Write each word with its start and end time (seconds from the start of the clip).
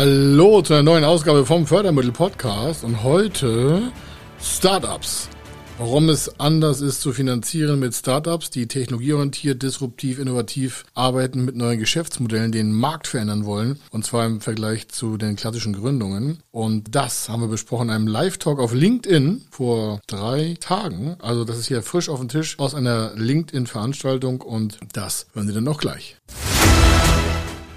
Hallo 0.00 0.62
zu 0.62 0.74
einer 0.74 0.84
neuen 0.84 1.02
Ausgabe 1.02 1.44
vom 1.44 1.66
Fördermittel 1.66 2.12
Podcast 2.12 2.84
und 2.84 3.02
heute 3.02 3.90
Startups. 4.40 5.28
Warum 5.76 6.08
es 6.08 6.38
anders 6.38 6.80
ist 6.82 7.00
zu 7.00 7.12
finanzieren 7.12 7.80
mit 7.80 7.96
Startups, 7.96 8.48
die 8.50 8.68
technologieorientiert, 8.68 9.60
disruptiv, 9.60 10.20
innovativ 10.20 10.84
arbeiten 10.94 11.44
mit 11.44 11.56
neuen 11.56 11.80
Geschäftsmodellen, 11.80 12.52
den 12.52 12.70
Markt 12.70 13.08
verändern 13.08 13.44
wollen. 13.44 13.80
Und 13.90 14.04
zwar 14.04 14.24
im 14.24 14.40
Vergleich 14.40 14.86
zu 14.86 15.16
den 15.16 15.34
klassischen 15.34 15.72
Gründungen. 15.72 16.44
Und 16.52 16.94
das 16.94 17.28
haben 17.28 17.40
wir 17.40 17.48
besprochen 17.48 17.88
in 17.88 17.94
einem 17.96 18.06
Live-Talk 18.06 18.60
auf 18.60 18.72
LinkedIn 18.72 19.46
vor 19.50 19.98
drei 20.06 20.54
Tagen. 20.60 21.16
Also 21.18 21.42
das 21.42 21.58
ist 21.58 21.66
hier 21.66 21.82
frisch 21.82 22.08
auf 22.08 22.20
dem 22.20 22.28
Tisch 22.28 22.56
aus 22.60 22.76
einer 22.76 23.14
LinkedIn-Veranstaltung 23.16 24.42
und 24.42 24.78
das 24.92 25.26
hören 25.34 25.48
Sie 25.48 25.54
dann 25.54 25.66
auch 25.66 25.78
gleich. 25.78 26.14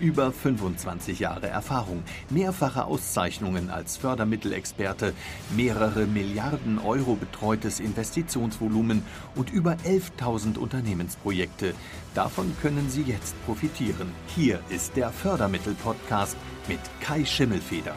Über 0.00 0.30
25 0.30 1.18
Jahre 1.18 1.48
Erfahrung, 1.48 2.04
mehrfache 2.30 2.84
Auszeichnungen 2.84 3.68
als 3.68 3.96
Fördermittelexperte, 3.96 5.12
mehrere 5.56 6.06
Milliarden 6.06 6.78
Euro 6.78 7.16
betreutes 7.16 7.80
Investitionsvolumen 7.80 9.04
und 9.34 9.52
über 9.52 9.72
11.000 9.84 10.56
Unternehmensprojekte. 10.56 11.74
Davon 12.14 12.56
können 12.62 12.88
Sie 12.90 13.02
jetzt 13.02 13.34
profitieren. 13.44 14.12
Hier 14.36 14.60
ist 14.68 14.96
der 14.96 15.10
Fördermittel-Podcast 15.10 16.36
mit 16.68 16.78
Kai 17.00 17.24
Schimmelfeder. 17.24 17.94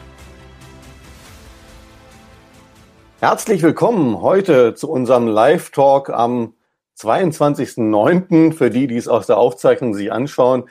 Herzlich 3.20 3.62
willkommen 3.62 4.20
heute 4.20 4.74
zu 4.74 4.90
unserem 4.90 5.28
Live-Talk 5.28 6.10
am 6.10 6.54
22.09. 6.98 8.52
Für 8.52 8.70
die, 8.70 8.88
die 8.88 8.96
es 8.96 9.06
aus 9.06 9.28
der 9.28 9.36
Aufzeichnung 9.36 9.94
sich 9.94 10.10
anschauen. 10.10 10.64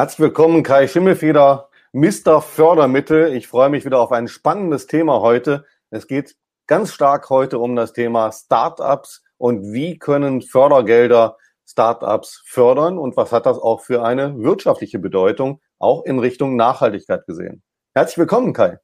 Herzlich 0.00 0.20
willkommen, 0.20 0.62
Kai 0.62 0.88
Schimmelfeder, 0.88 1.68
Mr. 1.92 2.40
Fördermittel. 2.40 3.34
Ich 3.34 3.48
freue 3.48 3.68
mich 3.68 3.84
wieder 3.84 4.00
auf 4.00 4.12
ein 4.12 4.28
spannendes 4.28 4.86
Thema 4.86 5.20
heute. 5.20 5.66
Es 5.90 6.06
geht 6.06 6.36
ganz 6.66 6.94
stark 6.94 7.28
heute 7.28 7.58
um 7.58 7.76
das 7.76 7.92
Thema 7.92 8.32
Startups 8.32 9.22
und 9.36 9.74
wie 9.74 9.98
können 9.98 10.40
Fördergelder 10.40 11.36
Startups 11.66 12.42
fördern 12.46 12.96
und 12.96 13.18
was 13.18 13.30
hat 13.30 13.44
das 13.44 13.58
auch 13.58 13.82
für 13.82 14.02
eine 14.02 14.38
wirtschaftliche 14.38 14.98
Bedeutung, 14.98 15.60
auch 15.78 16.06
in 16.06 16.18
Richtung 16.18 16.56
Nachhaltigkeit 16.56 17.26
gesehen. 17.26 17.62
Herzlich 17.94 18.16
willkommen, 18.16 18.54
Kai. 18.54 18.78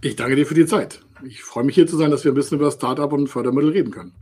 Ich 0.00 0.16
danke 0.16 0.34
dir 0.34 0.46
für 0.46 0.54
die 0.54 0.64
Zeit. 0.64 1.02
Ich 1.26 1.42
freue 1.42 1.64
mich 1.64 1.74
hier 1.74 1.86
zu 1.86 1.98
sein, 1.98 2.10
dass 2.10 2.24
wir 2.24 2.32
ein 2.32 2.36
bisschen 2.36 2.58
über 2.58 2.70
Startup 2.70 3.12
und 3.12 3.26
Fördermittel 3.26 3.72
reden 3.72 3.90
können. 3.90 4.14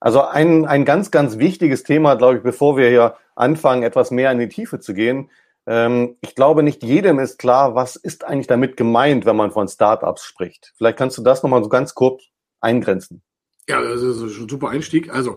Also 0.00 0.22
ein, 0.22 0.64
ein 0.64 0.84
ganz, 0.84 1.10
ganz 1.10 1.38
wichtiges 1.38 1.82
Thema, 1.82 2.14
glaube 2.14 2.38
ich, 2.38 2.42
bevor 2.42 2.76
wir 2.76 2.88
hier 2.88 3.16
anfangen, 3.34 3.82
etwas 3.82 4.10
mehr 4.10 4.32
in 4.32 4.38
die 4.38 4.48
Tiefe 4.48 4.80
zu 4.80 4.94
gehen. 4.94 5.30
Ähm, 5.66 6.16
ich 6.22 6.34
glaube, 6.34 6.62
nicht 6.62 6.82
jedem 6.82 7.18
ist 7.18 7.38
klar, 7.38 7.74
was 7.74 7.96
ist 7.96 8.24
eigentlich 8.24 8.46
damit 8.46 8.78
gemeint, 8.78 9.26
wenn 9.26 9.36
man 9.36 9.50
von 9.50 9.68
Startups 9.68 10.24
spricht. 10.24 10.72
Vielleicht 10.76 10.96
kannst 10.96 11.18
du 11.18 11.22
das 11.22 11.42
nochmal 11.42 11.62
so 11.62 11.68
ganz 11.68 11.94
kurz 11.94 12.22
eingrenzen. 12.60 13.22
Ja, 13.68 13.80
das 13.82 14.00
ist 14.00 14.20
ein 14.22 14.48
super 14.48 14.70
Einstieg. 14.70 15.12
Also 15.12 15.36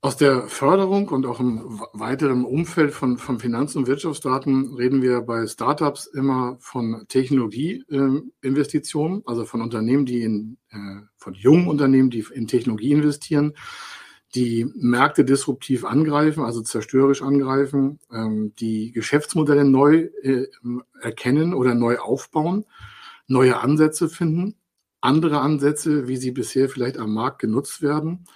aus 0.00 0.16
der 0.16 0.42
Förderung 0.42 1.08
und 1.08 1.26
auch 1.26 1.40
im 1.40 1.80
weiteren 1.92 2.44
Umfeld 2.44 2.92
von, 2.92 3.18
von 3.18 3.40
Finanz- 3.40 3.74
und 3.74 3.88
Wirtschaftsdaten 3.88 4.74
reden 4.74 5.02
wir 5.02 5.22
bei 5.22 5.44
Startups 5.46 6.06
immer 6.06 6.56
von 6.60 7.04
Technologieinvestitionen, 7.08 9.22
also 9.26 9.44
von 9.44 9.60
Unternehmen, 9.60 10.06
die 10.06 10.22
in, 10.22 10.56
äh, 10.70 11.00
von 11.16 11.34
jungen 11.34 11.66
Unternehmen, 11.66 12.10
die 12.10 12.24
in 12.32 12.46
Technologie 12.46 12.92
investieren, 12.92 13.54
die 14.34 14.70
Märkte 14.76 15.24
disruptiv 15.24 15.84
angreifen, 15.84 16.44
also 16.44 16.60
zerstörerisch 16.60 17.22
angreifen, 17.22 17.98
ähm, 18.12 18.54
die 18.56 18.92
Geschäftsmodelle 18.92 19.64
neu 19.64 20.10
äh, 20.22 20.46
erkennen 21.00 21.54
oder 21.54 21.74
neu 21.74 21.98
aufbauen, 21.98 22.66
neue 23.26 23.58
Ansätze 23.58 24.08
finden, 24.08 24.54
andere 25.00 25.40
Ansätze, 25.40 26.06
wie 26.06 26.18
sie 26.18 26.30
bisher 26.30 26.68
vielleicht 26.68 26.98
am 26.98 27.14
Markt 27.14 27.40
genutzt 27.40 27.82
werden 27.82 28.26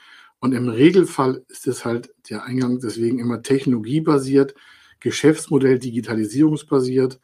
und 0.42 0.52
im 0.54 0.68
Regelfall 0.68 1.44
ist 1.46 1.68
es 1.68 1.84
halt 1.84 2.12
der 2.28 2.42
Eingang 2.42 2.80
deswegen 2.80 3.20
immer 3.20 3.42
technologiebasiert, 3.42 4.56
Geschäftsmodell 4.98 5.78
digitalisierungsbasiert, 5.78 7.20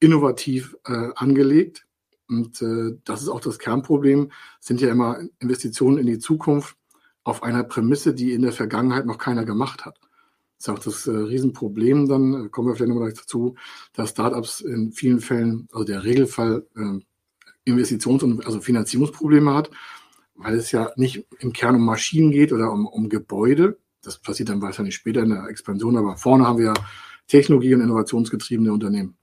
innovativ 0.00 0.74
äh, 0.86 1.10
angelegt. 1.14 1.84
Und 2.26 2.62
äh, 2.62 2.96
das 3.04 3.20
ist 3.20 3.28
auch 3.28 3.42
das 3.42 3.58
Kernproblem, 3.58 4.32
sind 4.60 4.80
ja 4.80 4.88
immer 4.88 5.20
Investitionen 5.40 5.98
in 5.98 6.06
die 6.06 6.18
Zukunft 6.18 6.78
auf 7.22 7.42
einer 7.42 7.64
Prämisse, 7.64 8.14
die 8.14 8.32
in 8.32 8.40
der 8.40 8.52
Vergangenheit 8.52 9.04
noch 9.04 9.18
keiner 9.18 9.44
gemacht 9.44 9.84
hat. 9.84 10.00
Das 10.56 10.68
ist 10.68 10.68
auch 10.70 10.78
das 10.78 11.06
äh, 11.06 11.10
Riesenproblem, 11.10 12.08
dann 12.08 12.46
äh, 12.46 12.48
kommen 12.48 12.68
wir 12.68 12.76
vielleicht 12.76 12.94
nochmal 12.94 13.12
dazu, 13.12 13.56
dass 13.92 14.08
Startups 14.08 14.62
in 14.62 14.90
vielen 14.92 15.20
Fällen, 15.20 15.68
also 15.70 15.84
der 15.84 16.02
Regelfall, 16.02 16.66
äh, 16.76 16.98
Investitions- 17.70 18.22
und 18.22 18.46
also 18.46 18.60
Finanzierungsprobleme 18.60 19.52
hat 19.52 19.70
weil 20.34 20.54
es 20.54 20.72
ja 20.72 20.92
nicht 20.96 21.26
im 21.38 21.52
Kern 21.52 21.76
um 21.76 21.84
Maschinen 21.84 22.30
geht 22.30 22.52
oder 22.52 22.70
um, 22.72 22.86
um 22.86 23.08
Gebäude. 23.08 23.78
Das 24.02 24.18
passiert 24.18 24.48
dann 24.48 24.62
wahrscheinlich 24.62 24.94
später 24.94 25.22
in 25.22 25.30
der 25.30 25.46
Expansion, 25.48 25.96
aber 25.96 26.16
vorne 26.16 26.46
haben 26.46 26.58
wir 26.58 26.66
ja 26.66 26.74
Technologie- 27.26 27.74
und 27.74 27.80
innovationsgetriebene 27.80 28.72
Unternehmen. 28.72 29.16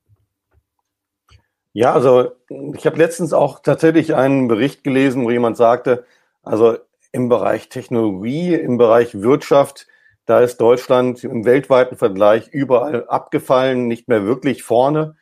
Ja, 1.73 1.93
also 1.93 2.31
ich 2.49 2.85
habe 2.85 2.97
letztens 2.97 3.31
auch 3.31 3.61
tatsächlich 3.61 4.13
einen 4.15 4.47
Bericht 4.47 4.83
gelesen, 4.83 5.23
wo 5.23 5.31
jemand 5.31 5.55
sagte, 5.55 6.05
also 6.43 6.77
im 7.11 7.29
Bereich 7.29 7.69
Technologie, 7.69 8.55
im 8.55 8.77
Bereich 8.77 9.21
Wirtschaft, 9.21 9.87
da 10.25 10.41
ist 10.41 10.57
Deutschland 10.57 11.23
im 11.23 11.45
weltweiten 11.45 11.97
Vergleich 11.97 12.49
überall 12.49 13.07
abgefallen, 13.07 13.87
nicht 13.87 14.07
mehr 14.07 14.25
wirklich 14.25 14.63
vorne. 14.63 15.15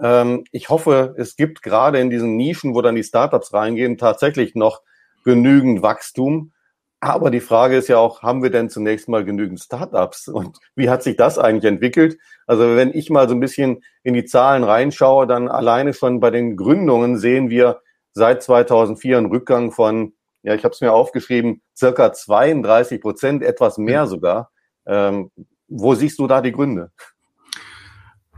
Ähm, 0.00 0.44
ich 0.52 0.70
hoffe, 0.70 1.14
es 1.18 1.36
gibt 1.36 1.62
gerade 1.62 2.00
in 2.00 2.10
diesen 2.10 2.36
Nischen, 2.36 2.74
wo 2.74 2.82
dann 2.82 2.94
die 2.94 3.04
Startups 3.04 3.52
reingehen, 3.52 3.98
tatsächlich 3.98 4.54
noch 4.54 4.82
genügend 5.24 5.82
Wachstum. 5.82 6.52
Aber 7.00 7.30
die 7.30 7.40
Frage 7.40 7.76
ist 7.76 7.88
ja 7.88 7.96
auch, 7.96 8.22
haben 8.22 8.42
wir 8.42 8.50
denn 8.50 8.68
zunächst 8.68 9.08
mal 9.08 9.24
genügend 9.24 9.60
Startups? 9.60 10.28
Und 10.28 10.58
wie 10.76 10.90
hat 10.90 11.02
sich 11.02 11.16
das 11.16 11.38
eigentlich 11.38 11.64
entwickelt? 11.64 12.18
Also 12.46 12.76
wenn 12.76 12.92
ich 12.92 13.08
mal 13.08 13.28
so 13.28 13.34
ein 13.34 13.40
bisschen 13.40 13.82
in 14.02 14.12
die 14.12 14.26
Zahlen 14.26 14.64
reinschaue, 14.64 15.26
dann 15.26 15.48
alleine 15.48 15.94
schon 15.94 16.20
bei 16.20 16.30
den 16.30 16.56
Gründungen 16.56 17.16
sehen 17.16 17.48
wir 17.48 17.80
seit 18.12 18.42
2004 18.42 19.16
einen 19.16 19.26
Rückgang 19.26 19.72
von, 19.72 20.12
ja, 20.42 20.54
ich 20.54 20.64
habe 20.64 20.74
es 20.74 20.80
mir 20.82 20.92
aufgeschrieben, 20.92 21.62
circa 21.74 22.12
32 22.12 23.00
Prozent, 23.00 23.42
etwas 23.42 23.78
mehr 23.78 24.06
sogar. 24.06 24.50
Ähm, 24.86 25.30
wo 25.68 25.94
siehst 25.94 26.18
du 26.18 26.26
da 26.26 26.42
die 26.42 26.52
Gründe? 26.52 26.90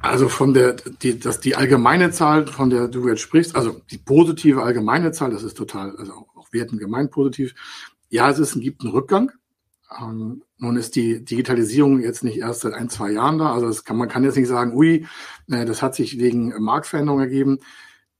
Also 0.03 0.28
von 0.28 0.53
der, 0.53 0.75
die, 0.75 1.19
das, 1.19 1.41
die 1.41 1.54
allgemeine 1.54 2.10
Zahl, 2.10 2.47
von 2.49 2.70
der 2.70 2.88
du 2.88 3.09
jetzt 3.09 3.20
sprichst, 3.20 3.54
also 3.54 3.81
die 3.91 3.99
positive 3.99 4.62
allgemeine 4.62 5.12
Zahl, 5.12 5.31
das 5.31 5.44
ist 5.44 5.56
total, 5.56 5.97
also 5.97 6.26
Werten 6.53 6.79
gemeint 6.79 7.11
positiv. 7.11 7.55
Ja, 8.09 8.31
es 8.31 8.39
ist, 8.39 8.61
gibt 8.61 8.83
einen 8.83 8.93
Rückgang. 8.93 9.33
Ähm, 10.01 10.43
nun 10.59 10.77
ist 10.77 10.97
die 10.97 11.25
Digitalisierung 11.25 12.01
jetzt 12.01 12.25
nicht 12.25 12.38
erst 12.38 12.62
seit 12.62 12.75
ein, 12.75 12.88
zwei 12.88 13.12
Jahren 13.12 13.38
da. 13.38 13.53
Also 13.53 13.82
kann, 13.82 13.97
man 13.97 14.09
kann 14.09 14.25
jetzt 14.25 14.37
nicht 14.37 14.49
sagen, 14.49 14.75
ui, 14.75 15.06
äh, 15.50 15.65
das 15.65 15.82
hat 15.82 15.94
sich 15.94 16.19
wegen 16.19 16.55
Marktveränderungen 16.62 17.25
ergeben. 17.25 17.59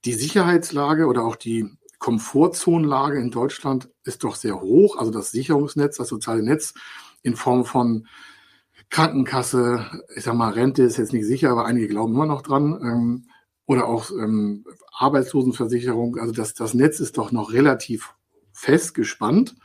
Die 0.05 0.15
Sicherheitslage 0.15 1.07
oder 1.07 1.25
auch 1.25 1.37
die 1.37 1.71
Komfortzonenlage 1.99 3.21
in 3.21 3.31
Deutschland 3.31 3.89
ist 4.05 4.25
doch 4.25 4.35
sehr 4.35 4.61
hoch. 4.61 4.97
Also 4.99 5.13
das 5.13 5.31
Sicherungsnetz, 5.31 5.97
das 5.99 6.09
soziale 6.09 6.43
Netz 6.43 6.75
in 7.23 7.37
Form 7.37 7.65
von 7.65 8.09
Krankenkasse, 8.91 9.87
ich 10.17 10.25
sag 10.25 10.35
mal, 10.35 10.51
Rente 10.51 10.83
ist 10.83 10.99
jetzt 10.99 11.13
nicht 11.13 11.27
sicher, 11.27 11.51
aber 11.51 11.65
einige 11.65 11.89
glauben 11.89 12.15
immer 12.15 12.27
noch 12.27 12.43
dran. 12.43 12.79
Ähm, 12.83 13.25
oder 13.67 13.87
auch 13.87 14.11
ähm, 14.11 14.65
Arbeitslosenversicherung. 14.93 16.19
Also 16.19 16.33
das, 16.33 16.55
das 16.55 16.75
Netz 16.75 17.01
ist 17.01 17.17
doch 17.17 17.31
noch 17.33 17.53
relativ 17.53 18.15
festgespannt 18.63 19.57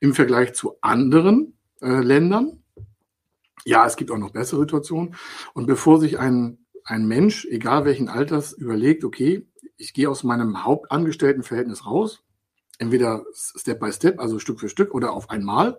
im 0.00 0.14
Vergleich 0.14 0.52
zu 0.54 0.76
anderen 0.80 1.56
äh, 1.80 2.00
Ländern. 2.00 2.64
Ja, 3.64 3.86
es 3.86 3.94
gibt 3.94 4.10
auch 4.10 4.18
noch 4.18 4.32
bessere 4.32 4.60
Situationen. 4.60 5.14
Und 5.54 5.66
bevor 5.66 6.00
sich 6.00 6.18
ein, 6.18 6.58
ein 6.84 7.06
Mensch, 7.06 7.44
egal 7.44 7.84
welchen 7.84 8.08
Alters, 8.08 8.52
überlegt, 8.52 9.04
okay, 9.04 9.46
ich 9.76 9.94
gehe 9.94 10.10
aus 10.10 10.24
meinem 10.24 10.64
Hauptangestelltenverhältnis 10.64 11.86
raus, 11.86 12.24
entweder 12.78 13.24
Step 13.32 13.78
by 13.78 13.92
Step, 13.92 14.18
also 14.18 14.40
Stück 14.40 14.58
für 14.58 14.68
Stück 14.68 14.92
oder 14.92 15.12
auf 15.12 15.30
einmal, 15.30 15.78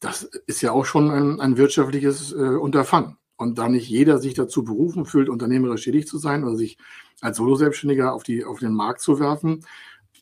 das 0.00 0.24
ist 0.46 0.60
ja 0.60 0.72
auch 0.72 0.84
schon 0.84 1.10
ein, 1.10 1.40
ein 1.40 1.56
wirtschaftliches 1.56 2.32
äh, 2.32 2.36
Unterfangen. 2.36 3.16
und 3.36 3.58
da 3.58 3.70
nicht 3.70 3.88
jeder 3.88 4.18
sich 4.18 4.34
dazu 4.34 4.64
berufen 4.64 5.06
fühlt, 5.06 5.30
unternehmerisch 5.30 5.84
tätig 5.84 6.06
zu 6.06 6.18
sein 6.18 6.44
oder 6.44 6.56
sich 6.56 6.76
als 7.22 7.38
Solo-Selbstständiger 7.38 8.12
auf, 8.12 8.24
auf 8.46 8.58
den 8.58 8.74
Markt 8.74 9.00
zu 9.00 9.18
werfen, 9.18 9.64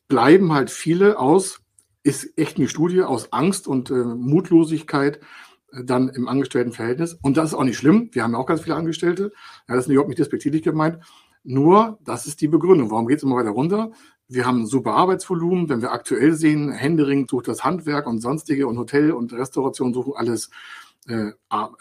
bleiben 0.09 0.53
halt 0.53 0.71
viele 0.71 1.19
aus, 1.19 1.61
ist 2.03 2.37
echt 2.37 2.59
eine 2.59 2.69
Studie, 2.69 3.03
aus 3.03 3.33
Angst 3.33 3.67
und 3.67 3.91
äh, 3.91 3.95
Mutlosigkeit 3.95 5.21
äh, 5.73 5.85
dann 5.85 6.09
im 6.09 6.29
Angestelltenverhältnis. 6.29 7.15
Und 7.23 7.37
das 7.37 7.51
ist 7.51 7.55
auch 7.55 7.65
nicht 7.65 7.79
schlimm. 7.79 8.11
Wir 8.13 8.23
haben 8.23 8.33
ja 8.33 8.39
auch 8.39 8.47
ganz 8.47 8.63
viele 8.63 8.77
Angestellte. 8.77 9.33
Ja, 9.69 9.77
das 9.77 9.87
ist 9.87 9.91
überhaupt 9.91 10.09
nicht 10.09 10.19
despektierlich 10.19 10.63
gemeint. 10.63 10.99
Nur, 11.45 11.99
das 12.05 12.27
ist 12.27 12.41
die 12.41 12.49
Begründung. 12.49 12.91
Warum 12.91 13.07
geht 13.07 13.19
es 13.19 13.23
immer 13.25 13.37
weiter 13.37 13.51
runter? 13.51 13.93
Wir 14.29 14.47
haben 14.47 14.63
ein 14.63 14.67
super 14.67 14.95
Arbeitsvolumen. 14.95 15.69
Wenn 15.69 15.83
wir 15.83 15.93
aktuell 15.93 16.35
sehen, 16.35 16.71
Händering 16.71 17.27
sucht 17.29 17.49
das 17.49 17.65
Handwerk 17.65 18.07
und 18.07 18.21
sonstige 18.21 18.67
und 18.67 18.79
Hotel 18.79 19.13
und 19.13 19.33
Restauration 19.33 19.93
suchen 19.93 20.15
alles 20.17 20.51
äh, 21.09 21.33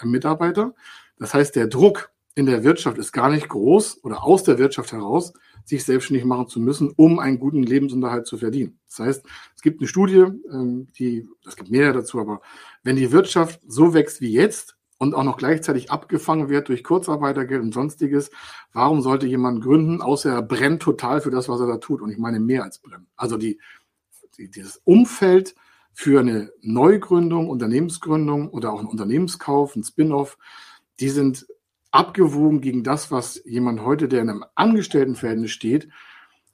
Mitarbeiter. 0.04 0.74
Das 1.18 1.34
heißt, 1.34 1.56
der 1.56 1.68
Druck 1.68 2.12
in 2.34 2.46
der 2.46 2.64
Wirtschaft 2.64 2.98
ist 2.98 3.12
gar 3.12 3.30
nicht 3.30 3.50
groß 3.50 4.04
oder 4.04 4.24
aus 4.24 4.44
der 4.44 4.58
Wirtschaft 4.58 4.92
heraus, 4.92 5.34
sich 5.66 5.84
selbstständig 5.84 6.26
machen 6.26 6.48
zu 6.48 6.60
müssen, 6.60 6.92
um 6.96 7.20
einen 7.20 7.40
guten 7.40 7.64
Lebensunterhalt 7.64 8.28
zu 8.28 8.38
verdienen. 8.38 8.80
Das 8.88 9.00
heißt, 9.00 9.26
es 9.56 9.62
gibt 9.62 9.80
eine 9.80 9.88
Studie, 9.88 10.26
ähm, 10.52 10.88
die, 10.98 11.28
es 11.48 11.56
gibt 11.56 11.70
mehrere 11.72 12.00
dazu, 12.00 12.20
aber 12.20 12.42
wenn 12.84 12.96
die 12.96 13.12
Wirtschaft 13.12 13.62
so 13.68 13.94
wächst 13.94 14.22
wie 14.22 14.32
jetzt 14.32 14.76
und 14.98 15.16
auch 15.16 15.24
noch 15.24 15.38
gleichzeitig 15.38 15.92
abgefangen 15.92 16.50
wird 16.50 16.70
durch 16.70 16.84
Kurzarbeitergeld 16.84 17.62
und 17.62 17.74
sonstiges, 17.74 18.32
warum 18.74 19.02
sollte 19.02 19.28
jemand 19.28 19.64
gründen, 19.64 20.02
außer 20.02 20.32
er 20.32 20.42
brennt 20.42 20.82
total 20.82 21.22
für 21.22 21.32
das, 21.32 21.50
was 21.50 21.60
er 21.60 21.68
da 21.68 21.78
tut? 21.78 22.02
Und 22.02 22.12
ich 22.12 22.18
meine 22.18 22.40
mehr 22.40 22.64
als 22.64 22.80
brennen. 22.80 23.08
Also 23.16 23.38
die, 23.38 23.60
die 24.38 24.50
dieses 24.50 24.82
Umfeld 24.84 25.56
für 25.94 26.20
eine 26.20 26.52
Neugründung, 26.62 27.50
Unternehmensgründung 27.50 28.50
oder 28.50 28.72
auch 28.72 28.80
ein 28.80 28.88
Unternehmenskauf, 28.88 29.76
ein 29.76 29.84
Spin-off, 29.84 30.38
die 31.00 31.10
sind 31.10 31.48
abgewogen 31.92 32.62
gegen 32.62 32.84
das, 32.84 33.12
was 33.12 33.42
jemand 33.46 33.84
heute, 33.84 34.08
der 34.08 34.22
in 34.22 34.30
einem 34.30 34.46
Angestelltenverhältnis 34.56 35.52
steht, 35.52 35.90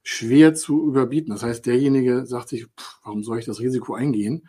schwer 0.04 0.56
zu 0.56 0.88
überbieten. 0.88 1.32
Das 1.32 1.44
heißt, 1.44 1.66
derjenige 1.66 2.26
sagt 2.26 2.50
sich, 2.50 2.66
pff, 2.66 3.00
warum 3.04 3.24
soll 3.24 3.40
ich 3.40 3.46
das 3.46 3.60
Risiko 3.60 3.94
eingehen? 3.94 4.48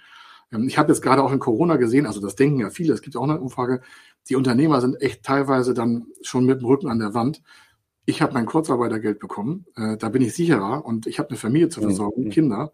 Ähm, 0.52 0.66
ich 0.68 0.78
habe 0.78 0.92
jetzt 0.92 1.02
gerade 1.02 1.22
auch 1.22 1.32
in 1.32 1.38
Corona 1.38 1.76
gesehen, 1.76 2.06
also 2.06 2.20
das 2.20 2.36
denken 2.36 2.60
ja 2.60 2.70
viele, 2.70 2.94
es 2.94 3.02
gibt 3.02 3.16
auch 3.16 3.24
eine 3.24 3.40
Umfrage, 3.40 3.82
die 4.28 4.36
Unternehmer 4.36 4.80
sind 4.80 5.00
echt 5.00 5.22
teilweise 5.24 5.74
dann 5.74 6.06
schon 6.22 6.44
mit 6.44 6.60
dem 6.60 6.66
Rücken 6.66 6.88
an 6.88 6.98
der 6.98 7.14
Wand. 7.14 7.42
Ich 8.04 8.22
habe 8.22 8.34
mein 8.34 8.46
Kurzarbeitergeld 8.46 9.18
bekommen, 9.18 9.66
äh, 9.76 9.96
da 9.96 10.08
bin 10.08 10.22
ich 10.22 10.34
sicherer 10.34 10.84
und 10.84 11.06
ich 11.06 11.18
habe 11.18 11.30
eine 11.30 11.38
Familie 11.38 11.68
zu 11.68 11.80
versorgen, 11.80 12.24
mhm. 12.24 12.30
Kinder, 12.30 12.72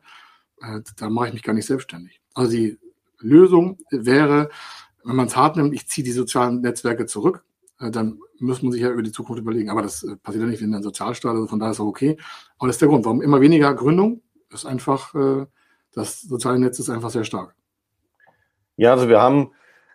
äh, 0.61 0.81
da 0.97 1.11
mache 1.11 1.29
ich 1.29 1.33
mich 1.35 1.43
gar 1.43 1.55
nicht 1.55 1.67
selbstständig. 1.67 2.21
Also 2.35 2.53
die 2.53 2.79
Lösung 3.19 3.79
wäre, 3.91 4.51
wenn 5.05 5.17
man 5.17 5.27
es 5.27 5.37
hart 5.37 5.57
nimmt, 5.57 5.75
ich 5.75 5.89
ziehe 5.89 6.05
die 6.05 6.13
sozialen 6.13 6.61
Netzwerke 6.61 7.07
zurück, 7.07 7.45
dann 7.79 8.19
muss 8.39 8.63
man 8.63 8.73
sich 8.73 8.83
ja 8.83 8.91
über 8.91 9.03
die 9.03 9.13
Zukunft 9.13 9.41
überlegen. 9.41 9.71
Aber 9.71 9.83
das 9.83 10.03
äh, 10.03 10.17
passiert 10.17 10.45
ja 10.45 10.51
nicht, 10.51 10.63
wenn 10.63 10.75
ein 10.75 10.83
Sozialstaat, 10.83 11.33
also 11.33 11.47
von 11.47 11.59
daher 11.59 11.73
ist 11.73 11.81
auch 11.81 11.87
okay. 11.87 12.17
Aber 12.59 12.69
das 12.69 12.77
ist 12.77 12.83
der 12.83 12.89
Grund, 12.89 13.05
warum 13.05 13.23
immer 13.23 13.41
weniger 13.41 13.75
Gründung 13.75 14.23
ist 14.51 14.67
einfach, 14.67 15.15
äh, 15.15 15.47
das 15.93 16.23
soziale 16.23 16.59
Netz 16.59 16.79
ist 16.79 16.91
einfach 16.91 17.11
sehr 17.11 17.25
stark. 17.25 17.55
Ja, 18.77 18.93
also 18.93 19.09
wir 19.09 19.21
haben 19.21 19.53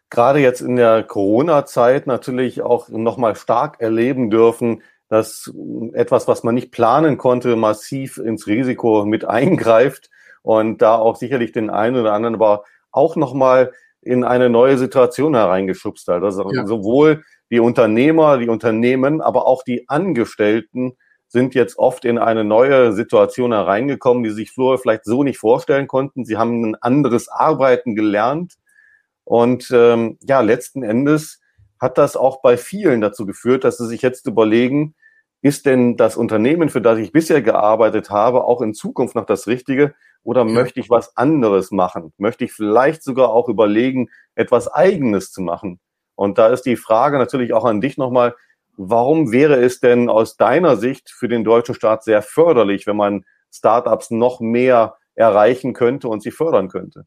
gerade 0.09 0.39
jetzt 0.39 0.61
in 0.61 0.75
der 0.75 1.03
Corona-Zeit 1.03 2.07
natürlich 2.07 2.61
auch 2.61 2.89
nochmal 2.89 3.35
stark 3.35 3.79
erleben 3.79 4.29
dürfen, 4.29 4.81
dass 5.07 5.51
etwas, 5.93 6.27
was 6.27 6.43
man 6.43 6.55
nicht 6.55 6.71
planen 6.71 7.17
konnte, 7.17 7.55
massiv 7.55 8.17
ins 8.17 8.47
Risiko 8.47 9.05
mit 9.05 9.25
eingreift 9.25 10.09
und 10.41 10.81
da 10.81 10.95
auch 10.95 11.15
sicherlich 11.15 11.51
den 11.51 11.69
einen 11.69 11.97
oder 11.97 12.13
anderen 12.13 12.35
aber 12.35 12.63
auch 12.91 13.15
nochmal 13.15 13.71
in 14.01 14.23
eine 14.23 14.49
neue 14.49 14.77
Situation 14.77 15.35
hereingeschubst 15.35 16.07
hat. 16.07 16.23
Also 16.23 16.51
ja. 16.53 16.65
sowohl 16.65 17.23
die 17.51 17.59
Unternehmer, 17.59 18.37
die 18.37 18.49
Unternehmen, 18.49 19.21
aber 19.21 19.47
auch 19.47 19.63
die 19.63 19.89
Angestellten 19.89 20.93
sind 21.27 21.53
jetzt 21.53 21.77
oft 21.77 22.05
in 22.05 22.17
eine 22.17 22.43
neue 22.43 22.91
Situation 22.93 23.53
hereingekommen, 23.53 24.23
die 24.23 24.31
sich 24.31 24.51
Flora 24.51 24.77
vielleicht 24.77 25.05
so 25.05 25.23
nicht 25.23 25.37
vorstellen 25.37 25.87
konnten. 25.87 26.25
Sie 26.25 26.37
haben 26.37 26.63
ein 26.63 26.75
anderes 26.75 27.29
Arbeiten 27.29 27.95
gelernt. 27.95 28.55
Und 29.23 29.69
ähm, 29.71 30.17
ja, 30.21 30.41
letzten 30.41 30.81
Endes 30.81 31.39
hat 31.79 31.99
das 31.99 32.17
auch 32.17 32.41
bei 32.41 32.57
vielen 32.57 32.99
dazu 32.99 33.27
geführt, 33.27 33.63
dass 33.63 33.77
sie 33.77 33.87
sich 33.87 34.01
jetzt 34.01 34.25
überlegen, 34.25 34.95
ist 35.41 35.65
denn 35.65 35.97
das 35.97 36.17
Unternehmen, 36.17 36.69
für 36.69 36.81
das 36.81 36.97
ich 36.97 37.11
bisher 37.11 37.41
gearbeitet 37.41 38.09
habe, 38.09 38.43
auch 38.43 38.61
in 38.61 38.73
Zukunft 38.73 39.15
noch 39.15 39.25
das 39.25 39.47
Richtige 39.47 39.93
oder 40.23 40.45
ja. 40.45 40.51
möchte 40.51 40.79
ich 40.79 40.89
was 40.89 41.15
anderes 41.15 41.71
machen? 41.71 42.11
Möchte 42.17 42.43
ich 42.43 42.51
vielleicht 42.51 43.03
sogar 43.03 43.29
auch 43.29 43.47
überlegen, 43.47 44.09
etwas 44.35 44.67
Eigenes 44.67 45.31
zu 45.31 45.41
machen? 45.41 45.79
Und 46.19 46.37
da 46.37 46.47
ist 46.47 46.63
die 46.63 46.75
Frage 46.75 47.17
natürlich 47.17 47.53
auch 47.53 47.63
an 47.63 47.79
dich 47.79 47.95
nochmal, 47.95 48.35
warum 48.75 49.31
wäre 49.31 49.55
es 49.55 49.79
denn 49.79 50.09
aus 50.09 50.35
deiner 50.35 50.75
Sicht 50.75 51.09
für 51.09 51.29
den 51.29 51.45
deutschen 51.45 51.75
Staat 51.75 52.03
sehr 52.03 52.21
förderlich, 52.21 52.85
wenn 52.87 52.97
man 52.97 53.23
Startups 53.53 54.11
noch 54.11 54.41
mehr 54.41 54.95
erreichen 55.15 55.71
könnte 55.71 56.09
und 56.09 56.21
sie 56.21 56.31
fördern 56.31 56.67
könnte? 56.67 57.05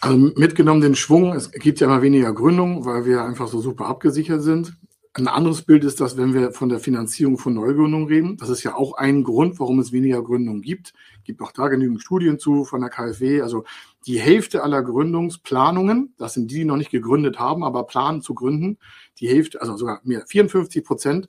Also 0.00 0.16
mitgenommen 0.36 0.80
den 0.80 0.94
Schwung, 0.94 1.32
es 1.32 1.50
gibt 1.50 1.80
ja 1.80 1.88
immer 1.88 2.02
weniger 2.02 2.32
Gründungen, 2.32 2.84
weil 2.84 3.04
wir 3.04 3.24
einfach 3.24 3.48
so 3.48 3.58
super 3.60 3.86
abgesichert 3.86 4.42
sind. 4.42 4.72
Ein 5.18 5.28
anderes 5.28 5.62
Bild 5.62 5.82
ist 5.82 5.98
das, 6.02 6.18
wenn 6.18 6.34
wir 6.34 6.52
von 6.52 6.68
der 6.68 6.78
Finanzierung 6.78 7.38
von 7.38 7.54
Neugründungen 7.54 8.06
reden. 8.06 8.36
Das 8.36 8.50
ist 8.50 8.62
ja 8.64 8.74
auch 8.74 8.98
ein 8.98 9.24
Grund, 9.24 9.58
warum 9.58 9.78
es 9.78 9.90
weniger 9.90 10.22
Gründungen 10.22 10.60
gibt. 10.60 10.92
Gibt 11.24 11.40
auch 11.40 11.52
da 11.52 11.68
genügend 11.68 12.02
Studien 12.02 12.38
zu 12.38 12.66
von 12.66 12.82
der 12.82 12.90
KfW. 12.90 13.40
Also 13.40 13.64
die 14.06 14.20
Hälfte 14.20 14.62
aller 14.62 14.82
Gründungsplanungen, 14.82 16.12
das 16.18 16.34
sind 16.34 16.50
die, 16.50 16.56
die 16.56 16.64
noch 16.66 16.76
nicht 16.76 16.90
gegründet 16.90 17.38
haben, 17.38 17.64
aber 17.64 17.84
planen 17.84 18.20
zu 18.20 18.34
gründen, 18.34 18.76
die 19.18 19.26
Hälfte, 19.26 19.58
also 19.62 19.78
sogar 19.78 20.02
mehr, 20.04 20.26
54 20.26 20.84
Prozent, 20.84 21.28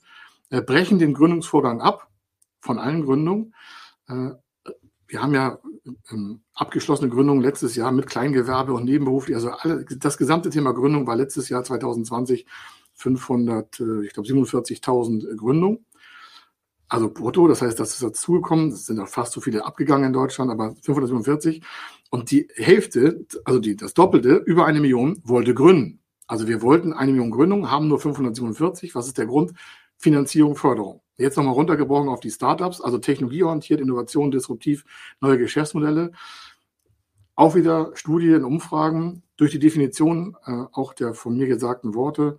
äh, 0.49 0.61
brechen 0.61 0.99
den 0.99 1.13
Gründungsvorgang 1.13 1.79
ab 1.79 2.09
von 2.59 2.79
allen 2.79 3.05
Gründungen. 3.05 3.55
Äh, 4.09 4.31
wir 5.07 5.21
haben 5.21 5.33
ja 5.33 5.59
ähm, 6.11 6.41
abgeschlossene 6.53 7.09
Gründungen 7.09 7.41
letztes 7.41 7.77
Jahr 7.77 7.93
mit 7.93 8.07
Kleingewerbe 8.07 8.73
und 8.73 8.83
nebenberuflich. 8.83 9.37
Also 9.37 9.51
alle, 9.51 9.85
das 9.85 10.17
gesamte 10.17 10.49
Thema 10.49 10.73
Gründung 10.73 11.07
war 11.07 11.15
letztes 11.15 11.47
Jahr 11.47 11.63
2020 11.63 12.45
500, 12.97 13.79
äh, 13.79 14.05
ich 14.05 14.13
glaube 14.13 14.27
47.000 14.27 15.35
Gründungen. 15.35 15.85
Also 16.89 17.09
brutto, 17.09 17.47
das 17.47 17.61
heißt, 17.61 17.79
das 17.79 17.91
ist 17.93 18.03
dazugekommen. 18.03 18.69
Es 18.69 18.85
sind 18.85 18.99
auch 18.99 19.09
fast 19.09 19.33
so 19.33 19.41
viele 19.41 19.65
abgegangen 19.65 20.07
in 20.07 20.13
Deutschland, 20.13 20.49
aber 20.51 20.73
547. 20.81 21.61
Und 22.09 22.31
die 22.31 22.47
Hälfte, 22.55 23.25
also 23.43 23.59
die, 23.59 23.75
das 23.75 23.93
Doppelte, 23.93 24.35
über 24.35 24.65
eine 24.65 24.79
Million, 24.79 25.21
wollte 25.23 25.53
gründen. 25.53 25.99
Also 26.27 26.47
wir 26.47 26.61
wollten 26.61 26.93
eine 26.93 27.11
Million 27.11 27.31
Gründungen, 27.31 27.69
haben 27.71 27.87
nur 27.87 27.99
547. 27.99 28.95
Was 28.95 29.07
ist 29.07 29.17
der 29.17 29.25
Grund? 29.25 29.53
Finanzierung, 29.97 30.55
Förderung. 30.55 31.01
Jetzt 31.17 31.35
nochmal 31.35 31.55
runtergebrochen 31.55 32.09
auf 32.09 32.19
die 32.19 32.29
Startups, 32.29 32.79
also 32.79 32.99
technologieorientiert, 32.99 33.81
Innovation, 33.81 34.31
disruptiv, 34.31 34.85
neue 35.19 35.37
Geschäftsmodelle. 35.37 36.11
Auch 37.35 37.55
wieder 37.55 37.91
Studien, 37.95 38.45
Umfragen 38.45 39.23
durch 39.35 39.51
die 39.51 39.59
Definition 39.59 40.37
äh, 40.45 40.65
auch 40.71 40.93
der 40.93 41.13
von 41.13 41.35
mir 41.35 41.47
gesagten 41.47 41.95
Worte 41.95 42.37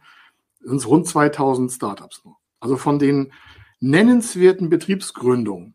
sind 0.61 0.77
es 0.77 0.89
rund 0.89 1.07
2000 1.07 1.71
Startups. 1.71 2.23
Also 2.61 2.77
von 2.77 2.99
den 2.99 3.33
nennenswerten 3.81 4.69
Betriebsgründungen, 4.69 5.75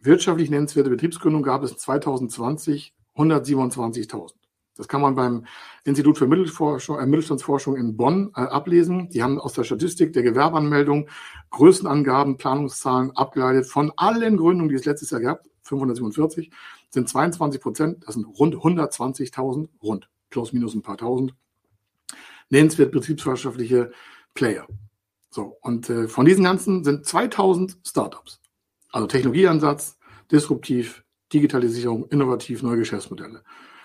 wirtschaftlich 0.00 0.50
nennenswerte 0.50 0.90
Betriebsgründungen 0.90 1.44
gab 1.44 1.62
es 1.62 1.76
2020 1.76 2.94
127.000. 3.16 4.32
Das 4.76 4.88
kann 4.88 5.02
man 5.02 5.14
beim 5.14 5.44
Institut 5.84 6.16
für 6.16 6.26
Mittelforschung, 6.26 6.98
äh, 6.98 7.06
Mittelstandsforschung 7.06 7.76
in 7.76 7.96
Bonn 7.96 8.32
äh, 8.34 8.40
ablesen. 8.40 9.10
Die 9.10 9.22
haben 9.22 9.38
aus 9.38 9.52
der 9.52 9.64
Statistik 9.64 10.14
der 10.14 10.22
Gewerbeanmeldung 10.22 11.08
Größenangaben, 11.50 12.38
Planungszahlen 12.38 13.10
abgeleitet 13.10 13.66
von 13.66 13.92
allen 13.96 14.38
Gründungen, 14.38 14.70
die 14.70 14.76
es 14.76 14.86
letztes 14.86 15.10
Jahr 15.10 15.20
gab, 15.20 15.42
547, 15.64 16.50
sind 16.88 17.08
22 17.08 17.60
Prozent, 17.60 18.04
das 18.06 18.14
sind 18.14 18.24
rund 18.24 18.56
120.000, 18.56 19.68
rund, 19.82 20.08
plus 20.30 20.52
minus 20.52 20.74
ein 20.74 20.82
paar 20.82 20.96
tausend, 20.96 21.34
nennenswert 22.52 22.92
betriebswirtschaftliche 22.92 23.90
Player. 24.34 24.66
So, 25.30 25.56
und 25.62 25.88
äh, 25.88 26.06
von 26.06 26.26
diesen 26.26 26.44
ganzen 26.44 26.84
sind 26.84 27.06
2000 27.06 27.78
Startups. 27.84 28.40
Also 28.90 29.06
Technologieansatz, 29.06 29.98
disruptiv, 30.30 31.02
Digitalisierung, 31.32 32.06
innovativ, 32.08 32.62
neue 32.62 32.76
Geschäftsmodelle. 32.76 33.42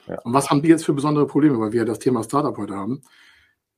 Ja. 0.08 0.20
Und 0.22 0.34
was 0.34 0.50
haben 0.50 0.62
die 0.62 0.68
jetzt 0.68 0.86
für 0.86 0.94
besondere 0.94 1.26
Probleme, 1.26 1.60
weil 1.60 1.72
wir 1.72 1.80
ja 1.80 1.86
das 1.86 2.00
Thema 2.00 2.24
Startup 2.24 2.56
heute 2.58 2.76
haben? 2.76 3.02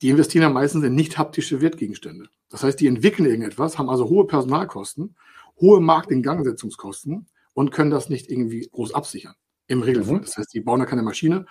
Die 0.02 0.10
investieren 0.10 0.44
ja 0.44 0.50
meistens 0.50 0.84
in 0.84 0.96
nicht 0.96 1.18
haptische 1.20 1.62
Wertgegenstände. 1.62 2.30
Das 2.50 2.64
heißt, 2.64 2.80
die 2.80 2.88
entwickeln 2.88 3.28
irgendetwas, 3.28 3.78
haben 3.78 3.90
also 3.90 4.10
hohe 4.10 4.26
Personalkosten, 4.26 5.16
hohe 5.60 5.82
Marktingangsetzungskosten 5.82 7.28
und 7.54 7.72
können 7.72 7.92
das 7.92 8.10
nicht 8.10 8.32
irgendwie 8.32 8.68
groß 8.72 8.96
absichern. 8.96 9.36
Im 9.68 9.84
Regelfall. 9.84 10.16
Mhm. 10.16 10.22
Das 10.22 10.38
heißt, 10.38 10.52
die 10.54 10.62
bauen 10.62 10.80
da 10.80 10.88
keine 10.88 11.04
Maschine, 11.04 11.46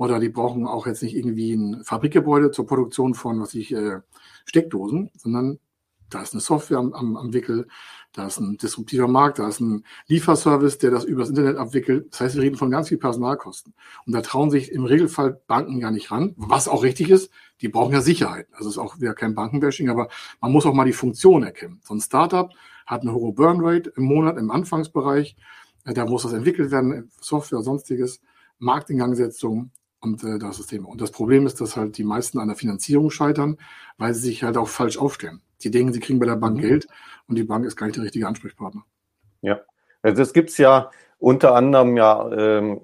oder 0.00 0.18
die 0.18 0.30
brauchen 0.30 0.66
auch 0.66 0.86
jetzt 0.86 1.02
nicht 1.02 1.14
irgendwie 1.14 1.52
ein 1.52 1.84
Fabrikgebäude 1.84 2.50
zur 2.52 2.66
Produktion 2.66 3.12
von, 3.12 3.38
was 3.38 3.52
ich, 3.52 3.70
äh, 3.74 4.00
Steckdosen, 4.46 5.10
sondern 5.14 5.58
Da 6.08 6.22
ist 6.22 6.32
eine 6.32 6.40
Software 6.40 6.78
am, 6.78 6.92
am, 6.94 7.16
am 7.16 7.32
Wickel, 7.34 7.68
da 8.12 8.26
ist 8.26 8.40
ein 8.40 8.56
disruptiver 8.56 9.08
Markt, 9.08 9.38
da 9.38 9.46
ist 9.48 9.60
ein 9.60 9.84
Lieferservice, 10.08 10.78
der 10.78 10.90
das 10.90 11.04
übers 11.04 11.28
Internet 11.28 11.56
abwickelt. 11.58 12.12
Das 12.12 12.20
heißt, 12.20 12.34
wir 12.36 12.42
reden 12.42 12.56
von 12.56 12.70
ganz 12.70 12.88
viel 12.88 12.98
Personalkosten. 12.98 13.74
Und 14.06 14.14
da 14.14 14.22
trauen 14.22 14.50
sich 14.50 14.72
im 14.72 14.84
Regelfall 14.86 15.40
Banken 15.46 15.78
ja 15.80 15.90
nicht 15.90 16.10
ran, 16.10 16.34
was 16.36 16.66
auch 16.66 16.82
richtig 16.82 17.10
ist. 17.10 17.30
Die 17.60 17.68
brauchen 17.68 17.92
ja 17.92 18.00
Sicherheit. 18.00 18.48
Also 18.52 18.70
ist 18.70 18.78
auch 18.78 18.98
wieder 19.00 19.14
kein 19.14 19.34
Bankenbashing, 19.34 19.90
aber 19.90 20.08
man 20.40 20.50
muss 20.50 20.66
auch 20.66 20.74
mal 20.74 20.86
die 20.86 20.94
Funktion 20.94 21.42
erkennen. 21.42 21.80
So 21.84 21.94
ein 21.94 22.00
Startup 22.00 22.50
hat 22.86 23.02
eine 23.02 23.12
hohe 23.12 23.32
Burnrate 23.34 23.92
im 23.96 24.04
Monat 24.04 24.38
im 24.38 24.50
Anfangsbereich. 24.50 25.36
Da 25.84 26.06
muss 26.06 26.22
das 26.22 26.32
entwickelt 26.32 26.70
werden, 26.70 27.10
Software, 27.20 27.62
sonstiges, 27.62 28.20
Marktingangsetzung 28.58 29.70
und 30.00 30.24
äh, 30.24 30.38
das 30.38 30.64
Thema. 30.66 30.88
Und 30.88 31.00
das 31.00 31.10
Problem 31.10 31.46
ist, 31.46 31.60
dass 31.60 31.76
halt 31.76 31.98
die 31.98 32.04
meisten 32.04 32.38
an 32.38 32.48
der 32.48 32.56
Finanzierung 32.56 33.10
scheitern, 33.10 33.58
weil 33.98 34.14
sie 34.14 34.28
sich 34.28 34.42
halt 34.42 34.56
auch 34.56 34.68
falsch 34.68 34.98
aufstellen. 34.98 35.40
Die 35.62 35.70
denken, 35.70 35.92
sie 35.92 36.00
kriegen 36.00 36.18
bei 36.18 36.26
der 36.26 36.36
Bank 36.36 36.56
mhm. 36.56 36.62
Geld 36.62 36.86
und 37.28 37.36
die 37.36 37.44
Bank 37.44 37.64
ist 37.64 37.76
gar 37.76 37.86
nicht 37.86 37.96
der 37.96 38.04
richtige 38.04 38.26
Ansprechpartner. 38.26 38.84
Ja, 39.42 39.60
also 40.02 40.22
es 40.22 40.32
gibt 40.32 40.56
ja 40.58 40.90
unter 41.18 41.54
anderem 41.54 41.96
ja, 41.96 42.30
ähm, 42.32 42.80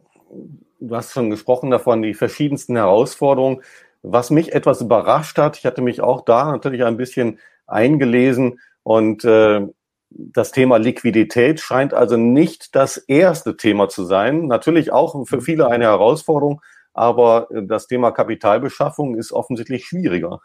du 0.81 0.95
hast 0.95 1.13
schon 1.13 1.31
gesprochen 1.31 1.71
davon, 1.71 2.03
die 2.03 2.15
verschiedensten 2.15 2.77
Herausforderungen. 2.77 3.63
Was 4.03 4.31
mich 4.31 4.53
etwas 4.53 4.81
überrascht 4.81 5.39
hat, 5.39 5.57
ich 5.57 5.67
hatte 5.67 5.83
mich 5.83 6.01
auch 6.01 6.25
da 6.25 6.53
natürlich 6.53 6.85
ein 6.85 6.97
bisschen 6.97 7.39
eingelesen 7.67 8.61
und 8.83 9.25
äh, 9.25 9.67
das 10.11 10.53
Thema 10.53 10.77
Liquidität 10.77 11.61
scheint 11.61 11.93
also 11.93 12.17
nicht 12.17 12.75
das 12.77 12.97
erste 12.97 13.57
Thema 13.57 13.89
zu 13.89 14.05
sein. 14.05 14.47
Natürlich 14.47 14.93
auch 14.93 15.27
für 15.27 15.41
viele 15.41 15.69
eine 15.69 15.85
Herausforderung, 15.85 16.61
aber 16.97 17.49
das 17.65 17.87
Thema 17.87 18.11
Kapitalbeschaffung 18.11 19.17
ist 19.17 19.33
offensichtlich 19.33 19.87
schwieriger. 19.87 20.41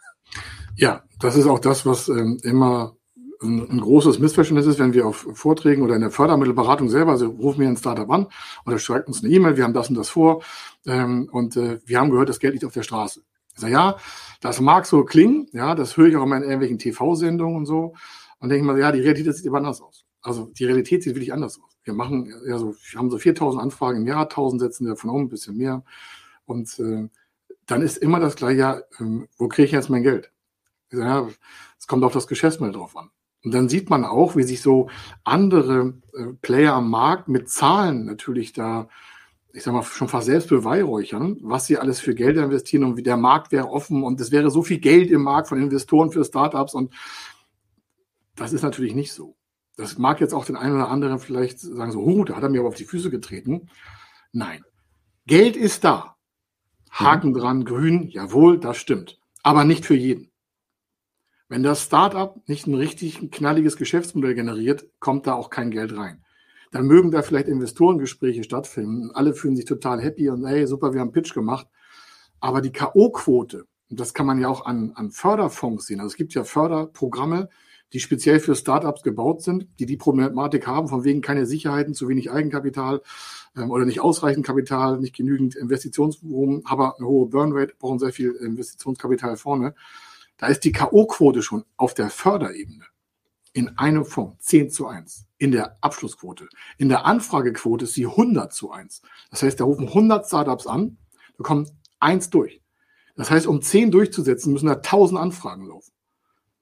Ja, 0.76 1.04
das 1.20 1.38
ist 1.38 1.48
auch 1.48 1.60
das, 1.60 1.86
was 1.86 2.10
ähm, 2.10 2.40
immer 2.44 2.96
ein, 3.42 3.70
ein, 3.70 3.80
großes 3.80 4.20
Missverständnis 4.20 4.68
ist, 4.68 4.78
wenn 4.78 4.94
wir 4.94 5.08
auf 5.08 5.28
Vorträgen 5.34 5.82
oder 5.82 5.96
in 5.96 6.02
der 6.02 6.12
Fördermittelberatung 6.12 6.90
selber, 6.90 7.12
also 7.12 7.28
rufen 7.28 7.62
wir 7.62 7.70
ein 7.70 7.78
Startup 7.78 8.10
an 8.10 8.28
oder 8.66 8.80
schreibt 8.80 9.08
uns 9.08 9.24
eine 9.24 9.34
E-Mail, 9.34 9.56
wir 9.58 9.64
haben 9.64 9.74
das 9.74 9.90
und 9.90 9.96
das 9.96 10.10
vor 10.10 10.44
ähm, 10.86 11.30
und 11.32 11.56
äh, 11.56 11.80
wir 11.86 12.00
haben 12.00 12.12
gehört, 12.12 12.30
das 12.30 12.40
Geld 12.40 12.54
liegt 12.54 12.66
auf 12.66 12.74
der 12.74 12.84
Straße. 12.84 13.24
Ich 13.54 13.60
sage, 13.60 13.74
ja, 13.74 13.96
das 14.42 14.60
mag 14.60 14.86
so 14.86 15.06
klingen, 15.06 15.48
ja, 15.54 15.74
das 15.74 15.96
höre 15.96 16.08
ich 16.08 16.18
auch 16.18 16.24
immer 16.24 16.38
in 16.38 16.44
irgendwelchen 16.44 16.80
TV-Sendungen 16.80 17.56
und 17.56 17.66
so 17.66 17.94
und 18.40 18.50
denke 18.50 18.66
mal, 18.66 18.78
ja, 18.78 18.92
die 18.92 19.02
Realität 19.02 19.36
sieht 19.36 19.46
immer 19.46 19.58
anders 19.58 19.82
aus. 19.82 20.06
Also 20.22 20.52
die 20.58 20.66
Realität 20.66 21.04
sieht 21.04 21.16
wirklich 21.16 21.34
anders 21.34 21.60
aus. 21.60 21.78
Wir 21.84 21.94
machen, 21.94 22.32
ja, 22.46 22.58
so, 22.58 22.76
wir 22.92 23.00
haben 23.00 23.10
so 23.10 23.18
4000 23.18 23.64
Anfragen 23.64 24.02
im 24.02 24.08
Jahr, 24.08 24.24
1000 24.24 24.62
setzen 24.62 24.86
wir 24.86 24.94
davon 24.94 25.10
um, 25.10 25.22
ein 25.22 25.30
bisschen 25.30 25.58
mehr 25.58 25.84
und 26.46 26.80
äh, 26.80 27.08
dann 27.66 27.82
ist 27.82 27.98
immer 27.98 28.20
das 28.20 28.36
gleiche, 28.36 28.60
ja, 28.60 28.78
äh, 28.78 29.28
wo 29.38 29.48
kriege 29.48 29.66
ich 29.66 29.72
jetzt 29.72 29.90
mein 29.90 30.04
Geld? 30.04 30.32
ja, 30.92 31.28
es 31.80 31.88
kommt 31.88 32.04
auf 32.04 32.14
das 32.14 32.28
Geschäftsmodell 32.28 32.74
drauf 32.74 32.96
an. 32.98 33.10
Und 33.44 33.54
dann 33.54 33.70
sieht 33.70 33.90
man 33.90 34.06
auch, 34.06 34.36
wie 34.36 34.44
sich 34.44 34.62
so 34.62 34.90
andere 35.24 35.96
äh, 36.14 36.34
Player 36.42 36.74
am 36.74 36.90
Markt 36.90 37.28
mit 37.28 37.50
Zahlen 37.50 38.06
natürlich 38.06 38.54
da, 38.54 38.88
ich 39.52 39.64
sag 39.64 39.74
mal, 39.74 39.84
schon 39.84 40.08
fast 40.08 40.28
selbst 40.28 40.50
beweihräuchern, 40.50 41.38
was 41.42 41.66
sie 41.66 41.78
alles 41.78 42.00
für 42.00 42.14
Geld 42.14 42.38
investieren 42.38 42.84
und 42.84 42.98
wie 42.98 43.04
der 43.04 43.18
Markt 43.18 43.52
wäre 43.52 43.70
offen 43.70 44.04
und 44.04 44.22
es 44.22 44.32
wäre 44.32 44.52
so 44.52 44.62
viel 44.62 44.80
Geld 44.80 45.10
im 45.10 45.24
Markt 45.24 45.48
von 45.48 45.62
Investoren 45.62 46.12
für 46.12 46.24
Startups 46.24 46.76
und 46.76 46.94
das 48.36 48.54
ist 48.54 48.62
natürlich 48.62 48.94
nicht 48.94 49.12
so. 49.12 49.36
Das 49.76 49.98
mag 49.98 50.22
jetzt 50.22 50.34
auch 50.34 50.46
den 50.46 50.56
einen 50.56 50.76
oder 50.76 50.90
anderen 50.90 51.18
vielleicht 51.18 51.60
sagen 51.60 51.92
so, 51.92 52.02
oh, 52.02 52.24
da 52.24 52.36
hat 52.36 52.44
er 52.44 52.50
mir 52.50 52.60
aber 52.60 52.70
auf 52.70 52.76
die 52.76 52.86
Füße 52.86 53.10
getreten. 53.10 53.70
Nein. 54.32 54.64
Geld 55.26 55.56
ist 55.56 55.84
da. 55.84 56.11
Haken 56.92 57.30
mhm. 57.30 57.34
dran, 57.34 57.66
grün, 57.66 58.08
jawohl, 58.10 58.60
das 58.60 58.78
stimmt. 58.78 59.20
Aber 59.44 59.64
nicht 59.64 59.86
für 59.86 59.96
jeden. 59.96 60.32
Wenn 61.50 61.64
das 61.64 61.84
Startup 61.84 62.42
nicht 62.48 62.68
ein 62.68 62.76
richtig 62.76 63.32
knalliges 63.32 63.76
Geschäftsmodell 63.76 64.36
generiert, 64.36 64.86
kommt 65.00 65.28
da 65.28 65.34
auch 65.34 65.50
kein 65.50 65.72
Geld 65.72 65.98
rein. 65.98 66.24
Dann 66.72 66.86
mögen 66.86 67.12
da 67.12 67.22
vielleicht 67.22 67.50
Investorengespräche 67.50 68.44
stattfinden. 68.44 69.12
Alle 69.12 69.34
fühlen 69.34 69.58
sich 69.58 69.66
total 69.66 70.02
happy 70.02 70.30
und 70.30 70.46
hey, 70.46 70.66
super, 70.66 70.94
wir 70.94 71.02
haben 71.02 71.12
Pitch 71.12 71.34
gemacht. 71.34 71.68
Aber 72.40 72.62
die 72.62 72.72
K.O.-Quote, 72.72 73.64
das 73.90 74.14
kann 74.14 74.26
man 74.26 74.40
ja 74.40 74.48
auch 74.48 74.66
an, 74.66 74.94
an 74.96 75.12
Förderfonds 75.12 75.88
sehen. 75.88 76.00
Also 76.00 76.12
es 76.12 76.16
gibt 76.16 76.34
ja 76.34 76.46
Förderprogramme, 76.46 77.50
die 77.94 78.00
speziell 78.00 78.40
für 78.40 78.56
Startups 78.56 79.04
gebaut 79.04 79.42
sind, 79.42 79.68
die 79.80 79.86
die 79.86 79.98
Problematik 79.98 80.68
haben, 80.68 80.88
von 80.88 81.04
wegen 81.04 81.22
keine 81.22 81.46
Sicherheiten, 81.46 81.94
zu 81.94 82.08
wenig 82.08 82.32
Eigenkapital 82.32 83.02
ähm, 83.56 83.72
oder 83.72 83.86
nicht 83.86 84.00
ausreichend 84.00 84.46
Kapital, 84.46 85.00
nicht 85.00 85.16
genügend 85.16 85.56
Investitionsvolumen, 85.56 86.62
aber 86.66 86.98
eine 86.98 87.08
hohe 87.08 87.28
Burnrate, 87.28 87.74
brauchen 87.78 88.00
sehr 88.00 88.14
viel 88.14 88.32
Investitionskapital 88.32 89.38
vorne. 89.38 89.76
Da 90.38 90.48
ist 90.48 90.64
die 90.64 90.72
K.O.-Quote 90.72 91.42
schon 91.42 91.66
auf 91.78 91.94
der 91.94 92.10
Förderebene 92.10 92.86
in 93.54 93.78
einem 93.78 94.06
Fonds 94.06 94.46
10 94.46 94.70
zu 94.70 94.88
1 94.88 95.26
in 95.38 95.52
der 95.52 95.78
Abschlussquote. 95.82 96.48
In 96.78 96.90
der 96.90 97.06
Anfragequote 97.06 97.86
ist 97.86 97.94
sie 97.94 98.06
100 98.06 98.54
zu 98.54 98.72
1. 98.72 99.02
Das 99.30 99.44
heißt, 99.44 99.60
da 99.60 99.66
rufen 99.66 99.88
100 99.88 100.26
Startups 100.26 100.68
an, 100.68 100.98
da 101.38 101.44
kommen 101.44 101.70
eins 102.00 102.30
durch. 102.30 102.62
Das 103.16 103.30
heißt, 103.30 103.48
um 103.48 103.62
10 103.62 103.92
durchzusetzen, 103.92 104.54
müssen 104.54 104.68
da 104.68 104.76
1000 104.76 105.20
Anfragen 105.20 105.68
laufen. 105.68 105.92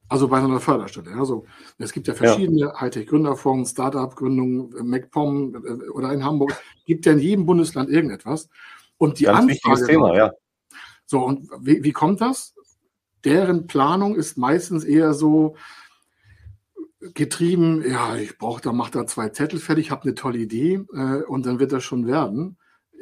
Also 0.10 0.28
bei 0.28 0.40
einer 0.40 0.60
Förderstelle. 0.60 1.12
Also 1.16 1.46
es 1.78 1.94
gibt 1.94 2.08
ja 2.08 2.14
verschiedene 2.16 2.60
ja. 2.60 2.82
Hightech-Gründerfonds, 2.82 3.72
Startup-Gründungen, 3.72 4.74
MacPom 4.88 5.56
äh, 5.56 5.90
oder 5.90 6.12
in 6.12 6.24
Hamburg. 6.24 6.56
Gibt 6.86 7.06
ja 7.06 7.14
in 7.14 7.20
jedem 7.20 7.46
Bundesland 7.46 7.90
irgendetwas. 7.90 8.50
Und 8.98 9.20
die 9.20 9.26
Ganz 9.26 9.52
Anfrage. 9.52 9.86
Thema, 9.86 10.16
ja. 10.16 10.34
So, 11.06 11.20
und 11.20 11.48
wie, 11.62 11.84
wie 11.84 11.94
kommt 11.94 12.22
das? 12.22 12.54
deren 13.24 13.68
Planung 13.68 14.16
ist 14.16 14.38
meistens 14.38 14.84
eher 14.84 15.14
so 15.14 15.56
getrieben, 17.14 17.84
ja, 17.88 18.16
ich 18.18 18.38
brauche 18.38 18.62
da, 18.62 18.74
mach 18.74 18.90
da 18.90 19.08
zwei 19.08 19.30
Zettel 19.30 19.60
fertig, 19.60 19.92
habe 19.92 20.04
eine 20.04 20.16
tolle 20.16 20.40
Idee 20.40 20.82
äh, 20.94 21.24
und 21.24 21.46
dann 21.46 21.60
wird 21.60 21.72
das 21.72 21.84
schon 21.84 22.08
werden. 22.08 22.58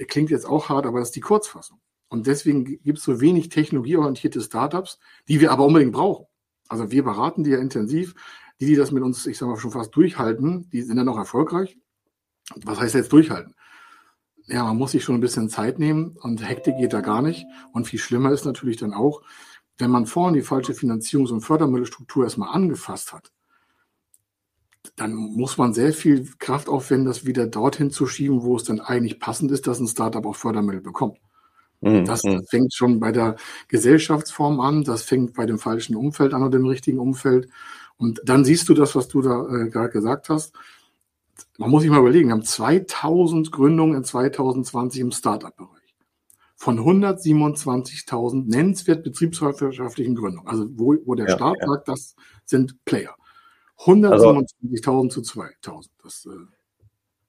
Klingt 0.07 0.29
jetzt 0.29 0.45
auch 0.45 0.69
hart, 0.69 0.85
aber 0.85 0.99
das 0.99 1.09
ist 1.09 1.15
die 1.15 1.21
Kurzfassung. 1.21 1.79
Und 2.07 2.27
deswegen 2.27 2.63
gibt 2.63 2.99
es 2.99 3.03
so 3.03 3.19
wenig 3.19 3.49
technologieorientierte 3.49 4.41
Startups, 4.41 4.99
die 5.27 5.41
wir 5.41 5.51
aber 5.51 5.65
unbedingt 5.65 5.93
brauchen. 5.93 6.27
Also 6.69 6.91
wir 6.91 7.03
beraten 7.03 7.43
die 7.43 7.51
ja 7.51 7.59
intensiv. 7.59 8.15
Die, 8.59 8.65
die 8.65 8.75
das 8.75 8.91
mit 8.91 9.03
uns, 9.03 9.25
ich 9.27 9.37
sage 9.37 9.51
mal, 9.51 9.57
schon 9.57 9.71
fast 9.71 9.95
durchhalten, 9.95 10.69
die 10.71 10.81
sind 10.81 10.97
dann 10.97 11.09
auch 11.09 11.17
erfolgreich. 11.17 11.77
Was 12.55 12.79
heißt 12.79 12.95
jetzt 12.95 13.13
durchhalten? 13.13 13.53
Ja, 14.47 14.63
man 14.63 14.77
muss 14.77 14.91
sich 14.91 15.03
schon 15.03 15.15
ein 15.15 15.21
bisschen 15.21 15.49
Zeit 15.49 15.77
nehmen 15.77 16.17
und 16.21 16.47
Hektik 16.47 16.77
geht 16.77 16.93
da 16.93 17.01
gar 17.01 17.21
nicht. 17.21 17.45
Und 17.73 17.87
viel 17.87 17.99
schlimmer 17.99 18.31
ist 18.31 18.45
natürlich 18.45 18.77
dann 18.77 18.93
auch, 18.93 19.21
wenn 19.77 19.91
man 19.91 20.05
vorhin 20.05 20.33
die 20.33 20.41
falsche 20.41 20.73
Finanzierungs- 20.73 21.31
und 21.31 21.41
Fördermittelstruktur 21.41 22.23
erstmal 22.23 22.55
angefasst 22.55 23.13
hat, 23.13 23.31
dann 24.95 25.13
muss 25.13 25.57
man 25.57 25.73
sehr 25.73 25.93
viel 25.93 26.31
Kraft 26.39 26.69
aufwenden, 26.69 27.07
das 27.07 27.25
wieder 27.25 27.45
dorthin 27.45 27.91
zu 27.91 28.07
schieben, 28.07 28.43
wo 28.43 28.55
es 28.55 28.63
dann 28.63 28.79
eigentlich 28.79 29.19
passend 29.19 29.51
ist, 29.51 29.67
dass 29.67 29.79
ein 29.79 29.87
Startup 29.87 30.25
auch 30.25 30.35
Fördermittel 30.35 30.81
bekommt. 30.81 31.19
Mhm. 31.81 32.05
Das 32.05 32.23
mhm. 32.23 32.45
fängt 32.49 32.73
schon 32.73 32.99
bei 32.99 33.11
der 33.11 33.35
Gesellschaftsform 33.67 34.59
an, 34.59 34.83
das 34.83 35.03
fängt 35.03 35.33
bei 35.33 35.45
dem 35.45 35.59
falschen 35.59 35.95
Umfeld 35.95 36.33
an 36.33 36.41
oder 36.41 36.57
dem 36.57 36.65
richtigen 36.65 36.99
Umfeld. 36.99 37.49
Und 37.97 38.21
dann 38.25 38.45
siehst 38.45 38.69
du 38.69 38.73
das, 38.73 38.95
was 38.95 39.07
du 39.07 39.21
da 39.21 39.47
äh, 39.47 39.69
gerade 39.69 39.89
gesagt 39.89 40.29
hast. 40.29 40.53
Man 41.57 41.69
muss 41.69 41.83
sich 41.83 41.91
mal 41.91 41.99
überlegen, 41.99 42.29
wir 42.29 42.33
haben 42.33 42.43
2000 42.43 43.51
Gründungen 43.51 43.95
in 43.95 44.03
2020 44.03 45.01
im 45.01 45.11
Startup-Bereich 45.11 45.77
von 46.55 46.79
127.000 46.79 48.49
nennenswert 48.49 49.03
betriebswirtschaftlichen 49.03 50.15
Gründungen. 50.15 50.47
Also 50.47 50.67
wo, 50.71 50.95
wo 51.05 51.13
der 51.13 51.27
ja, 51.27 51.35
Staat 51.35 51.57
ja. 51.61 51.67
sagt, 51.67 51.87
das 51.87 52.15
sind 52.45 52.83
Player. 52.83 53.15
127.000 53.77 54.89
also, 54.89 55.07
zu 55.07 55.21
2.000. 55.21 55.89
Das, 56.03 56.25
äh 56.25 56.29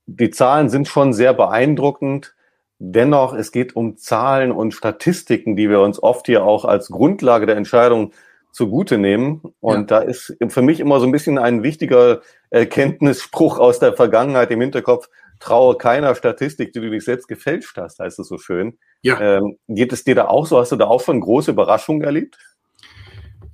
die 0.06 0.30
Zahlen 0.30 0.70
sind 0.70 0.88
schon 0.88 1.12
sehr 1.12 1.34
beeindruckend. 1.34 2.34
Dennoch, 2.78 3.34
es 3.34 3.50
geht 3.50 3.74
um 3.74 3.96
Zahlen 3.96 4.52
und 4.52 4.72
Statistiken, 4.72 5.56
die 5.56 5.68
wir 5.68 5.80
uns 5.80 6.02
oft 6.02 6.26
hier 6.26 6.44
auch 6.44 6.64
als 6.64 6.88
Grundlage 6.88 7.46
der 7.46 7.56
Entscheidung 7.56 8.12
zugute 8.52 8.98
nehmen. 8.98 9.42
Und 9.60 9.90
ja. 9.90 9.98
da 9.98 9.98
ist 9.98 10.36
für 10.48 10.62
mich 10.62 10.80
immer 10.80 11.00
so 11.00 11.06
ein 11.06 11.12
bisschen 11.12 11.38
ein 11.38 11.62
wichtiger 11.62 12.20
Erkenntnisspruch 12.50 13.58
aus 13.58 13.78
der 13.78 13.94
Vergangenheit 13.94 14.50
im 14.50 14.60
Hinterkopf 14.60 15.08
traue 15.40 15.76
keiner 15.76 16.14
Statistik, 16.14 16.72
die 16.72 16.80
du 16.80 16.90
dich 16.90 17.04
selbst 17.04 17.28
gefälscht 17.28 17.76
hast, 17.76 17.98
heißt 17.98 18.18
es 18.18 18.28
so 18.28 18.38
schön. 18.38 18.78
Ja. 19.02 19.20
Ähm, 19.20 19.56
geht 19.68 19.92
es 19.92 20.04
dir 20.04 20.14
da 20.14 20.26
auch 20.26 20.46
so? 20.46 20.58
Hast 20.58 20.72
du 20.72 20.76
da 20.76 20.86
auch 20.86 21.02
schon 21.02 21.20
große 21.20 21.52
Überraschungen 21.52 22.02
erlebt? 22.02 22.38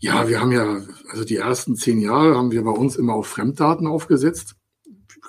Ja, 0.00 0.28
wir 0.28 0.40
haben 0.40 0.52
ja, 0.52 0.82
also 1.10 1.24
die 1.24 1.36
ersten 1.36 1.76
zehn 1.76 2.00
Jahre 2.00 2.36
haben 2.36 2.52
wir 2.52 2.62
bei 2.64 2.70
uns 2.70 2.96
immer 2.96 3.14
auf 3.14 3.26
Fremddaten 3.26 3.86
aufgesetzt. 3.86 4.56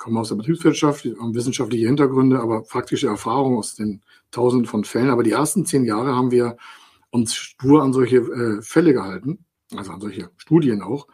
Kommen 0.06 0.18
aus 0.18 0.30
der 0.30 0.36
Betriebswirtschaft, 0.36 1.04
haben 1.20 1.34
wissenschaftliche 1.34 1.88
Hintergründe, 1.88 2.40
aber 2.40 2.62
praktische 2.62 3.08
Erfahrung 3.08 3.58
aus 3.58 3.74
den 3.74 4.04
Tausenden 4.30 4.68
von 4.68 4.84
Fällen. 4.84 5.10
Aber 5.10 5.24
die 5.24 5.32
ersten 5.32 5.66
zehn 5.66 5.84
Jahre 5.84 6.16
haben 6.16 6.30
wir 6.30 6.58
uns 7.10 7.34
stur 7.34 7.82
an 7.82 7.92
solche 7.92 8.18
äh, 8.18 8.62
Fälle 8.62 8.94
gehalten, 8.94 9.46
also 9.76 9.94
an 9.94 10.00
solche 10.00 10.30
Studien 10.38 10.84
auch. 10.84 11.08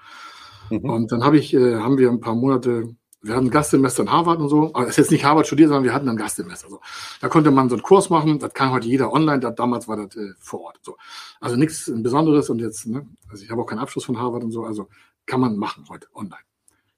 Mhm. 0.70 0.80
Und 0.80 1.12
dann 1.14 1.24
habe 1.24 1.38
ich, 1.38 1.54
äh, 1.54 1.78
haben 1.78 2.00
wir 2.00 2.10
ein 2.10 2.20
paar 2.20 2.36
Monate 2.36 2.94
wir 3.22 3.36
hatten 3.36 3.50
Gastsemester 3.50 4.04
in 4.04 4.12
Harvard 4.12 4.40
und 4.42 4.50
so. 4.50 4.72
Aber 4.74 4.84
es 4.84 4.90
ist 4.90 4.98
jetzt 4.98 5.12
nicht 5.12 5.24
Harvard 5.24 5.48
studiert, 5.48 5.70
sondern 5.70 5.86
wir 5.86 5.94
hatten 5.94 6.10
ein 6.10 6.18
Gastsemester. 6.18 6.70
So. 6.70 6.82
Da 7.22 7.30
konnte 7.30 7.52
man 7.52 7.70
so 7.70 7.76
einen 7.76 7.84
Kurs 7.84 8.10
machen. 8.10 8.40
Das 8.40 8.54
kann 8.54 8.72
heute 8.72 8.88
jeder 8.88 9.14
online. 9.14 9.40
Da, 9.40 9.52
damals 9.52 9.88
war 9.88 9.96
das 9.96 10.18
äh, 10.18 10.34
vor 10.40 10.62
Ort. 10.62 10.80
So. 10.82 10.98
Also 11.40 11.56
nichts 11.56 11.90
Besonderes. 11.96 12.50
Und 12.50 12.60
jetzt, 12.60 12.88
ne, 12.88 13.08
also 13.30 13.42
ich 13.42 13.52
habe 13.52 13.62
auch 13.62 13.68
keinen 13.68 13.80
Abschluss 13.80 14.04
von 14.04 14.18
Harvard 14.18 14.44
und 14.44 14.52
so. 14.52 14.66
Also 14.66 14.90
kann 15.28 15.40
man 15.40 15.56
machen 15.56 15.86
heute 15.88 16.08
online. 16.14 16.44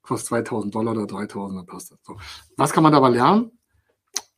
Kostet 0.06 0.28
2000 0.28 0.74
Dollar 0.74 0.92
oder 0.92 1.06
3000, 1.06 1.58
dann 1.58 1.66
passt 1.66 1.90
das. 1.90 1.98
So. 2.02 2.16
Was 2.56 2.72
kann 2.72 2.82
man 2.82 2.92
dabei 2.92 3.08
lernen? 3.08 3.50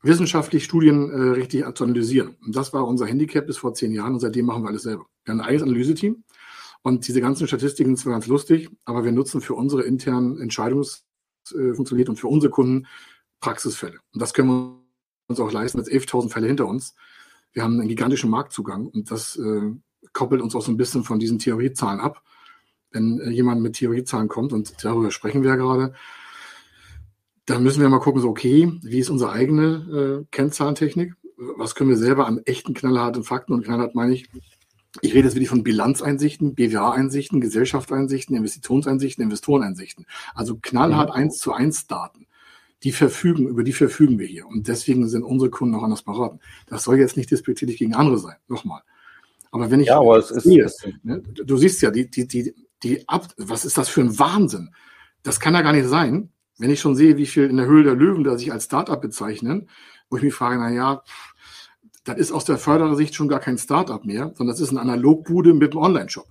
Wissenschaftlich 0.03 0.65
Studien 0.65 1.11
äh, 1.11 1.31
richtig 1.31 1.65
zu 1.75 1.85
analysieren. 1.85 2.37
Und 2.45 2.55
das 2.55 2.73
war 2.73 2.87
unser 2.87 3.07
Handicap 3.07 3.47
bis 3.47 3.59
vor 3.59 3.75
zehn 3.75 3.93
Jahren 3.93 4.15
und 4.15 4.21
seitdem 4.21 4.47
machen 4.47 4.63
wir 4.63 4.69
alles 4.69 4.83
selber. 4.83 5.07
Wir 5.25 5.33
haben 5.33 5.41
ein 5.41 5.47
eigenes 5.47 5.65
Analyseteam 5.65 6.23
und 6.83 7.09
diese 7.09 7.21
ganzen 7.21 7.49
Statistiken 7.49 7.97
sind 7.97 8.13
ganz 8.13 8.29
lustig, 8.29 8.71
aber 8.85 9.05
wir 9.05 9.11
nutzen 9.11 9.41
für 9.41 9.55
unsere 9.55 9.83
internen 9.83 10.41
Entscheidungsfunktionalität 10.41 12.07
äh, 12.07 12.11
und 12.11 12.21
für 12.21 12.29
unsere 12.29 12.51
Kunden 12.51 12.87
Praxisfälle. 13.41 13.99
Und 14.13 14.23
das 14.23 14.33
können 14.35 14.49
wir 14.49 14.87
uns 15.29 15.41
auch 15.41 15.51
leisten, 15.51 15.79
mit 15.79 15.89
11.000 15.89 16.31
Fälle 16.31 16.47
hinter 16.47 16.67
uns. 16.67 16.95
Wir 17.53 17.65
haben 17.65 17.81
einen 17.81 17.89
gigantischen 17.89 18.31
Marktzugang 18.31 18.87
und 18.87 19.11
das 19.11 19.37
äh, 19.37 19.73
koppelt 20.13 20.43
uns 20.43 20.55
auch 20.55 20.63
so 20.63 20.71
ein 20.71 20.77
bisschen 20.77 21.05
von 21.05 21.19
diesen 21.19 21.39
Theoriezahlen 21.39 22.01
ab. 22.01 22.23
Wenn 22.97 23.21
äh, 23.21 23.31
jemand 23.31 23.61
mit 23.61 23.75
Theoriezahlen 23.75 24.29
kommt, 24.29 24.53
und 24.53 24.73
darüber 24.83 25.11
sprechen 25.11 25.43
wir 25.43 25.51
ja 25.51 25.57
gerade, 25.57 25.95
dann 27.45 27.63
müssen 27.63 27.81
wir 27.81 27.89
mal 27.89 28.01
gucken, 28.01 28.21
so 28.21 28.29
okay, 28.29 28.73
wie 28.83 28.99
ist 28.99 29.11
unsere 29.11 29.31
eigene 29.31 30.23
äh, 30.23 30.27
Kennzahlentechnik? 30.33 31.15
Was 31.57 31.75
können 31.75 31.91
wir 31.91 31.97
selber 31.97 32.27
an 32.27 32.41
echten 32.45 32.75
knallharten 32.75 33.23
Fakten 33.23 33.53
und 33.53 33.65
knallhart 33.65 33.95
meine 33.95 34.15
ich, 34.15 34.29
ich 35.03 35.13
rede 35.13 35.25
jetzt 35.25 35.35
wirklich 35.35 35.51
von 35.51 35.63
Bilanzeinsichten, 35.63 36.55
BWA-Einsichten, 36.55 37.41
Gesellschaftseinsichten, 37.41 38.35
Investitionseinsichten, 38.35 39.23
Investoreneinsichten. 39.23 40.07
Also 40.35 40.59
knallhart 40.61 41.11
eins 41.11 41.39
zu 41.39 41.53
eins 41.53 41.87
Daten. 41.87 42.27
Die 42.83 42.93
verfügen, 42.93 43.47
über 43.47 43.63
die 43.63 43.73
verfügen 43.73 44.19
wir 44.19 44.27
hier. 44.27 44.47
Und 44.47 44.69
deswegen 44.69 45.07
sind 45.09 45.23
unsere 45.23 45.51
Kunden 45.51 45.75
auch 45.75 45.83
anders 45.83 46.03
beraten. 46.03 46.41
Das 46.67 46.85
soll 46.85 46.99
jetzt 46.99 47.17
nicht 47.17 47.31
despektierlich 47.31 47.79
gegen 47.79 47.95
andere 47.95 48.19
sein. 48.19 48.37
Nochmal. 48.49 48.83
Aber 49.51 49.71
wenn 49.71 49.81
ich 49.81 49.89
ja, 49.89 49.99
aber 49.99 50.19
es 50.19 50.29
sehe, 50.29 50.65
ist, 50.65 50.87
ne, 51.03 51.23
du 51.23 51.57
siehst 51.57 51.81
ja, 51.83 51.91
die, 51.91 52.11
die, 52.11 52.27
die, 52.27 52.55
die 52.83 53.09
Ab, 53.09 53.29
was 53.37 53.65
ist 53.65 53.79
das 53.79 53.89
für 53.89 54.01
ein 54.01 54.19
Wahnsinn? 54.19 54.75
Das 55.23 55.41
kann 55.41 55.55
ja 55.55 55.63
gar 55.63 55.73
nicht 55.73 55.89
sein, 55.89 56.31
wenn 56.59 56.71
ich 56.71 56.81
schon 56.81 56.97
sehe, 56.97 57.17
wie 57.17 57.27
viel 57.27 57.45
in 57.45 57.57
der 57.57 57.67
Höhle 57.67 57.85
der 57.85 57.95
Löwen 57.95 58.25
da 58.25 58.39
sich 58.39 58.53
als 58.53 58.65
Startup 58.65 59.01
bezeichnen, 59.01 59.69
wo 60.09 60.17
ich 60.17 60.23
mich 60.23 60.35
frage, 60.35 60.59
na 60.59 60.71
ja, 60.71 61.03
das 62.05 62.19
ist 62.19 62.33
aus 62.33 62.45
der 62.45 62.59
Förderersicht 62.59 63.15
schon 63.15 63.29
gar 63.29 63.41
kein 63.41 63.59
Startup 63.59 64.05
mehr, 64.05 64.33
sondern 64.37 64.55
das 64.55 64.61
ist 64.61 64.71
eine 64.71 64.81
Analogbude 64.81 65.55
mit 65.55 65.73
einem 65.73 65.83
Online-Shop. 65.83 66.29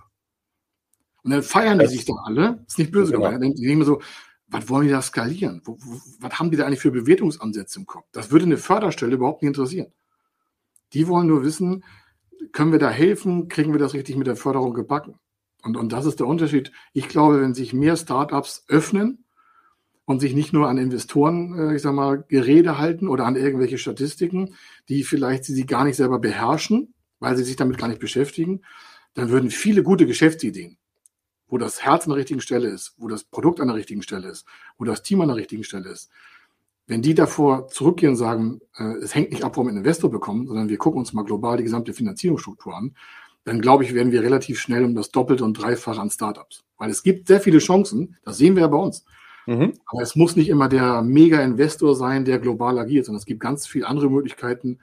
Und 1.22 1.30
dann 1.32 1.42
feiern 1.42 1.78
die 1.78 1.86
sich 1.86 2.04
da 2.04 2.14
alle, 2.24 2.64
ist 2.66 2.78
nicht 2.78 2.92
böse 2.92 3.12
genau. 3.12 3.24
gemeint, 3.24 3.42
dann 3.42 3.54
denken 3.54 3.78
wir 3.78 3.84
so, 3.84 4.00
was 4.48 4.68
wollen 4.68 4.86
die 4.86 4.92
da 4.92 5.02
skalieren? 5.02 5.60
Wo, 5.64 5.76
wo, 5.80 6.00
was 6.20 6.38
haben 6.38 6.50
die 6.50 6.56
da 6.56 6.66
eigentlich 6.66 6.80
für 6.80 6.92
Bewertungsansätze 6.92 7.80
im 7.80 7.86
Kopf? 7.86 8.06
Das 8.12 8.30
würde 8.30 8.44
eine 8.44 8.58
Förderstelle 8.58 9.14
überhaupt 9.14 9.42
nicht 9.42 9.48
interessieren. 9.48 9.92
Die 10.92 11.08
wollen 11.08 11.26
nur 11.26 11.42
wissen, 11.42 11.84
können 12.52 12.72
wir 12.72 12.78
da 12.78 12.90
helfen? 12.90 13.48
Kriegen 13.48 13.72
wir 13.72 13.80
das 13.80 13.94
richtig 13.94 14.16
mit 14.16 14.26
der 14.26 14.36
Förderung 14.36 14.72
gebacken? 14.72 15.18
Und, 15.66 15.76
und 15.76 15.92
das 15.92 16.06
ist 16.06 16.20
der 16.20 16.28
Unterschied. 16.28 16.70
Ich 16.92 17.08
glaube, 17.08 17.40
wenn 17.40 17.52
sich 17.52 17.72
mehr 17.74 17.96
Startups 17.96 18.64
öffnen 18.68 19.24
und 20.04 20.20
sich 20.20 20.32
nicht 20.32 20.52
nur 20.52 20.68
an 20.68 20.78
Investoren, 20.78 21.58
äh, 21.58 21.74
ich 21.74 21.82
sag 21.82 21.92
mal, 21.92 22.24
Gerede 22.28 22.78
halten 22.78 23.08
oder 23.08 23.26
an 23.26 23.34
irgendwelche 23.34 23.76
Statistiken, 23.76 24.54
die 24.88 25.02
vielleicht 25.02 25.44
sie 25.44 25.66
gar 25.66 25.84
nicht 25.84 25.96
selber 25.96 26.20
beherrschen, 26.20 26.94
weil 27.18 27.36
sie 27.36 27.42
sich 27.42 27.56
damit 27.56 27.78
gar 27.78 27.88
nicht 27.88 28.00
beschäftigen, 28.00 28.62
dann 29.14 29.30
würden 29.30 29.50
viele 29.50 29.82
gute 29.82 30.06
Geschäftsideen, 30.06 30.78
wo 31.48 31.58
das 31.58 31.82
Herz 31.82 32.04
an 32.04 32.10
der 32.10 32.18
richtigen 32.18 32.40
Stelle 32.40 32.68
ist, 32.68 32.94
wo 32.96 33.08
das 33.08 33.24
Produkt 33.24 33.60
an 33.60 33.66
der 33.66 33.76
richtigen 33.76 34.02
Stelle 34.02 34.28
ist, 34.28 34.46
wo 34.78 34.84
das 34.84 35.02
Team 35.02 35.20
an 35.20 35.28
der 35.28 35.36
richtigen 35.36 35.64
Stelle 35.64 35.88
ist, 35.88 36.10
wenn 36.86 37.02
die 37.02 37.14
davor 37.14 37.66
zurückgehen 37.66 38.10
und 38.10 38.16
sagen, 38.16 38.60
äh, 38.78 38.98
es 39.02 39.16
hängt 39.16 39.32
nicht 39.32 39.42
ab, 39.42 39.56
wo 39.56 39.64
wir 39.64 39.70
einen 39.70 39.78
Investor 39.78 40.10
bekommen, 40.10 40.46
sondern 40.46 40.68
wir 40.68 40.78
gucken 40.78 41.00
uns 41.00 41.12
mal 41.12 41.24
global 41.24 41.56
die 41.56 41.64
gesamte 41.64 41.92
Finanzierungsstruktur 41.92 42.76
an, 42.76 42.94
dann 43.46 43.60
glaube 43.60 43.84
ich, 43.84 43.94
werden 43.94 44.12
wir 44.12 44.22
relativ 44.22 44.58
schnell 44.58 44.84
um 44.84 44.94
das 44.94 45.12
Doppelte 45.12 45.44
und 45.44 45.54
Dreifache 45.54 46.00
an 46.00 46.10
Startups. 46.10 46.64
Weil 46.78 46.90
es 46.90 47.02
gibt 47.04 47.28
sehr 47.28 47.40
viele 47.40 47.58
Chancen, 47.58 48.16
das 48.24 48.38
sehen 48.38 48.56
wir 48.56 48.62
ja 48.62 48.68
bei 48.68 48.76
uns. 48.76 49.04
Mhm. 49.46 49.74
Aber 49.86 50.02
es 50.02 50.16
muss 50.16 50.34
nicht 50.34 50.48
immer 50.48 50.68
der 50.68 51.00
Mega-Investor 51.02 51.94
sein, 51.94 52.24
der 52.24 52.40
global 52.40 52.76
agiert, 52.78 53.06
sondern 53.06 53.20
es 53.20 53.24
gibt 53.24 53.40
ganz 53.40 53.66
viele 53.66 53.86
andere 53.86 54.10
Möglichkeiten, 54.10 54.80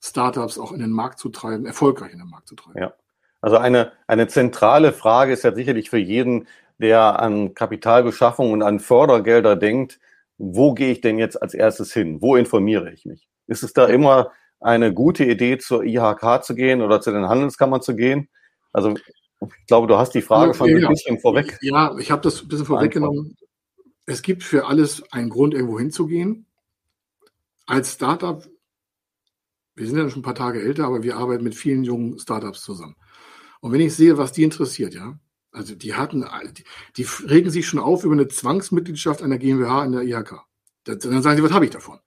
Startups 0.00 0.58
auch 0.58 0.70
in 0.70 0.78
den 0.78 0.92
Markt 0.92 1.18
zu 1.18 1.28
treiben, 1.28 1.66
erfolgreich 1.66 2.12
in 2.12 2.20
den 2.20 2.28
Markt 2.28 2.46
zu 2.46 2.54
treiben. 2.54 2.78
Ja. 2.78 2.94
Also 3.40 3.58
eine, 3.58 3.92
eine 4.06 4.28
zentrale 4.28 4.92
Frage 4.92 5.32
ist 5.32 5.42
ja 5.42 5.52
sicherlich 5.52 5.90
für 5.90 5.98
jeden, 5.98 6.46
der 6.78 7.20
an 7.20 7.54
Kapitalbeschaffung 7.54 8.52
und 8.52 8.62
an 8.62 8.78
Fördergelder 8.78 9.56
denkt, 9.56 9.98
wo 10.38 10.72
gehe 10.72 10.92
ich 10.92 11.00
denn 11.00 11.18
jetzt 11.18 11.42
als 11.42 11.52
erstes 11.52 11.92
hin? 11.92 12.22
Wo 12.22 12.36
informiere 12.36 12.92
ich 12.92 13.06
mich? 13.06 13.28
Ist 13.48 13.64
es 13.64 13.72
da 13.72 13.86
immer 13.86 14.30
eine 14.64 14.94
gute 14.94 15.24
Idee, 15.24 15.58
zur 15.58 15.84
IHK 15.84 16.42
zu 16.42 16.54
gehen 16.54 16.80
oder 16.80 17.00
zu 17.00 17.12
den 17.12 17.28
Handelskammern 17.28 17.82
zu 17.82 17.94
gehen? 17.94 18.28
Also 18.72 18.94
ich 18.94 19.66
glaube, 19.66 19.86
du 19.86 19.96
hast 19.96 20.14
die 20.14 20.22
Frage 20.22 20.54
schon 20.54 20.68
ja, 20.68 20.88
ein 20.88 20.94
bisschen 20.94 21.20
vorweg. 21.20 21.58
Ja, 21.60 21.94
ich 21.98 22.10
habe 22.10 22.22
das 22.22 22.42
ein 22.42 22.48
bisschen 22.48 22.64
vorweggenommen. 22.64 23.36
Es 24.06 24.22
gibt 24.22 24.42
für 24.42 24.66
alles 24.66 25.02
einen 25.12 25.28
Grund, 25.28 25.52
irgendwo 25.52 25.78
hinzugehen. 25.78 26.46
Als 27.66 27.92
Startup, 27.92 28.42
wir 29.74 29.86
sind 29.86 29.98
ja 29.98 30.08
schon 30.08 30.20
ein 30.20 30.24
paar 30.24 30.34
Tage 30.34 30.62
älter, 30.62 30.86
aber 30.86 31.02
wir 31.02 31.16
arbeiten 31.16 31.44
mit 31.44 31.54
vielen 31.54 31.84
jungen 31.84 32.18
Startups 32.18 32.62
zusammen. 32.62 32.96
Und 33.60 33.72
wenn 33.72 33.80
ich 33.80 33.94
sehe, 33.94 34.16
was 34.16 34.32
die 34.32 34.44
interessiert, 34.44 34.94
ja, 34.94 35.18
also 35.52 35.74
die 35.74 35.94
hatten, 35.94 36.24
die, 36.56 36.64
die 36.96 37.06
regen 37.28 37.50
sich 37.50 37.66
schon 37.66 37.80
auf 37.80 38.04
über 38.04 38.14
eine 38.14 38.28
Zwangsmitgliedschaft 38.28 39.22
einer 39.22 39.38
GmbH 39.38 39.84
in 39.84 39.92
der 39.92 40.02
IHK. 40.02 40.40
Dann 40.84 41.22
sagen 41.22 41.36
sie, 41.36 41.42
was 41.42 41.52
habe 41.52 41.66
ich 41.66 41.70
davon? 41.70 41.98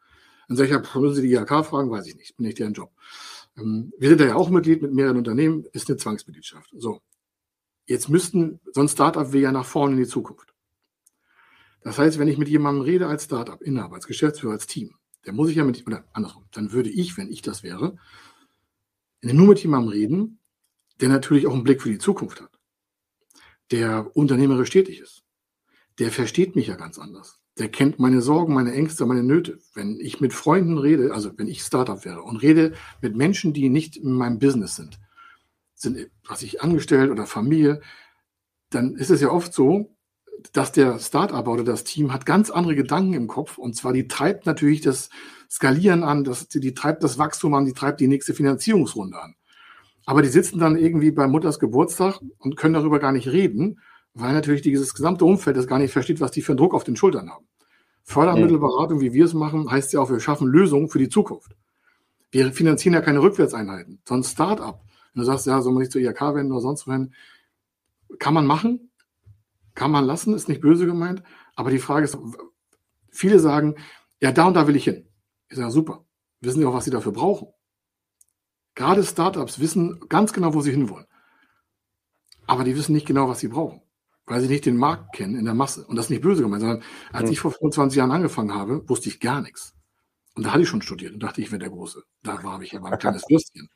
Ich, 0.50 0.58
ja, 0.58 0.82
müssen 0.96 1.16
Sie 1.16 1.22
die 1.22 1.34
IHK 1.34 1.66
fragen, 1.66 1.92
weiß 1.92 2.08
ich 2.08 2.16
nicht, 2.16 2.38
bin 2.38 2.46
nicht 2.46 2.60
deren 2.60 2.74
Job. 2.74 2.92
Ähm, 3.58 3.92
wir 3.98 4.10
sind 4.10 4.22
da 4.22 4.26
ja 4.26 4.36
auch 4.36 4.50
Mitglied 4.50 4.82
mit 4.82 4.94
mehreren 4.94 5.18
Unternehmen, 5.18 5.66
ist 5.74 5.90
eine 5.90 5.98
Zwangsmitgliedschaft. 5.98 6.70
So. 6.78 7.02
Jetzt 7.86 8.10
müssten, 8.10 8.60
so 8.74 8.82
ein 8.82 8.90
Startup 8.90 9.32
will 9.32 9.42
ja 9.42 9.52
nach 9.52 9.66
vorne 9.66 9.94
in 9.96 10.00
die 10.00 10.08
Zukunft. 10.08 10.54
Das 11.82 11.98
heißt, 11.98 12.20
wenn 12.20 12.28
ich 12.28 12.38
mit 12.38 12.50
jemandem 12.50 12.84
rede 12.84 13.08
als 13.08 13.26
Startup, 13.26 13.62
Inhaber, 13.62 13.96
als 13.96 14.08
Geschäftsführer, 14.08 14.54
als 14.54 14.68
Team, 14.68 14.96
dann 15.24 15.36
muss 15.36 15.50
ich 15.50 15.56
ja 15.56 15.64
mit, 15.64 15.86
oder 15.86 16.06
andersrum, 16.14 16.46
dann 16.52 16.72
würde 16.72 16.90
ich, 16.90 17.18
wenn 17.18 17.30
ich 17.30 17.42
das 17.42 17.64
wäre, 17.64 17.98
nur 19.22 19.48
mit 19.48 19.60
jemandem 19.60 19.92
reden, 19.92 20.40
der 21.02 21.10
natürlich 21.10 21.48
auch 21.48 21.54
einen 21.54 21.64
Blick 21.64 21.82
für 21.82 21.90
die 21.90 21.98
Zukunft 21.98 22.42
hat, 22.42 22.60
der 23.72 24.16
unternehmerisch 24.16 24.70
tätig 24.70 25.00
ist. 25.00 25.24
Der 26.00 26.12
versteht 26.12 26.56
mich 26.56 26.68
ja 26.68 26.76
ganz 26.76 26.98
anders 27.00 27.37
der 27.60 27.70
kennt 27.70 28.00
meine 28.00 28.22
Sorgen, 28.22 28.54
meine 28.54 28.74
Ängste, 28.74 29.06
meine 29.06 29.24
Nöte. 29.24 29.60
Wenn 29.74 30.00
ich 30.00 30.22
mit 30.22 30.34
Freunden 30.34 30.78
rede, 30.78 31.14
also 31.14 31.32
wenn 31.38 31.48
ich 31.48 31.62
Startup 31.62 32.04
wäre 32.06 32.22
und 32.22 32.38
rede 32.38 32.74
mit 33.02 33.16
Menschen, 33.16 33.54
die 33.54 33.70
nicht 33.70 33.98
in 33.98 34.12
meinem 34.12 34.40
Business 34.40 34.76
sind, 34.76 35.00
sind, 35.74 36.10
was 36.28 36.44
ich 36.44 36.62
angestellt 36.62 37.12
oder 37.12 37.26
Familie, 37.26 37.82
dann 38.70 38.96
ist 38.96 39.10
es 39.10 39.22
ja 39.22 39.30
oft 39.30 39.54
so, 39.54 39.96
dass 40.52 40.72
der 40.72 41.00
Startup 41.00 41.48
oder 41.48 41.64
das 41.64 41.84
Team 41.84 42.14
hat 42.14 42.26
ganz 42.26 42.50
andere 42.50 42.76
Gedanken 42.76 43.14
im 43.14 43.28
Kopf 43.28 43.58
und 43.58 43.76
zwar 43.76 43.94
die 43.94 44.08
treibt 44.08 44.46
natürlich 44.46 44.82
das 44.82 45.10
Skalieren 45.50 46.04
an, 46.04 46.24
das, 46.24 46.48
die, 46.48 46.60
die 46.60 46.74
treibt 46.74 47.04
das 47.04 47.18
Wachstum 47.18 47.54
an, 47.54 47.66
die 47.66 47.74
treibt 47.74 48.00
die 48.00 48.08
nächste 48.08 48.34
Finanzierungsrunde 48.34 49.20
an. 49.20 49.36
Aber 50.06 50.22
die 50.22 50.30
sitzen 50.30 50.60
dann 50.60 50.78
irgendwie 50.78 51.12
bei 51.12 51.28
Mutters 51.28 51.60
Geburtstag 51.60 52.20
und 52.38 52.56
können 52.56 52.76
darüber 52.76 53.00
gar 53.00 53.12
nicht 53.12 53.28
reden, 53.28 53.80
weil 54.20 54.34
natürlich 54.34 54.62
dieses 54.64 54.94
gesamte 54.94 55.26
Umfeld 55.26 55.58
das 55.58 55.68
gar 55.68 55.78
nicht 55.78 55.92
versteht, 55.92 56.20
was 56.20 56.32
die 56.32 56.42
für 56.42 56.54
einen 56.54 56.58
Druck 56.58 56.74
auf 56.74 56.84
den 56.84 56.96
Schultern 56.96 57.30
haben. 57.30 57.46
Fördermittelberatung, 58.04 59.00
wie 59.00 59.14
wir 59.14 59.26
es 59.26 59.34
machen, 59.34 59.70
heißt 59.70 59.94
ja 59.94 60.00
auch, 60.00 60.10
wir 60.10 60.20
schaffen 60.20 60.48
Lösungen 60.48 60.90
für 60.90 60.98
die 60.98 61.10
Zukunft. 61.10 61.56
Wir 62.32 62.52
finanzieren 62.52 62.94
ja 62.94 63.02
keine 63.02 63.22
Rückwärtseinheiten, 63.22 64.02
sondern 64.06 64.24
Start-up. 64.24 64.84
Wenn 65.14 65.22
du 65.22 65.26
sagst, 65.26 65.46
ja, 65.46 65.62
soll 65.62 65.74
man 65.74 65.82
nicht 65.82 65.92
zur 65.92 66.02
IHK 66.02 66.22
wenden 66.34 66.52
oder 66.52 66.62
sonst 66.62 66.88
wohin, 66.88 67.14
kann 68.18 68.34
man 68.34 68.46
machen, 68.46 68.92
kann 69.76 69.92
man 69.92 70.06
lassen, 70.06 70.34
ist 70.34 70.50
nicht 70.50 70.62
böse 70.62 70.86
gemeint. 70.86 71.22
Aber 71.56 71.70
die 71.70 71.80
Frage 71.80 72.06
ist, 72.06 72.18
viele 73.12 73.40
sagen, 73.40 73.76
ja, 74.20 74.32
da 74.32 74.48
und 74.48 74.56
da 74.56 74.68
will 74.68 74.76
ich 74.76 74.86
hin. 74.86 75.08
Ich 75.50 75.58
sage, 75.58 75.72
super. 75.72 76.06
Wissen 76.42 76.60
Sie 76.60 76.66
auch, 76.66 76.74
was 76.74 76.86
Sie 76.86 76.92
dafür 76.92 77.12
brauchen? 77.12 77.50
Gerade 78.74 79.04
Startups 79.04 79.60
wissen 79.60 80.00
ganz 80.08 80.34
genau, 80.34 80.54
wo 80.54 80.62
sie 80.62 80.72
hinwollen. 80.72 81.08
Aber 82.46 82.64
die 82.64 82.76
wissen 82.76 82.94
nicht 82.94 83.08
genau, 83.08 83.28
was 83.28 83.40
sie 83.40 83.48
brauchen 83.48 83.82
weil 84.28 84.42
sie 84.42 84.48
nicht 84.50 84.66
den 84.66 84.78
Markt 84.78 85.16
kennen 85.16 85.36
in 85.36 85.46
der 85.46 85.54
Masse. 85.54 85.86
Und 85.88 85.96
das 85.96 86.06
ist 86.06 86.10
nicht 86.12 86.22
böse 86.22 86.44
gemeint, 86.44 86.62
sondern 86.62 86.84
als 87.12 87.32
ich 87.32 87.40
vor 87.40 87.52
25 87.52 87.98
Jahren 87.98 88.12
angefangen 88.12 88.54
habe, 88.54 88.88
wusste 88.88 89.10
ich 89.10 89.20
gar 89.20 89.42
nichts. 89.42 89.74
Und 90.36 90.46
da 90.46 90.52
hatte 90.52 90.62
ich 90.62 90.70
schon 90.70 90.82
studiert 90.82 91.14
und 91.14 91.24
dachte, 91.24 91.42
ich 91.42 91.52
wäre 91.52 91.60
der 91.60 91.70
Große. 91.70 92.04
Da 92.22 92.44
war 92.44 92.62
ich 92.62 92.76
aber 92.76 92.92
ein 92.92 93.00
kleines 93.00 93.24
Würstchen. 93.30 93.70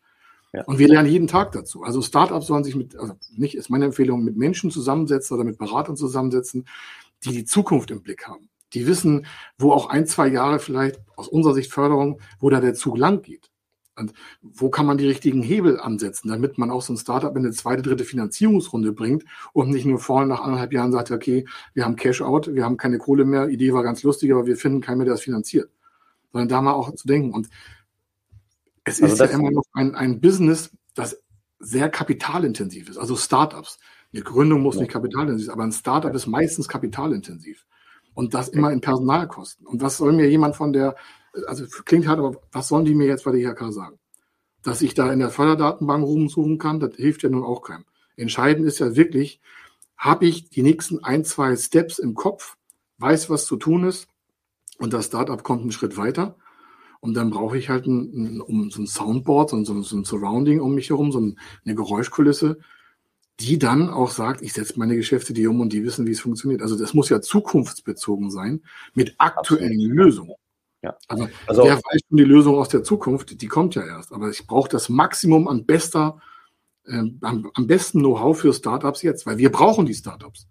Ja. 0.53 0.63
Und 0.65 0.77
wir 0.77 0.89
lernen 0.89 1.09
jeden 1.09 1.27
Tag 1.27 1.53
dazu. 1.53 1.83
Also 1.83 2.01
Startups 2.01 2.47
sollen 2.47 2.65
sich 2.65 2.75
mit, 2.75 2.97
also 2.97 3.13
nicht 3.35 3.55
ist 3.55 3.69
meine 3.69 3.85
Empfehlung, 3.85 4.23
mit 4.23 4.35
Menschen 4.35 4.69
zusammensetzen 4.69 5.35
oder 5.35 5.45
mit 5.45 5.57
Beratern 5.57 5.95
zusammensetzen, 5.95 6.67
die 7.23 7.31
die 7.31 7.45
Zukunft 7.45 7.89
im 7.89 8.01
Blick 8.03 8.27
haben. 8.27 8.49
Die 8.73 8.85
wissen, 8.87 9.25
wo 9.57 9.71
auch 9.71 9.89
ein, 9.89 10.05
zwei 10.05 10.27
Jahre 10.27 10.59
vielleicht 10.59 10.99
aus 11.15 11.29
unserer 11.29 11.53
Sicht 11.53 11.71
Förderung, 11.71 12.19
wo 12.39 12.49
da 12.49 12.59
der 12.59 12.73
Zug 12.73 12.97
lang 12.97 13.21
geht. 13.21 13.50
Und 13.95 14.13
wo 14.41 14.69
kann 14.69 14.85
man 14.85 14.97
die 14.97 15.07
richtigen 15.07 15.41
Hebel 15.41 15.79
ansetzen, 15.79 16.29
damit 16.29 16.57
man 16.57 16.71
auch 16.71 16.81
so 16.81 16.93
ein 16.93 16.97
Startup 16.97 17.35
in 17.35 17.43
eine 17.43 17.51
zweite, 17.51 17.81
dritte 17.81 18.05
Finanzierungsrunde 18.05 18.93
bringt 18.93 19.25
und 19.53 19.69
nicht 19.69 19.85
nur 19.85 19.99
vorne 19.99 20.27
nach 20.27 20.41
anderthalb 20.41 20.73
Jahren 20.73 20.91
sagt, 20.91 21.11
okay, 21.11 21.45
wir 21.73 21.85
haben 21.85 21.95
Cash-out, 21.97 22.53
wir 22.53 22.63
haben 22.63 22.77
keine 22.77 22.97
Kohle 22.97 23.25
mehr, 23.25 23.49
Idee 23.49 23.73
war 23.73 23.83
ganz 23.83 24.01
lustig, 24.03 24.31
aber 24.31 24.45
wir 24.45 24.55
finden 24.55 24.81
keinen 24.81 24.99
mehr, 24.99 25.05
der 25.05 25.15
das 25.15 25.21
finanziert. 25.21 25.69
Sondern 26.31 26.47
da 26.47 26.61
mal 26.61 26.73
auch 26.73 26.93
zu 26.95 27.05
denken. 27.05 27.33
Und 27.33 27.49
es 28.85 29.01
also 29.01 29.13
ist 29.13 29.19
ja 29.19 29.37
immer 29.37 29.51
noch 29.51 29.65
ein, 29.73 29.93
ein 29.95 30.21
Business, 30.21 30.71
das 30.95 31.21
sehr 31.59 31.89
kapitalintensiv 31.89 32.89
ist, 32.89 32.97
also 32.97 33.15
Startups. 33.15 33.77
Eine 34.13 34.23
Gründung 34.23 34.61
muss 34.61 34.75
nicht 34.75 34.91
kapitalintensiv 34.91 35.45
sein, 35.47 35.53
aber 35.53 35.63
ein 35.63 35.71
Startup 35.71 36.13
ist 36.13 36.27
meistens 36.27 36.67
kapitalintensiv. 36.67 37.65
Und 38.13 38.33
das 38.33 38.49
immer 38.49 38.71
in 38.71 38.81
Personalkosten. 38.81 39.65
Und 39.65 39.81
was 39.81 39.97
soll 39.97 40.11
mir 40.11 40.29
jemand 40.29 40.57
von 40.57 40.73
der, 40.73 40.95
also 41.45 41.65
klingt 41.85 42.07
hart, 42.07 42.19
aber 42.19 42.41
was 42.51 42.67
sollen 42.67 42.85
die 42.85 42.95
mir 42.95 43.07
jetzt 43.07 43.25
bei 43.25 43.31
der 43.31 43.41
IHK 43.41 43.71
sagen? 43.71 43.99
Dass 44.63 44.81
ich 44.81 44.93
da 44.93 45.11
in 45.11 45.19
der 45.19 45.29
Förderdatenbank 45.29 46.03
rumsuchen 46.03 46.57
kann, 46.57 46.79
das 46.79 46.95
hilft 46.95 47.23
ja 47.23 47.29
nun 47.29 47.43
auch 47.43 47.61
keinem. 47.61 47.85
Entscheidend 48.15 48.67
ist 48.67 48.79
ja 48.79 48.95
wirklich, 48.95 49.41
habe 49.97 50.25
ich 50.25 50.49
die 50.49 50.63
nächsten 50.63 51.03
ein, 51.03 51.23
zwei 51.25 51.55
Steps 51.55 51.99
im 51.99 52.13
Kopf, 52.13 52.57
weiß, 52.97 53.29
was 53.29 53.45
zu 53.45 53.55
tun 53.55 53.85
ist 53.85 54.07
und 54.77 54.93
das 54.93 55.05
Startup 55.05 55.41
kommt 55.43 55.61
einen 55.61 55.71
Schritt 55.71 55.97
weiter. 55.97 56.35
Und 56.99 57.15
dann 57.15 57.31
brauche 57.31 57.57
ich 57.57 57.69
halt 57.69 57.87
ein, 57.87 58.41
um, 58.41 58.69
so 58.69 58.81
ein 58.81 58.87
Soundboard, 58.87 59.49
so 59.49 59.55
ein, 59.55 59.65
so 59.65 59.73
ein 59.73 60.05
Surrounding 60.05 60.59
um 60.59 60.75
mich 60.75 60.89
herum, 60.89 61.11
so 61.11 61.17
eine 61.17 61.75
Geräuschkulisse, 61.75 62.59
die 63.39 63.57
dann 63.57 63.89
auch 63.89 64.11
sagt, 64.11 64.43
ich 64.43 64.53
setze 64.53 64.77
meine 64.77 64.95
Geschäfte 64.95 65.33
die 65.33 65.47
um 65.47 65.61
und 65.61 65.73
die 65.73 65.83
wissen, 65.83 66.05
wie 66.05 66.11
es 66.11 66.19
funktioniert. 66.19 66.61
Also 66.61 66.77
das 66.77 66.93
muss 66.93 67.09
ja 67.09 67.19
zukunftsbezogen 67.19 68.29
sein 68.29 68.61
mit 68.93 69.15
aktuellen 69.17 69.79
Absolut. 69.79 69.95
Lösungen. 69.95 70.35
Ja. 70.81 70.97
Also, 71.07 71.27
also 71.47 71.63
wer 71.63 71.75
weiß 71.75 72.01
schon 72.07 72.17
die 72.17 72.23
Lösung 72.23 72.55
aus 72.55 72.69
der 72.69 72.83
Zukunft, 72.83 73.41
die 73.41 73.47
kommt 73.47 73.75
ja 73.75 73.85
erst. 73.85 74.11
Aber 74.11 74.29
ich 74.29 74.47
brauche 74.47 74.69
das 74.69 74.89
Maximum 74.89 75.47
an 75.47 75.65
bester, 75.65 76.19
äh, 76.85 77.03
am, 77.21 77.51
am 77.53 77.67
besten 77.67 77.99
Know-how 77.99 78.39
für 78.39 78.53
Startups 78.53 79.01
jetzt, 79.03 79.25
weil 79.25 79.37
wir 79.37 79.51
brauchen 79.51 79.85
die 79.85 79.93
Startups. 79.93 80.47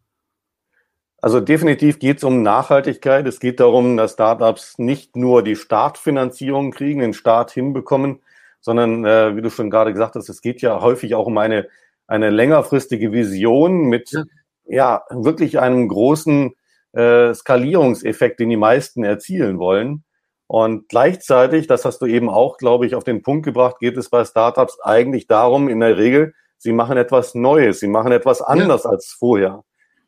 Also 1.23 1.41
definitiv 1.41 1.99
geht 1.99 2.19
es 2.19 2.25
um 2.25 2.43
Nachhaltigkeit. 2.43 3.27
Es 3.27 3.41
geht 3.41 3.61
darum, 3.61 3.97
dass 3.97 4.13
Startups 4.13 4.79
nicht 4.79 5.17
nur 5.17 5.43
die 5.43 5.57
Startfinanzierung 5.57 6.71
kriegen, 6.71 7.01
den 7.01 7.13
Start 7.13 7.51
hinbekommen, 7.51 8.21
sondern, 8.61 9.05
äh, 9.05 9.37
wie 9.37 9.43
du 9.43 9.51
schon 9.51 9.69
gerade 9.69 9.93
gesagt 9.93 10.15
hast, 10.15 10.29
es 10.29 10.41
geht 10.41 10.63
ja 10.63 10.81
häufig 10.81 11.15
auch 11.15 11.27
um 11.27 11.37
eine, 11.39 11.69
eine 12.07 12.31
längerfristige 12.31 13.13
Vision 13.13 13.85
mit 13.85 14.13
ja, 14.13 14.25
ja 14.67 15.05
wirklich 15.11 15.59
einem 15.59 15.89
großen 15.89 16.55
äh, 16.93 17.35
Skalierungseffekt, 17.35 18.41
den 18.41 18.49
die 18.51 18.57
meisten 18.57 19.05
erzielen 19.05 19.59
wollen. 19.59 20.05
Und 20.51 20.89
gleichzeitig, 20.89 21.69
das 21.69 21.85
hast 21.85 22.03
du 22.03 22.07
eben 22.07 22.29
auch, 22.29 22.59
glaube 22.59 22.85
ich, 22.85 22.97
auf 22.97 23.05
den 23.05 23.23
Punkt 23.23 23.45
gebracht, 23.45 23.79
geht 23.79 23.97
es 23.97 24.09
bei 24.09 24.25
Startups 24.25 24.81
eigentlich 24.81 25.29
darum, 25.29 25.69
in 25.69 25.79
der 25.79 25.97
Regel, 25.97 26.35
sie 26.59 26.73
machen 26.73 26.97
etwas 26.97 27.37
Neues, 27.37 27.79
sie 27.79 27.87
machen 27.87 28.11
etwas 28.11 28.43
anders 28.43 28.83
ja. 28.83 28.91
als 28.91 29.13
vorher. 29.13 29.63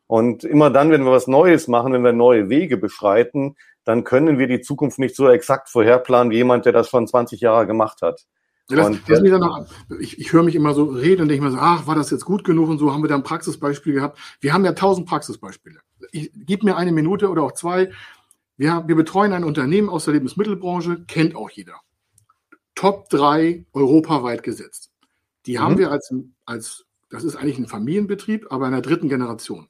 Und 0.05 0.43
immer 0.43 0.69
dann, 0.69 0.91
wenn 0.91 1.05
wir 1.05 1.13
was 1.13 1.27
Neues 1.27 1.69
machen, 1.69 1.93
wenn 1.93 2.03
wir 2.03 2.11
neue 2.11 2.49
Wege 2.49 2.75
beschreiten, 2.75 3.55
dann 3.85 4.03
können 4.03 4.37
wir 4.37 4.47
die 4.47 4.59
Zukunft 4.59 4.99
nicht 4.99 5.15
so 5.15 5.29
exakt 5.29 5.69
vorherplanen 5.69 6.29
wie 6.29 6.35
jemand, 6.35 6.65
der 6.65 6.73
das 6.73 6.89
schon 6.89 7.07
20 7.07 7.39
Jahre 7.39 7.65
gemacht 7.65 8.01
hat. 8.01 8.25
Ja, 8.69 8.89
das, 8.89 8.97
das 9.07 9.21
noch, 9.21 9.65
ich, 10.01 10.19
ich 10.19 10.33
höre 10.33 10.43
mich 10.43 10.55
immer 10.55 10.73
so 10.73 10.83
reden 10.83 11.21
und 11.21 11.29
denke 11.29 11.45
mir 11.45 11.51
so, 11.51 11.57
ach, 11.57 11.87
war 11.87 11.95
das 11.95 12.11
jetzt 12.11 12.25
gut 12.25 12.43
genug 12.43 12.67
und 12.67 12.79
so 12.79 12.91
haben 12.91 13.01
wir 13.01 13.07
da 13.07 13.15
ein 13.15 13.23
Praxisbeispiel 13.23 13.93
gehabt. 13.93 14.19
Wir 14.41 14.51
haben 14.51 14.65
ja 14.65 14.73
tausend 14.73 15.07
Praxisbeispiele. 15.07 15.79
Ich, 16.11 16.31
gib 16.35 16.63
mir 16.63 16.75
eine 16.75 16.91
Minute 16.91 17.29
oder 17.29 17.43
auch 17.43 17.53
zwei. 17.53 17.91
Wir, 18.57 18.83
wir 18.87 18.95
betreuen 18.95 19.33
ein 19.33 19.43
Unternehmen 19.43 19.89
aus 19.89 20.05
der 20.05 20.13
Lebensmittelbranche, 20.13 21.05
kennt 21.05 21.35
auch 21.35 21.49
jeder. 21.49 21.79
Top 22.75 23.09
drei 23.09 23.65
europaweit 23.73 24.43
gesetzt. 24.43 24.91
Die 25.45 25.57
mhm. 25.57 25.61
haben 25.61 25.77
wir 25.77 25.91
als, 25.91 26.13
als, 26.45 26.85
das 27.09 27.23
ist 27.23 27.35
eigentlich 27.35 27.57
ein 27.57 27.67
Familienbetrieb, 27.67 28.47
aber 28.51 28.65
in 28.65 28.73
der 28.73 28.81
dritten 28.81 29.09
Generation. 29.09 29.67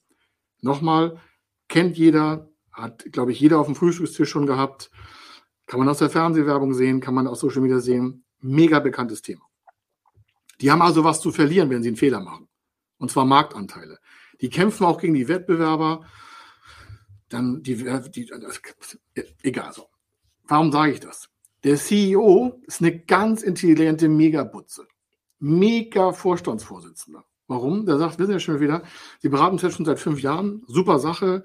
Nochmal, 0.61 1.19
kennt 1.67 1.97
jeder, 1.97 2.49
hat, 2.71 3.05
glaube 3.11 3.31
ich, 3.31 3.39
jeder 3.39 3.59
auf 3.59 3.67
dem 3.67 3.75
Frühstückstisch 3.75 4.29
schon 4.29 4.45
gehabt. 4.45 4.89
Kann 5.65 5.79
man 5.79 5.89
aus 5.89 5.99
der 5.99 6.09
Fernsehwerbung 6.09 6.73
sehen, 6.73 6.99
kann 6.99 7.13
man 7.13 7.27
aus 7.27 7.39
Social 7.39 7.61
Media 7.61 7.79
sehen. 7.79 8.25
Mega 8.39 8.79
bekanntes 8.79 9.21
Thema. 9.21 9.43
Die 10.61 10.71
haben 10.71 10.81
also 10.81 11.03
was 11.03 11.21
zu 11.21 11.31
verlieren, 11.31 11.69
wenn 11.69 11.83
sie 11.83 11.89
einen 11.89 11.97
Fehler 11.97 12.19
machen. 12.19 12.47
Und 12.97 13.11
zwar 13.11 13.25
Marktanteile. 13.25 13.99
Die 14.41 14.49
kämpfen 14.49 14.85
auch 14.85 14.99
gegen 14.99 15.13
die 15.13 15.27
Wettbewerber. 15.27 16.05
Dann 17.29 17.63
die, 17.63 17.75
die 17.75 18.25
das, 18.25 18.61
egal 19.41 19.73
so. 19.73 19.87
Warum 20.43 20.71
sage 20.71 20.91
ich 20.93 20.99
das? 20.99 21.29
Der 21.63 21.77
CEO 21.77 22.61
ist 22.67 22.81
eine 22.81 22.99
ganz 22.99 23.41
intelligente 23.41 24.09
Megabutze. 24.09 24.85
Mega 25.39 26.11
Vorstandsvorsitzender. 26.11 27.23
Warum? 27.47 27.85
Der 27.85 27.97
sagt, 27.97 28.19
wissen 28.19 28.31
ja 28.31 28.39
schon 28.39 28.59
wieder, 28.59 28.83
Sie 29.19 29.29
beraten 29.29 29.53
uns 29.53 29.61
jetzt 29.61 29.75
schon 29.75 29.85
seit 29.85 29.99
fünf 29.99 30.21
Jahren, 30.21 30.63
super 30.67 30.99
Sache, 30.99 31.43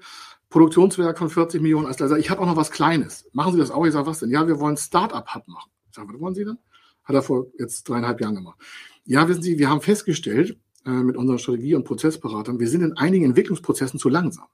Produktionswerk 0.49 1.17
von 1.17 1.29
40 1.29 1.61
Millionen. 1.61 1.87
Also 1.87 2.15
ich 2.15 2.29
habe 2.29 2.41
auch 2.41 2.45
noch 2.45 2.55
was 2.55 2.71
Kleines. 2.71 3.29
Machen 3.33 3.53
Sie 3.53 3.59
das 3.59 3.71
auch? 3.71 3.85
Ich 3.85 3.93
sage, 3.93 4.07
was 4.07 4.19
denn? 4.19 4.31
Ja, 4.31 4.47
wir 4.47 4.59
wollen 4.59 4.77
Start-up-Hub 4.77 5.47
machen. 5.47 5.71
Ich 5.89 5.95
sage, 5.95 6.11
was 6.11 6.19
wollen 6.19 6.35
Sie 6.35 6.45
denn? 6.45 6.57
Hat 7.03 7.15
er 7.15 7.21
vor 7.21 7.47
jetzt 7.57 7.87
dreieinhalb 7.87 8.19
Jahren 8.21 8.35
gemacht. 8.35 8.59
Ja, 9.05 9.27
wissen 9.27 9.41
Sie, 9.41 9.59
wir 9.59 9.69
haben 9.69 9.81
festgestellt 9.81 10.57
äh, 10.85 10.91
mit 10.91 11.17
unseren 11.17 11.39
Strategie- 11.39 11.75
und 11.75 11.83
Prozessberatern, 11.83 12.59
wir 12.59 12.67
sind 12.67 12.83
in 12.83 12.97
einigen 12.97 13.25
Entwicklungsprozessen 13.25 13.99
zu 13.99 14.09
langsam. 14.09 14.45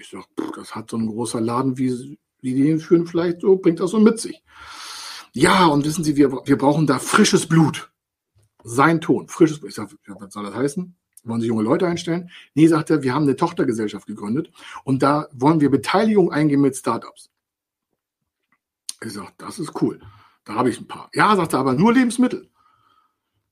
Ich 0.00 0.08
sage, 0.08 0.24
das 0.56 0.74
hat 0.74 0.90
so 0.90 0.96
ein 0.96 1.06
großer 1.06 1.40
Laden 1.42 1.76
wie, 1.76 2.18
wie 2.40 2.54
den 2.54 2.80
führen 2.80 3.06
vielleicht 3.06 3.42
so, 3.42 3.56
bringt 3.56 3.80
das 3.80 3.90
so 3.90 4.00
mit 4.00 4.18
sich. 4.18 4.42
Ja, 5.32 5.66
und 5.66 5.84
wissen 5.84 6.02
Sie, 6.02 6.16
wir, 6.16 6.32
wir 6.32 6.56
brauchen 6.56 6.86
da 6.86 6.98
frisches 6.98 7.46
Blut 7.46 7.92
sein 8.64 9.00
Ton, 9.00 9.28
frisches, 9.28 9.62
ich 9.62 9.74
sage, 9.74 9.96
was 10.06 10.32
soll 10.32 10.44
das 10.44 10.54
heißen? 10.54 10.96
Wollen 11.24 11.40
Sie 11.40 11.48
junge 11.48 11.62
Leute 11.62 11.86
einstellen? 11.86 12.30
Nee, 12.54 12.66
sagt 12.66 12.90
er, 12.90 13.02
wir 13.02 13.14
haben 13.14 13.24
eine 13.24 13.36
Tochtergesellschaft 13.36 14.06
gegründet 14.06 14.50
und 14.84 15.02
da 15.02 15.28
wollen 15.32 15.60
wir 15.60 15.70
Beteiligung 15.70 16.32
eingehen 16.32 16.62
mit 16.62 16.76
Startups. 16.76 17.30
Ich 19.02 19.12
sage, 19.12 19.32
das 19.36 19.58
ist 19.58 19.80
cool. 19.82 20.00
Da 20.44 20.54
habe 20.54 20.70
ich 20.70 20.80
ein 20.80 20.88
paar. 20.88 21.10
Ja, 21.14 21.36
sagt 21.36 21.52
er, 21.52 21.58
aber 21.58 21.74
nur 21.74 21.92
Lebensmittel. 21.92 22.48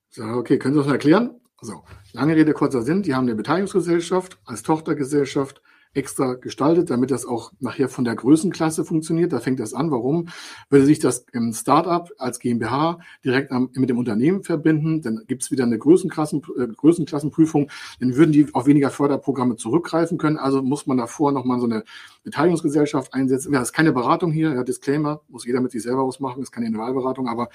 Ich 0.09 0.17
sage, 0.17 0.35
okay, 0.35 0.57
können 0.57 0.73
Sie 0.73 0.79
das 0.79 0.87
mal 0.87 0.93
erklären? 0.93 1.39
So, 1.61 1.83
lange 2.13 2.35
Rede, 2.35 2.53
kurzer 2.53 2.81
Sinn. 2.81 3.03
Die 3.03 3.13
haben 3.13 3.25
eine 3.25 3.35
Beteiligungsgesellschaft 3.35 4.39
als 4.45 4.63
Tochtergesellschaft 4.63 5.61
extra 5.93 6.35
gestaltet, 6.35 6.91
damit 6.91 7.09
das 7.09 7.25
auch 7.25 7.51
nachher 7.59 7.89
von 7.89 8.03
der 8.03 8.15
Größenklasse 8.15 8.85
funktioniert. 8.85 9.33
Da 9.33 9.39
fängt 9.39 9.59
das 9.59 9.73
an. 9.73 9.89
Warum? 9.89 10.29
Würde 10.69 10.85
sich 10.85 10.99
das 10.99 11.25
im 11.33 11.51
Startup 11.51 12.09
als 12.19 12.39
GmbH 12.39 12.99
direkt 13.25 13.51
am, 13.51 13.69
mit 13.73 13.89
dem 13.89 13.97
Unternehmen 13.97 14.43
verbinden, 14.43 15.01
dann 15.01 15.23
gibt 15.27 15.43
es 15.43 15.51
wieder 15.51 15.63
eine 15.63 15.79
Größenklassen, 15.79 16.43
äh, 16.57 16.67
Größenklassenprüfung, 16.67 17.71
dann 17.99 18.15
würden 18.15 18.31
die 18.31 18.47
auf 18.53 18.67
weniger 18.67 18.91
Förderprogramme 18.91 19.55
zurückgreifen 19.55 20.19
können. 20.19 20.37
Also 20.37 20.61
muss 20.61 20.85
man 20.85 20.97
davor 20.97 21.31
nochmal 21.31 21.59
so 21.59 21.65
eine 21.65 21.83
Beteiligungsgesellschaft 22.23 23.13
einsetzen. 23.13 23.51
Ja, 23.51 23.59
das 23.59 23.69
ist 23.69 23.73
keine 23.73 23.91
Beratung 23.91 24.31
hier, 24.31 24.53
ja, 24.53 24.63
Disclaimer, 24.63 25.21
muss 25.27 25.45
jeder 25.45 25.61
mit 25.61 25.71
sich 25.71 25.81
selber 25.81 26.03
ausmachen, 26.03 26.43
ist 26.43 26.51
keine 26.51 26.67
Individualberatung, 26.67 27.27
aber 27.27 27.49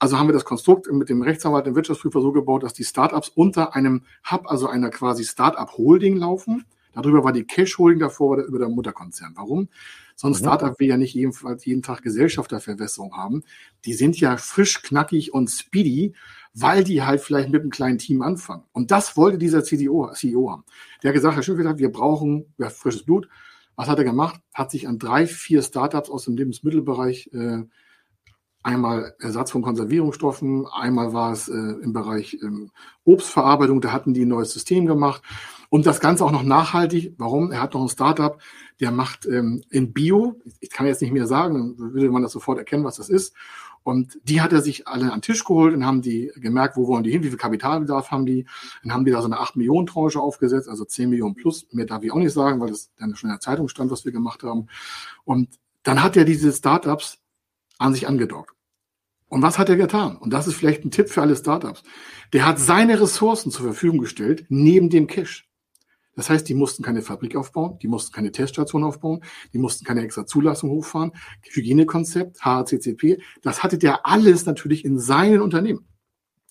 also 0.00 0.18
haben 0.18 0.28
wir 0.28 0.32
das 0.32 0.44
Konstrukt 0.44 0.90
mit 0.92 1.08
dem 1.08 1.22
Rechtsanwalt, 1.22 1.66
dem 1.66 1.74
Wirtschaftsprüfer 1.74 2.20
so 2.20 2.30
gebaut, 2.32 2.62
dass 2.62 2.72
die 2.72 2.84
Startups 2.84 3.30
unter 3.30 3.74
einem 3.74 4.02
Hub, 4.30 4.48
also 4.48 4.68
einer 4.68 4.90
quasi 4.90 5.24
Startup-Holding 5.24 6.16
laufen 6.16 6.64
Darüber 7.02 7.24
war 7.24 7.32
die 7.32 7.44
Cash-Holding 7.44 8.00
davor 8.00 8.38
über 8.38 8.58
der 8.58 8.68
Mutterkonzern. 8.68 9.32
Warum? 9.36 9.68
So 10.16 10.26
ein 10.26 10.32
mhm. 10.32 10.36
Startup 10.36 10.78
will 10.80 10.88
ja 10.88 10.96
nicht 10.96 11.14
jedenfalls 11.14 11.64
jeden 11.64 11.82
Tag 11.82 12.02
Gesellschafterverwässerung 12.02 13.16
haben. 13.16 13.44
Die 13.84 13.94
sind 13.94 14.18
ja 14.18 14.36
frisch, 14.36 14.82
knackig 14.82 15.32
und 15.32 15.48
speedy, 15.48 16.14
weil 16.54 16.82
die 16.82 17.02
halt 17.02 17.20
vielleicht 17.20 17.50
mit 17.50 17.62
einem 17.62 17.70
kleinen 17.70 17.98
Team 17.98 18.22
anfangen. 18.22 18.64
Und 18.72 18.90
das 18.90 19.16
wollte 19.16 19.38
dieser 19.38 19.62
CDO, 19.62 20.10
CEO 20.12 20.50
haben. 20.50 20.64
Der 21.02 21.10
hat 21.10 21.14
gesagt, 21.14 21.36
Herr 21.36 21.42
Schönfelder, 21.42 21.78
wir 21.78 21.92
brauchen 21.92 22.52
ja, 22.58 22.68
frisches 22.68 23.04
Blut. 23.04 23.28
Was 23.76 23.88
hat 23.88 23.98
er 23.98 24.04
gemacht? 24.04 24.40
Hat 24.52 24.72
sich 24.72 24.88
an 24.88 24.98
drei, 24.98 25.26
vier 25.26 25.62
Startups 25.62 26.10
aus 26.10 26.24
dem 26.24 26.36
Lebensmittelbereich 26.36 27.30
äh, 27.32 27.62
einmal 28.68 29.14
Ersatz 29.18 29.50
von 29.50 29.62
Konservierungsstoffen, 29.62 30.66
einmal 30.66 31.12
war 31.12 31.32
es 31.32 31.48
äh, 31.48 31.52
im 31.52 31.92
Bereich 31.92 32.38
ähm, 32.42 32.70
Obstverarbeitung, 33.04 33.80
da 33.80 33.92
hatten 33.92 34.14
die 34.14 34.24
ein 34.24 34.28
neues 34.28 34.52
System 34.52 34.86
gemacht. 34.86 35.22
Und 35.70 35.84
das 35.84 36.00
Ganze 36.00 36.24
auch 36.24 36.32
noch 36.32 36.42
nachhaltig. 36.42 37.14
Warum? 37.18 37.52
Er 37.52 37.60
hat 37.60 37.74
noch 37.74 37.82
ein 37.82 37.90
Startup, 37.90 38.40
der 38.80 38.90
macht 38.90 39.26
ähm, 39.26 39.62
in 39.68 39.92
Bio, 39.92 40.40
ich 40.60 40.70
kann 40.70 40.86
jetzt 40.86 41.02
nicht 41.02 41.12
mehr 41.12 41.26
sagen, 41.26 41.74
würde 41.78 42.10
man 42.10 42.22
das 42.22 42.32
sofort 42.32 42.58
erkennen, 42.58 42.84
was 42.84 42.96
das 42.96 43.10
ist. 43.10 43.34
Und 43.82 44.18
die 44.22 44.40
hat 44.40 44.52
er 44.52 44.60
sich 44.60 44.86
alle 44.86 45.06
an 45.06 45.18
den 45.18 45.22
Tisch 45.22 45.44
geholt 45.44 45.74
und 45.74 45.86
haben 45.86 46.02
die 46.02 46.30
gemerkt, 46.36 46.76
wo 46.76 46.86
wollen 46.88 47.04
die 47.04 47.10
hin, 47.10 47.22
wie 47.22 47.28
viel 47.28 47.38
Kapitalbedarf 47.38 48.10
haben 48.10 48.26
die. 48.26 48.46
Dann 48.82 48.92
haben 48.92 49.04
die 49.04 49.12
da 49.12 49.20
so 49.20 49.26
eine 49.26 49.40
8 49.40 49.56
Millionen 49.56 49.86
Tranche 49.86 50.20
aufgesetzt, 50.20 50.68
also 50.68 50.84
10 50.84 51.10
Millionen 51.10 51.34
plus. 51.34 51.66
Mehr 51.72 51.86
darf 51.86 52.02
ich 52.02 52.12
auch 52.12 52.18
nicht 52.18 52.32
sagen, 52.32 52.60
weil 52.60 52.68
das 52.68 52.90
dann 52.98 53.14
schon 53.16 53.30
in 53.30 53.34
der 53.34 53.40
Zeitung 53.40 53.68
stand, 53.68 53.90
was 53.90 54.04
wir 54.04 54.12
gemacht 54.12 54.42
haben. 54.42 54.66
Und 55.24 55.48
dann 55.84 56.02
hat 56.02 56.16
er 56.16 56.24
diese 56.24 56.52
Startups 56.52 57.18
an 57.78 57.94
sich 57.94 58.06
angedockt. 58.08 58.57
Und 59.28 59.42
was 59.42 59.58
hat 59.58 59.68
er 59.68 59.76
getan? 59.76 60.16
Und 60.16 60.32
das 60.32 60.46
ist 60.46 60.54
vielleicht 60.54 60.84
ein 60.84 60.90
Tipp 60.90 61.10
für 61.10 61.22
alle 61.22 61.36
Startups. 61.36 61.82
Der 62.32 62.46
hat 62.46 62.58
seine 62.58 63.00
Ressourcen 63.00 63.50
zur 63.50 63.64
Verfügung 63.64 63.98
gestellt, 63.98 64.46
neben 64.48 64.88
dem 64.88 65.06
Cash. 65.06 65.48
Das 66.16 66.30
heißt, 66.30 66.48
die 66.48 66.54
mussten 66.54 66.82
keine 66.82 67.02
Fabrik 67.02 67.36
aufbauen, 67.36 67.78
die 67.80 67.86
mussten 67.86 68.12
keine 68.12 68.32
Teststation 68.32 68.82
aufbauen, 68.82 69.22
die 69.52 69.58
mussten 69.58 69.84
keine 69.84 70.02
extra 70.02 70.26
Zulassung 70.26 70.70
hochfahren, 70.70 71.12
Hygienekonzept, 71.48 72.44
HACCP, 72.44 73.22
das 73.40 73.62
hatte 73.62 73.78
der 73.78 74.04
alles 74.04 74.44
natürlich 74.44 74.84
in 74.84 74.98
seinen 74.98 75.40
Unternehmen. 75.40 75.86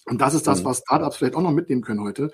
Und 0.06 0.22
das 0.22 0.34
ist 0.34 0.48
das, 0.48 0.62
mhm. 0.62 0.66
was 0.66 0.78
Startups 0.78 1.18
vielleicht 1.18 1.36
auch 1.36 1.42
noch 1.42 1.52
mitnehmen 1.52 1.82
können 1.82 2.00
heute. 2.00 2.32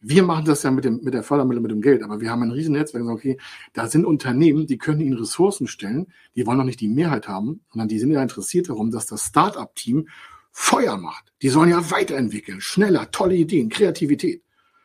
Wir 0.00 0.22
machen 0.22 0.46
das 0.46 0.62
ja 0.62 0.70
mit, 0.70 0.84
dem, 0.84 1.00
mit 1.02 1.12
der 1.12 1.22
Fördermittel, 1.22 1.60
mit 1.60 1.70
dem 1.70 1.82
Geld, 1.82 2.02
aber 2.02 2.20
wir 2.20 2.30
haben 2.30 2.42
ein 2.42 2.52
riesen 2.52 2.72
Netzwerk 2.72 3.04
sagen, 3.04 3.14
okay, 3.14 3.38
da 3.74 3.86
sind 3.86 4.06
Unternehmen, 4.06 4.66
die 4.66 4.78
können 4.78 5.00
ihnen 5.00 5.18
Ressourcen 5.18 5.66
stellen, 5.66 6.06
die 6.34 6.46
wollen 6.46 6.58
noch 6.58 6.64
nicht 6.64 6.80
die 6.80 6.88
Mehrheit 6.88 7.28
haben, 7.28 7.60
sondern 7.70 7.88
die 7.88 7.98
sind 7.98 8.10
ja 8.10 8.22
interessiert 8.22 8.70
darum, 8.70 8.90
dass 8.90 9.06
das 9.06 9.26
Startup-Team 9.26 10.08
Feuer 10.52 10.96
macht. 10.96 11.32
Die 11.42 11.48
sollen 11.48 11.70
ja 11.70 11.90
weiterentwickeln, 11.90 12.60
schneller, 12.60 13.10
tolle 13.10 13.36
Ideen, 13.36 13.68
Kreativität. 13.68 14.42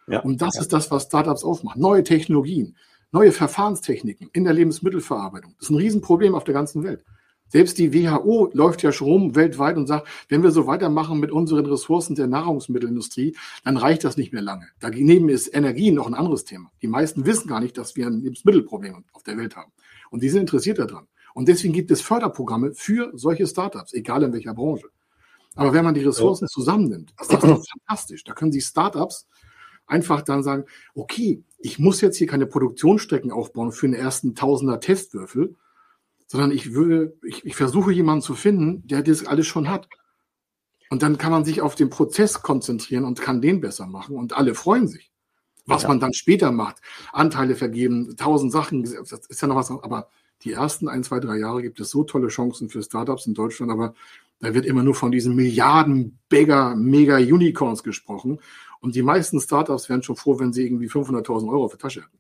Ja, 0.08 0.20
und 0.20 0.42
das 0.42 0.56
ja. 0.56 0.62
ist 0.62 0.74
das, 0.74 0.92
was 0.92 1.04
Startups 1.04 1.44
aufmacht. 1.44 1.78
Neue 1.78 2.04
Technologien, 2.04 2.76
neue 3.12 3.32
Verfahrenstechniken 3.32 4.30
in 4.34 4.44
der 4.44 4.54
Lebensmittelverarbeitung. 4.54 5.56
Das 5.58 5.68
ist 5.68 5.70
ein 5.72 5.78
Riesenproblem 5.78 6.36
auf 6.36 6.44
der 6.44 6.54
ganzen 6.54 6.84
Welt. 6.84 7.04
Selbst 7.48 7.78
die 7.78 7.94
WHO 7.94 8.50
läuft 8.54 8.82
ja 8.82 8.92
schon 8.92 9.08
rum 9.08 9.36
weltweit 9.36 9.78
und 9.78 9.88
sagt, 9.88 10.08
wenn 10.30 10.44
wir 10.44 10.52
so 10.52 10.68
weitermachen 10.68 11.20
mit 11.20 11.32
unseren 11.32 11.66
Ressourcen 11.66 12.16
der 12.16 12.28
Nahrungsmittelindustrie, 12.28 13.36
dann 13.64 13.78
reicht 13.78 14.04
das 14.04 14.18
nicht 14.18 14.34
mehr 14.34 14.42
lange. 14.42 14.68
Daneben 14.80 15.30
ist 15.30 15.54
Energie 15.54 15.92
noch 15.92 16.08
ein 16.08 16.16
anderes 16.16 16.44
Thema. 16.44 16.72
Die 16.82 16.88
meisten 16.88 17.26
wissen 17.26 17.48
gar 17.48 17.60
nicht, 17.60 17.78
dass 17.78 17.96
wir 17.96 18.08
ein 18.08 18.22
Lebensmittelproblem 18.22 19.06
auf 19.14 19.24
der 19.24 19.38
Welt 19.38 19.56
haben. 19.56 19.72
Und 20.10 20.24
die 20.24 20.30
sind 20.30 20.42
interessiert 20.42 20.80
daran. 20.80 21.08
Und 21.34 21.48
deswegen 21.48 21.74
gibt 21.74 21.92
es 21.92 22.02
Förderprogramme 22.02 22.74
für 22.74 23.12
solche 23.14 23.46
Startups, 23.46 23.94
egal 23.94 24.24
in 24.24 24.34
welcher 24.34 24.54
Branche. 24.54 24.88
Aber 25.56 25.74
wenn 25.74 25.86
man 25.86 25.94
die 25.94 26.04
Ressourcen 26.04 26.48
zusammennimmt, 26.48 27.14
ist 27.22 27.32
das 27.32 27.42
doch 27.42 27.64
fantastisch. 27.66 28.24
Da 28.24 28.34
können 28.34 28.52
sich 28.52 28.66
Startups 28.66 29.28
einfach 29.88 30.22
dann 30.22 30.44
sagen, 30.44 30.66
okay, 30.94 31.44
ich 31.60 31.80
muss 31.80 32.02
jetzt 32.02 32.18
hier 32.18 32.28
keine 32.28 32.46
Produktionsstrecken 32.46 33.32
aufbauen 33.32 33.72
für 33.72 33.88
den 33.88 33.96
ersten 33.96 34.36
Tausender 34.36 34.80
Testwürfel, 34.80 35.56
sondern 36.28 36.52
ich 36.52 36.74
würde, 36.74 37.18
ich, 37.24 37.46
ich 37.46 37.56
versuche 37.56 37.92
jemanden 37.92 38.22
zu 38.22 38.36
finden, 38.36 38.86
der 38.88 39.04
das 39.04 39.26
alles 39.26 39.48
schon 39.48 39.70
hat. 39.70 39.88
Und 40.90 41.02
dann 41.02 41.18
kann 41.18 41.32
man 41.32 41.46
sich 41.46 41.62
auf 41.62 41.76
den 41.76 41.90
Prozess 41.90 42.42
konzentrieren 42.42 43.06
und 43.06 43.22
kann 43.22 43.42
den 43.42 43.62
besser 43.62 43.88
machen 43.88 44.16
und 44.16 44.34
alle 44.34 44.56
freuen 44.56 44.88
sich. 44.88 45.12
Was 45.66 45.84
ja. 45.84 45.88
man 45.90 46.00
dann 46.00 46.14
später 46.14 46.52
macht, 46.52 46.78
Anteile 47.12 47.56
vergeben, 47.56 48.16
tausend 48.18 48.52
Sachen, 48.52 48.84
das 48.84 49.12
ist 49.12 49.42
ja 49.42 49.48
noch 49.48 49.56
was, 49.56 49.72
aber 49.72 50.10
die 50.44 50.52
ersten 50.52 50.88
ein, 50.88 51.04
zwei, 51.04 51.20
drei 51.20 51.38
Jahre 51.38 51.64
gibt 51.64 51.80
es 51.80 51.90
so 51.90 52.04
tolle 52.04 52.28
Chancen 52.28 52.70
für 52.70 52.84
Startups 52.84 53.26
in 53.26 53.34
Deutschland, 53.34 53.72
aber 53.72 53.96
da 54.40 54.54
wird 54.54 54.66
immer 54.66 54.84
nur 54.84 54.94
von 54.94 55.12
diesen 55.12 55.36
Milliarden 55.36 56.20
Beggar, 56.30 56.76
Mega 56.76 57.18
Unicorns 57.18 57.84
gesprochen. 57.84 58.40
Und 58.80 58.96
die 58.96 59.02
meisten 59.02 59.40
Startups 59.40 59.90
wären 59.90 60.04
schon 60.04 60.18
froh, 60.18 60.38
wenn 60.40 60.54
sie 60.54 60.66
irgendwie 60.66 60.90
500.000 60.90 61.50
Euro 61.50 61.66
auf 61.66 61.72
der 61.72 61.80
Tasche 61.80 62.02
hätten. 62.02 62.20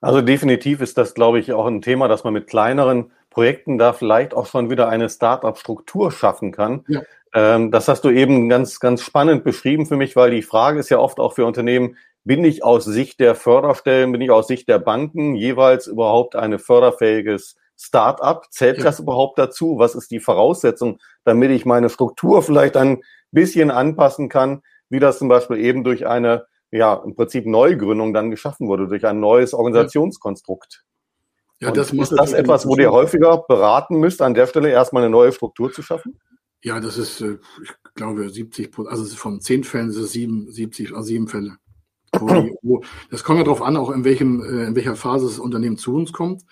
Also 0.00 0.20
definitiv 0.20 0.80
ist 0.80 0.96
das, 0.96 1.14
glaube 1.14 1.40
ich, 1.40 1.52
auch 1.52 1.66
ein 1.66 1.82
Thema, 1.82 2.08
dass 2.08 2.24
man 2.24 2.32
mit 2.32 2.46
kleineren 2.46 3.10
Projekten 3.30 3.78
da 3.78 3.92
vielleicht 3.92 4.34
auch 4.34 4.46
schon 4.46 4.70
wieder 4.70 4.88
eine 4.88 5.08
Startup-Struktur 5.08 6.12
schaffen 6.12 6.52
kann. 6.52 6.84
Ja. 6.88 7.02
Ähm, 7.34 7.70
das 7.70 7.88
hast 7.88 8.04
du 8.04 8.10
eben 8.10 8.48
ganz, 8.48 8.80
ganz 8.80 9.02
spannend 9.02 9.44
beschrieben 9.44 9.86
für 9.86 9.96
mich, 9.96 10.16
weil 10.16 10.30
die 10.30 10.42
Frage 10.42 10.78
ist 10.78 10.88
ja 10.88 10.98
oft 10.98 11.20
auch 11.20 11.34
für 11.34 11.44
Unternehmen, 11.44 11.96
bin 12.24 12.44
ich 12.44 12.62
aus 12.64 12.84
Sicht 12.84 13.20
der 13.20 13.34
Förderstellen, 13.34 14.12
bin 14.12 14.20
ich 14.20 14.30
aus 14.30 14.48
Sicht 14.48 14.68
der 14.68 14.78
Banken 14.78 15.34
jeweils 15.34 15.86
überhaupt 15.86 16.36
ein 16.36 16.58
förderfähiges 16.58 17.56
Start-up? 17.76 18.46
Zählt 18.50 18.78
ja. 18.78 18.84
das 18.84 19.00
überhaupt 19.00 19.38
dazu? 19.38 19.78
Was 19.78 19.94
ist 19.94 20.10
die 20.10 20.20
Voraussetzung, 20.20 20.98
damit 21.24 21.50
ich 21.50 21.64
meine 21.64 21.88
Struktur 21.88 22.42
vielleicht 22.42 22.76
ein 22.76 23.02
bisschen 23.30 23.70
anpassen 23.70 24.28
kann, 24.28 24.62
wie 24.90 25.00
das 25.00 25.18
zum 25.18 25.28
Beispiel 25.28 25.58
eben 25.58 25.84
durch 25.84 26.06
eine 26.06 26.46
ja, 26.70 26.94
im 27.04 27.14
Prinzip 27.14 27.46
Neugründung 27.46 28.12
dann 28.12 28.30
geschaffen 28.30 28.68
wurde 28.68 28.88
durch 28.88 29.06
ein 29.06 29.20
neues 29.20 29.54
Organisationskonstrukt. 29.54 30.84
Ja, 31.60 31.72
das 31.72 31.92
ist 31.92 32.12
das 32.12 32.32
etwas, 32.32 32.66
wo 32.66 32.76
ihr 32.76 32.92
häufiger 32.92 33.44
beraten 33.48 33.98
müsst, 33.98 34.22
an 34.22 34.34
der 34.34 34.46
Stelle 34.46 34.70
erstmal 34.70 35.02
eine 35.02 35.10
neue 35.10 35.32
Struktur 35.32 35.72
zu 35.72 35.82
schaffen? 35.82 36.18
Ja, 36.62 36.78
das 36.78 36.98
ist, 36.98 37.20
äh, 37.20 37.38
ich 37.62 37.94
glaube, 37.94 38.28
70 38.28 38.70
also 38.86 39.04
von 39.16 39.40
zehn 39.40 39.64
Fällen 39.64 39.90
ist 39.90 39.96
es 39.96 40.12
sieben, 40.12 40.50
70, 40.50 40.92
also 40.92 41.02
sieben 41.02 41.28
Fälle. 41.28 41.56
das 43.10 43.24
kommt 43.24 43.38
ja 43.38 43.44
darauf 43.44 43.62
an, 43.62 43.76
auch 43.76 43.90
in, 43.90 44.04
welchem, 44.04 44.42
äh, 44.42 44.66
in 44.66 44.76
welcher 44.76 44.96
Phase 44.96 45.26
das 45.26 45.38
Unternehmen 45.38 45.78
zu 45.78 45.94
uns 45.94 46.12
kommt. 46.12 46.44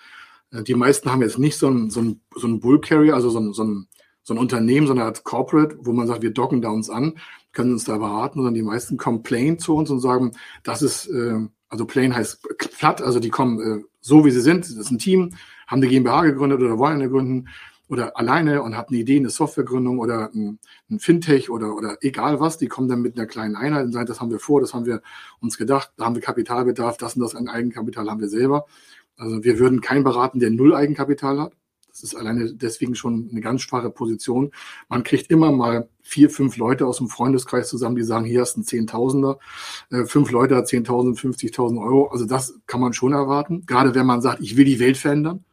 Äh, 0.52 0.62
die 0.62 0.74
meisten 0.74 1.10
haben 1.10 1.22
jetzt 1.22 1.38
nicht 1.38 1.56
so 1.56 1.68
ein, 1.68 1.90
so 1.90 2.00
ein, 2.00 2.20
so 2.34 2.46
ein 2.46 2.60
Bull 2.60 2.80
Carrier, 2.80 3.14
also 3.14 3.30
so 3.30 3.38
ein, 3.38 3.52
so 3.52 3.64
ein, 3.64 3.88
so 4.22 4.34
ein 4.34 4.38
Unternehmen, 4.38 4.88
so 4.88 4.92
eine 4.92 5.04
Art 5.04 5.22
Corporate, 5.22 5.76
wo 5.80 5.92
man 5.92 6.08
sagt, 6.08 6.22
wir 6.22 6.32
docken 6.32 6.62
da 6.62 6.70
uns 6.70 6.90
an 6.90 7.14
können 7.56 7.72
uns 7.72 7.84
da 7.84 7.96
beraten, 7.96 8.38
sondern 8.38 8.54
die 8.54 8.62
meisten 8.62 8.98
kommen 8.98 9.22
plain 9.22 9.58
zu 9.58 9.74
uns 9.74 9.90
und 9.90 10.00
sagen, 10.00 10.32
das 10.62 10.82
ist, 10.82 11.06
äh, 11.06 11.40
also 11.68 11.86
plain 11.86 12.14
heißt 12.14 12.46
platt, 12.78 13.00
also 13.00 13.18
die 13.18 13.30
kommen 13.30 13.60
äh, 13.60 13.84
so, 14.00 14.24
wie 14.26 14.30
sie 14.30 14.42
sind, 14.42 14.66
das 14.66 14.76
ist 14.76 14.90
ein 14.90 14.98
Team, 14.98 15.30
haben 15.66 15.78
eine 15.78 15.88
GmbH 15.88 16.22
gegründet 16.22 16.60
oder 16.60 16.78
wollen 16.78 16.96
eine 16.96 17.08
gründen 17.08 17.48
oder 17.88 18.18
alleine 18.18 18.62
und 18.62 18.76
hatten 18.76 18.92
eine 18.92 19.00
Idee, 19.00 19.16
eine 19.16 19.30
Softwaregründung 19.30 19.98
oder 19.98 20.30
ein, 20.34 20.58
ein, 20.90 20.98
Fintech 20.98 21.50
oder, 21.50 21.74
oder 21.74 21.96
egal 22.02 22.40
was, 22.40 22.58
die 22.58 22.68
kommen 22.68 22.88
dann 22.88 23.00
mit 23.00 23.16
einer 23.16 23.26
kleinen 23.26 23.56
Einheit 23.56 23.86
und 23.86 23.92
sagen, 23.92 24.06
das 24.06 24.20
haben 24.20 24.30
wir 24.30 24.40
vor, 24.40 24.60
das 24.60 24.74
haben 24.74 24.84
wir 24.84 25.00
uns 25.40 25.56
gedacht, 25.56 25.92
da 25.96 26.04
haben 26.04 26.14
wir 26.14 26.22
Kapitalbedarf, 26.22 26.98
das 26.98 27.16
und 27.16 27.22
das 27.22 27.34
an 27.34 27.48
Eigenkapital 27.48 28.10
haben 28.10 28.20
wir 28.20 28.28
selber. 28.28 28.66
Also 29.16 29.42
wir 29.44 29.58
würden 29.58 29.80
keinen 29.80 30.04
beraten, 30.04 30.40
der 30.40 30.50
null 30.50 30.74
Eigenkapital 30.74 31.40
hat. 31.40 31.52
Das 31.96 32.12
ist 32.12 32.14
alleine 32.14 32.52
deswegen 32.52 32.94
schon 32.94 33.28
eine 33.30 33.40
ganz 33.40 33.62
schwache 33.62 33.88
Position. 33.88 34.50
Man 34.90 35.02
kriegt 35.02 35.30
immer 35.30 35.50
mal 35.50 35.88
vier, 36.02 36.28
fünf 36.28 36.58
Leute 36.58 36.86
aus 36.86 36.98
dem 36.98 37.08
Freundeskreis 37.08 37.70
zusammen, 37.70 37.96
die 37.96 38.02
sagen, 38.02 38.26
hier 38.26 38.42
hast 38.42 38.56
du 38.56 38.58
einen 38.58 38.66
Zehntausender, 38.66 39.38
äh, 39.90 40.04
fünf 40.04 40.30
Leute 40.30 40.56
hat 40.56 40.66
10.000, 40.66 41.18
50.000 41.18 41.82
Euro. 41.82 42.08
Also 42.08 42.26
das 42.26 42.60
kann 42.66 42.82
man 42.82 42.92
schon 42.92 43.14
erwarten. 43.14 43.64
Gerade 43.64 43.94
wenn 43.94 44.04
man 44.04 44.20
sagt, 44.20 44.42
ich 44.42 44.58
will 44.58 44.66
die 44.66 44.78
Welt 44.78 44.98
verändern. 44.98 45.44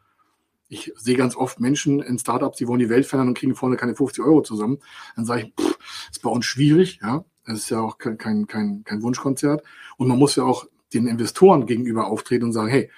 Ich 0.68 0.92
sehe 0.96 1.16
ganz 1.16 1.34
oft 1.34 1.60
Menschen 1.60 2.00
in 2.00 2.18
Startups, 2.18 2.58
die 2.58 2.68
wollen 2.68 2.80
die 2.80 2.90
Welt 2.90 3.06
verändern 3.06 3.28
und 3.28 3.38
kriegen 3.38 3.54
vorne 3.54 3.76
keine 3.76 3.94
50 3.94 4.22
Euro 4.22 4.42
zusammen. 4.42 4.78
Dann 5.16 5.24
sage 5.24 5.42
ich, 5.42 5.54
pff, 5.54 5.78
ist 6.10 6.22
bei 6.22 6.30
uns 6.30 6.44
schwierig, 6.44 7.00
ja. 7.02 7.24
Das 7.46 7.58
ist 7.58 7.70
ja 7.70 7.80
auch 7.80 7.98
kein, 7.98 8.18
kein, 8.18 8.46
kein, 8.46 8.84
kein 8.84 9.02
Wunschkonzert. 9.02 9.62
Und 9.96 10.08
man 10.08 10.18
muss 10.18 10.36
ja 10.36 10.44
auch 10.44 10.66
den 10.92 11.06
Investoren 11.06 11.66
gegenüber 11.66 12.06
auftreten 12.06 12.44
und 12.44 12.52
sagen, 12.52 12.68
hey, 12.68 12.90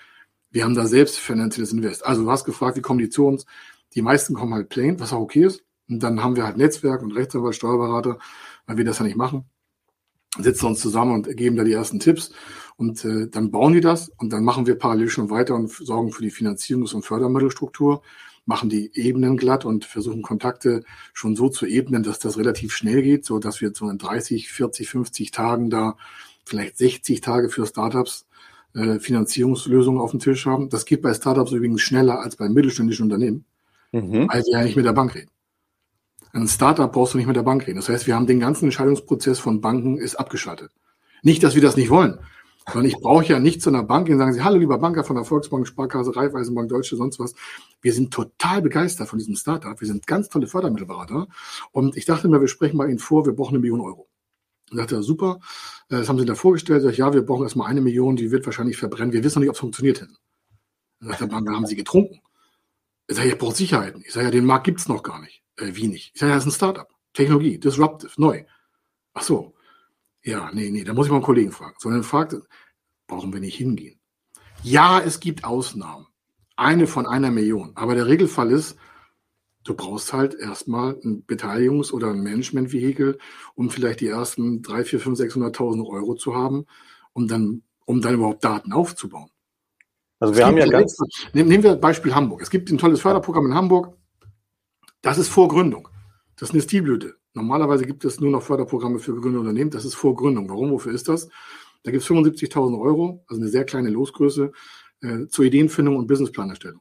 wir 0.51 0.65
haben 0.65 0.75
da 0.75 0.87
selbst 0.87 1.19
finanzielles 1.19 1.73
Invest. 1.73 2.05
Also 2.07 2.25
du 2.25 2.31
hast 2.31 2.45
gefragt, 2.45 2.77
wie 2.77 2.83
kommen 2.83 2.99
die 2.99 3.11
zu 3.11 3.27
uns? 3.27 3.47
Die 3.95 4.03
meisten 4.03 4.35
kommen 4.35 4.55
halt 4.55 4.69
plain, 4.69 4.99
was 5.01 5.13
auch 5.13 5.21
okay 5.21 5.45
ist. 5.45 5.63
Und 5.89 6.03
dann 6.03 6.23
haben 6.23 6.37
wir 6.37 6.45
halt 6.45 6.57
Netzwerk 6.57 7.03
und 7.03 7.13
Rechtsanwalt, 7.13 7.55
Steuerberater, 7.55 8.19
weil 8.67 8.77
wir 8.77 8.85
das 8.85 8.99
ja 8.99 9.05
nicht 9.05 9.17
machen. 9.17 9.45
Sitzen 10.39 10.67
uns 10.67 10.81
zusammen 10.81 11.13
und 11.13 11.37
geben 11.37 11.57
da 11.57 11.65
die 11.65 11.73
ersten 11.73 12.01
Tipps. 12.01 12.33
Und 12.77 13.05
äh, 13.05 13.29
dann 13.29 13.51
bauen 13.51 13.73
die 13.73 13.81
das 13.81 14.11
und 14.19 14.33
dann 14.33 14.45
machen 14.45 14.67
wir 14.67 14.77
parallel 14.77 15.09
schon 15.09 15.31
weiter 15.31 15.55
und 15.55 15.71
sorgen 15.71 16.13
für 16.13 16.23
die 16.23 16.31
Finanzierungs- 16.31 16.95
und 16.95 17.05
Fördermittelstruktur, 17.07 18.03
machen 18.45 18.69
die 18.69 18.91
Ebenen 18.95 19.37
glatt 19.37 19.65
und 19.65 19.85
versuchen 19.85 20.23
Kontakte 20.23 20.85
schon 21.15 21.37
so 21.37 21.49
zu 21.49 21.67
ebnen, 21.67 22.03
dass 22.03 22.19
das 22.19 22.37
relativ 22.37 22.75
schnell 22.75 23.03
geht, 23.03 23.25
so 23.25 23.39
dass 23.39 23.61
wir 23.61 23.73
so 23.75 23.89
in 23.89 23.99
30, 23.99 24.51
40, 24.51 24.89
50 24.89 25.31
Tagen 25.31 25.71
da 25.71 25.97
vielleicht 26.45 26.77
60 26.77 27.21
Tage 27.23 27.49
für 27.49 27.67
Startups 27.67 28.27
äh, 28.77 29.01
Finanzierungslösungen 29.01 30.01
auf 30.01 30.11
dem 30.11 30.21
Tisch 30.21 30.47
haben. 30.47 30.69
Das 30.69 30.85
geht 30.85 31.03
bei 31.03 31.15
Startups 31.15 31.53
übrigens 31.53 31.81
schneller 31.81 32.21
als 32.21 32.37
bei 32.37 32.49
mittelständischen 32.49 33.05
Unternehmen, 33.05 33.45
mhm. 33.93 34.29
weil 34.29 34.43
wir 34.43 34.53
ja 34.53 34.63
nicht 34.63 34.77
mit 34.77 34.85
der 34.85 34.93
Bank 34.93 35.15
reden. 35.15 35.31
Ein 36.33 36.49
Startup 36.49 36.93
brauchst 36.93 37.15
du 37.15 37.19
nicht 37.19 37.27
mit 37.27 37.37
der 37.37 37.43
Bank 37.43 37.67
reden. 37.67 37.77
Das 37.77 37.89
heißt, 37.89 38.07
wir 38.07 38.15
haben 38.15 38.27
den 38.27 38.41
ganzen 38.41 38.67
Entscheidungsprozess 38.67 39.39
von 39.39 39.63
Banken 39.63 39.97
ist 39.97 40.17
abgeschaltet. 40.17 40.71
Nicht, 41.23 41.43
dass 41.43 41.55
wir 41.55 41.63
das 41.63 41.77
nicht 41.77 41.89
wollen, 41.89 42.19
sondern 42.71 42.91
ich 42.91 42.99
brauche 42.99 43.25
ja 43.25 43.39
nicht 43.39 43.63
zu 43.63 43.71
einer 43.71 43.83
Bank 43.83 44.09
und 44.09 44.19
sagen 44.19 44.35
Sie, 44.35 44.43
hallo 44.43 44.59
lieber 44.59 44.77
Banker 44.79 45.05
von 45.05 45.17
der 45.17 45.25
Volksbank, 45.25 45.67
Sparkasse, 45.67 46.15
Raiffeisenbank, 46.15 46.69
Deutsche, 46.69 46.97
sonst 46.97 47.19
was. 47.19 47.35
Wir 47.81 47.95
sind 47.95 48.13
total 48.13 48.61
begeistert 48.61 49.09
von 49.09 49.19
diesem 49.19 49.37
Startup. 49.37 49.81
Wir 49.81 49.87
sind 49.87 50.07
ganz 50.07 50.29
tolle 50.29 50.47
Fördermittelberater. 50.47 51.29
Und 51.73 51.97
ich 51.97 52.05
dachte 52.05 52.29
mir, 52.29 52.41
wir 52.41 52.49
sprechen 52.49 52.77
mal 52.77 52.91
Ihnen 52.91 52.99
vor, 52.99 53.25
wir 53.25 53.33
brauchen 53.33 53.55
eine 53.55 53.61
Million 53.61 53.81
Euro. 53.81 54.09
Und 54.71 54.93
er, 54.93 55.03
super, 55.03 55.41
äh, 55.89 55.97
das 55.97 56.09
haben 56.09 56.19
sie 56.19 56.25
da 56.25 56.35
vorgestellt. 56.35 56.83
Sag 56.83 56.93
ich, 56.93 56.99
ja, 56.99 57.13
wir 57.13 57.23
brauchen 57.23 57.45
erstmal 57.45 57.69
eine 57.69 57.81
Million, 57.81 58.17
die 58.17 58.31
wird 58.31 58.47
wahrscheinlich 58.47 58.77
verbrennen. 58.77 59.13
Wir 59.13 59.23
wissen 59.23 59.39
noch 59.39 59.43
nicht, 59.43 59.51
ob 59.51 59.55
es 59.55 59.61
funktioniert 59.61 60.01
hätte. 60.01 60.17
Dann 61.01 61.11
sagt 61.11 61.21
er, 61.21 61.29
dann 61.29 61.49
haben 61.49 61.67
sie 61.67 61.77
getrunken. 61.77 62.21
Ich 63.07 63.17
sage, 63.17 63.29
ihr 63.29 63.39
braucht 63.39 63.57
Sicherheiten. 63.57 64.03
Ich 64.05 64.13
sage, 64.13 64.27
ja, 64.27 64.31
den 64.33 64.45
Markt 64.45 64.65
gibt's 64.65 64.89
noch 64.89 65.03
gar 65.03 65.21
nicht. 65.21 65.43
Äh, 65.57 65.71
wie 65.75 65.87
nicht? 65.87 66.13
Ich 66.15 66.21
sage, 66.21 66.33
das 66.33 66.45
ist 66.45 66.53
ein 66.53 66.57
Startup. 66.57 66.89
Technologie, 67.13 67.59
disruptive, 67.59 68.13
neu. 68.17 68.45
Ach 69.15 69.23
so. 69.23 69.55
Ja, 70.23 70.51
nee, 70.53 70.71
nee, 70.71 70.83
da 70.83 70.93
muss 70.93 71.07
ich 71.07 71.11
mal 71.11 71.19
einen 71.19 71.25
Kollegen 71.25 71.53
fragen. 71.53 71.77
Sondern 71.79 72.03
fragt, 72.03 72.37
brauchen 73.07 73.33
wir 73.33 73.41
nicht 73.41 73.57
hingehen. 73.57 74.01
Ja, 74.63 75.01
es 75.01 75.21
gibt 75.21 75.45
Ausnahmen. 75.45 76.09
Eine 76.57 76.87
von 76.87 77.07
einer 77.07 77.31
Million. 77.31 77.73
Aber 77.77 77.95
der 77.95 78.07
Regelfall 78.07 78.51
ist, 78.51 78.77
du 79.69 79.75
brauchst 79.75 80.13
halt 80.13 80.35
erstmal 80.35 80.99
ein 81.05 81.25
Beteiligungs- 81.27 81.93
oder 81.93 82.11
ein 82.11 82.23
Management-Vehikel, 82.23 83.19
um 83.55 83.71
vielleicht 83.71 84.01
die 84.01 84.09
ersten 84.09 84.63
3, 84.63 84.85
4, 84.85 85.01
5, 85.01 85.19
600.000 85.21 85.87
Euro 85.87 86.15
zu 86.15 86.35
haben, 86.35 86.67
um 87.13 87.29
dann, 87.29 87.63
um 87.85 88.01
dann 88.01 88.15
überhaupt 88.15 88.45
Daten 88.45 88.73
aufzubauen. 88.73 89.31
Also 90.19 90.35
wir 90.35 90.43
es 90.43 90.47
haben 90.47 90.59
ja 90.59 90.67
ganz... 90.67 90.97
Nehmen 91.33 91.63
wir 91.63 91.77
Beispiel 91.77 92.15
Hamburg. 92.15 92.43
Es 92.43 92.51
gibt 92.51 92.71
ein 92.71 92.79
tolles 92.79 93.01
Förderprogramm 93.01 93.47
in 93.47 93.55
Hamburg. 93.55 93.97
Das 95.03 95.19
ist 95.19 95.29
Vorgründung. 95.29 95.89
Das 96.37 96.51
ist 96.51 96.55
eine 96.55 96.63
Stilblüte. 96.63 97.17
Normalerweise 97.35 97.85
gibt 97.85 98.05
es 98.05 98.19
nur 98.19 98.31
noch 98.31 98.43
Förderprogramme 98.43 98.99
für 98.99 99.15
gegründete 99.15 99.41
Unternehmen. 99.41 99.71
Das 99.71 99.85
ist 99.85 99.95
Vorgründung. 99.95 100.49
Warum? 100.49 100.71
Wofür 100.71 100.93
ist 100.93 101.09
das? 101.09 101.29
Da 101.83 101.91
gibt 101.91 102.03
es 102.03 102.09
75.000 102.09 102.81
Euro, 102.81 103.25
also 103.29 103.41
eine 103.41 103.51
sehr 103.51 103.65
kleine 103.65 103.91
Losgröße, 103.91 104.53
äh, 105.03 105.27
zur 105.29 105.45
Ideenfindung 105.45 105.97
und 105.97 106.07
Businessplanerstellung. 106.07 106.81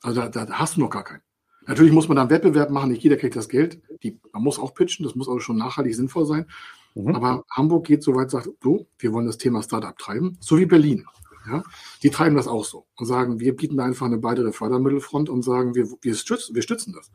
Also 0.00 0.20
da, 0.20 0.28
da 0.28 0.48
hast 0.52 0.76
du 0.76 0.80
noch 0.80 0.90
gar 0.90 1.04
keinen. 1.04 1.22
Natürlich 1.66 1.92
muss 1.92 2.08
man 2.08 2.16
da 2.16 2.22
einen 2.22 2.30
Wettbewerb 2.30 2.70
machen, 2.70 2.90
nicht 2.90 3.02
jeder 3.02 3.16
kriegt 3.16 3.36
das 3.36 3.48
Geld. 3.48 3.80
Die, 4.02 4.18
man 4.32 4.42
muss 4.42 4.58
auch 4.58 4.74
pitchen, 4.74 5.04
das 5.04 5.14
muss 5.14 5.28
auch 5.28 5.40
schon 5.40 5.56
nachhaltig 5.56 5.94
sinnvoll 5.94 6.26
sein. 6.26 6.46
Mhm. 6.94 7.14
Aber 7.14 7.44
Hamburg 7.50 7.86
geht 7.86 8.02
so 8.02 8.14
weit, 8.14 8.30
sagt, 8.30 8.48
du, 8.60 8.86
wir 8.98 9.12
wollen 9.12 9.26
das 9.26 9.38
Thema 9.38 9.62
Startup 9.62 9.96
treiben, 9.96 10.36
so 10.40 10.58
wie 10.58 10.66
Berlin. 10.66 11.06
Ja, 11.46 11.64
die 12.04 12.10
treiben 12.10 12.36
das 12.36 12.46
auch 12.46 12.64
so 12.64 12.86
und 12.96 13.06
sagen, 13.06 13.40
wir 13.40 13.56
bieten 13.56 13.76
da 13.76 13.84
einfach 13.84 14.06
eine 14.06 14.22
weitere 14.22 14.52
Fördermittelfront 14.52 15.28
und 15.28 15.42
sagen, 15.42 15.74
wir, 15.74 15.88
wir, 16.00 16.14
stützen, 16.14 16.54
wir 16.54 16.62
stützen 16.62 16.92
das. 16.92 17.10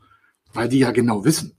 Weil 0.52 0.68
die 0.68 0.80
ja 0.80 0.90
genau 0.90 1.24
wissen, 1.24 1.56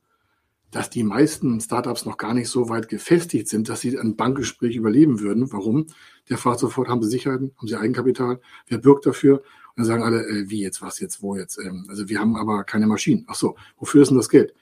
dass 0.71 0.89
die 0.89 1.04
meisten 1.04 1.60
Startups 1.62 2.06
noch 2.06 2.17
gar 2.17 2.34
nicht 2.34 2.49
so 2.49 2.69
weit 2.69 2.88
gefestigt 2.88 3.47
sind, 3.47 3.69
dass 3.69 3.82
sie 3.82 3.97
ein 3.97 4.15
Bankgespräch 4.15 4.75
überleben 4.75 5.19
würden. 5.19 5.52
Warum? 5.52 5.88
Der 6.30 6.38
fragt 6.38 6.60
sofort, 6.60 6.89
haben 6.89 7.02
Sie 7.02 7.10
Sicherheiten, 7.10 7.54
haben 7.58 7.67
Sie 7.67 7.75
Eigenkapital, 7.75 8.39
wer 8.67 8.78
bürgt 8.78 9.06
dafür? 9.06 9.41
Dann 9.80 9.86
sagen 9.86 10.04
alle, 10.04 10.28
äh, 10.28 10.50
wie 10.50 10.62
jetzt, 10.62 10.82
was 10.82 11.00
jetzt, 11.00 11.22
wo 11.22 11.38
jetzt? 11.38 11.58
Ähm, 11.58 11.86
also 11.88 12.10
wir 12.10 12.20
haben 12.20 12.36
aber 12.36 12.65
keine 12.65 12.86
Maschinen. 12.86 13.24
Ach 13.30 13.36
so, 13.36 13.56
wofür 13.78 14.02
ist 14.02 14.10
denn 14.10 14.18
das 14.18 14.28
Geld? 14.28 14.54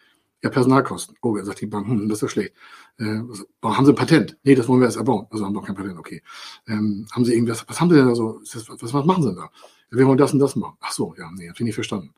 Ja, 0.44 0.52
Personalkosten. 0.52 1.16
Oh, 1.24 1.34
wer 1.34 1.44
sagt 1.44 1.60
die 1.60 1.66
Bank, 1.66 1.88
hm, 1.88 2.08
das 2.08 2.20
ist 2.20 2.22
ja 2.22 2.28
schlecht. 2.28 2.54
Äh, 3.00 3.24
haben 3.64 3.86
Sie 3.86 3.92
ein 3.94 3.96
Patent? 3.96 4.38
Nee, 4.44 4.54
das 4.54 4.68
wollen 4.68 4.80
wir 4.80 4.86
erst 4.86 4.98
erbauen. 4.98 5.26
Also 5.32 5.44
haben 5.44 5.56
wir 5.56 5.64
kein 5.64 5.74
Patent, 5.74 5.98
okay. 5.98 6.22
Ähm, 6.68 7.08
haben 7.12 7.26
Sie 7.26 7.34
irgendwas, 7.34 7.68
was 7.68 7.82
haben 7.82 7.90
Sie 7.90 7.96
denn 7.96 8.06
da 8.06 8.14
so, 8.14 8.40
was, 8.44 8.94
was 8.94 9.06
machen 9.06 9.24
Sie 9.24 9.30
denn 9.30 9.38
da? 9.38 9.50
Wir 9.90 10.06
wollen 10.06 10.20
das 10.20 10.34
und 10.34 10.38
das 10.38 10.56
machen. 10.56 10.78
Ach 10.82 10.92
so, 10.92 11.16
ja, 11.18 11.32
nee, 11.32 11.50
hab 11.50 11.56
ich 11.56 11.66
nicht 11.66 11.74
verstanden. 11.74 12.14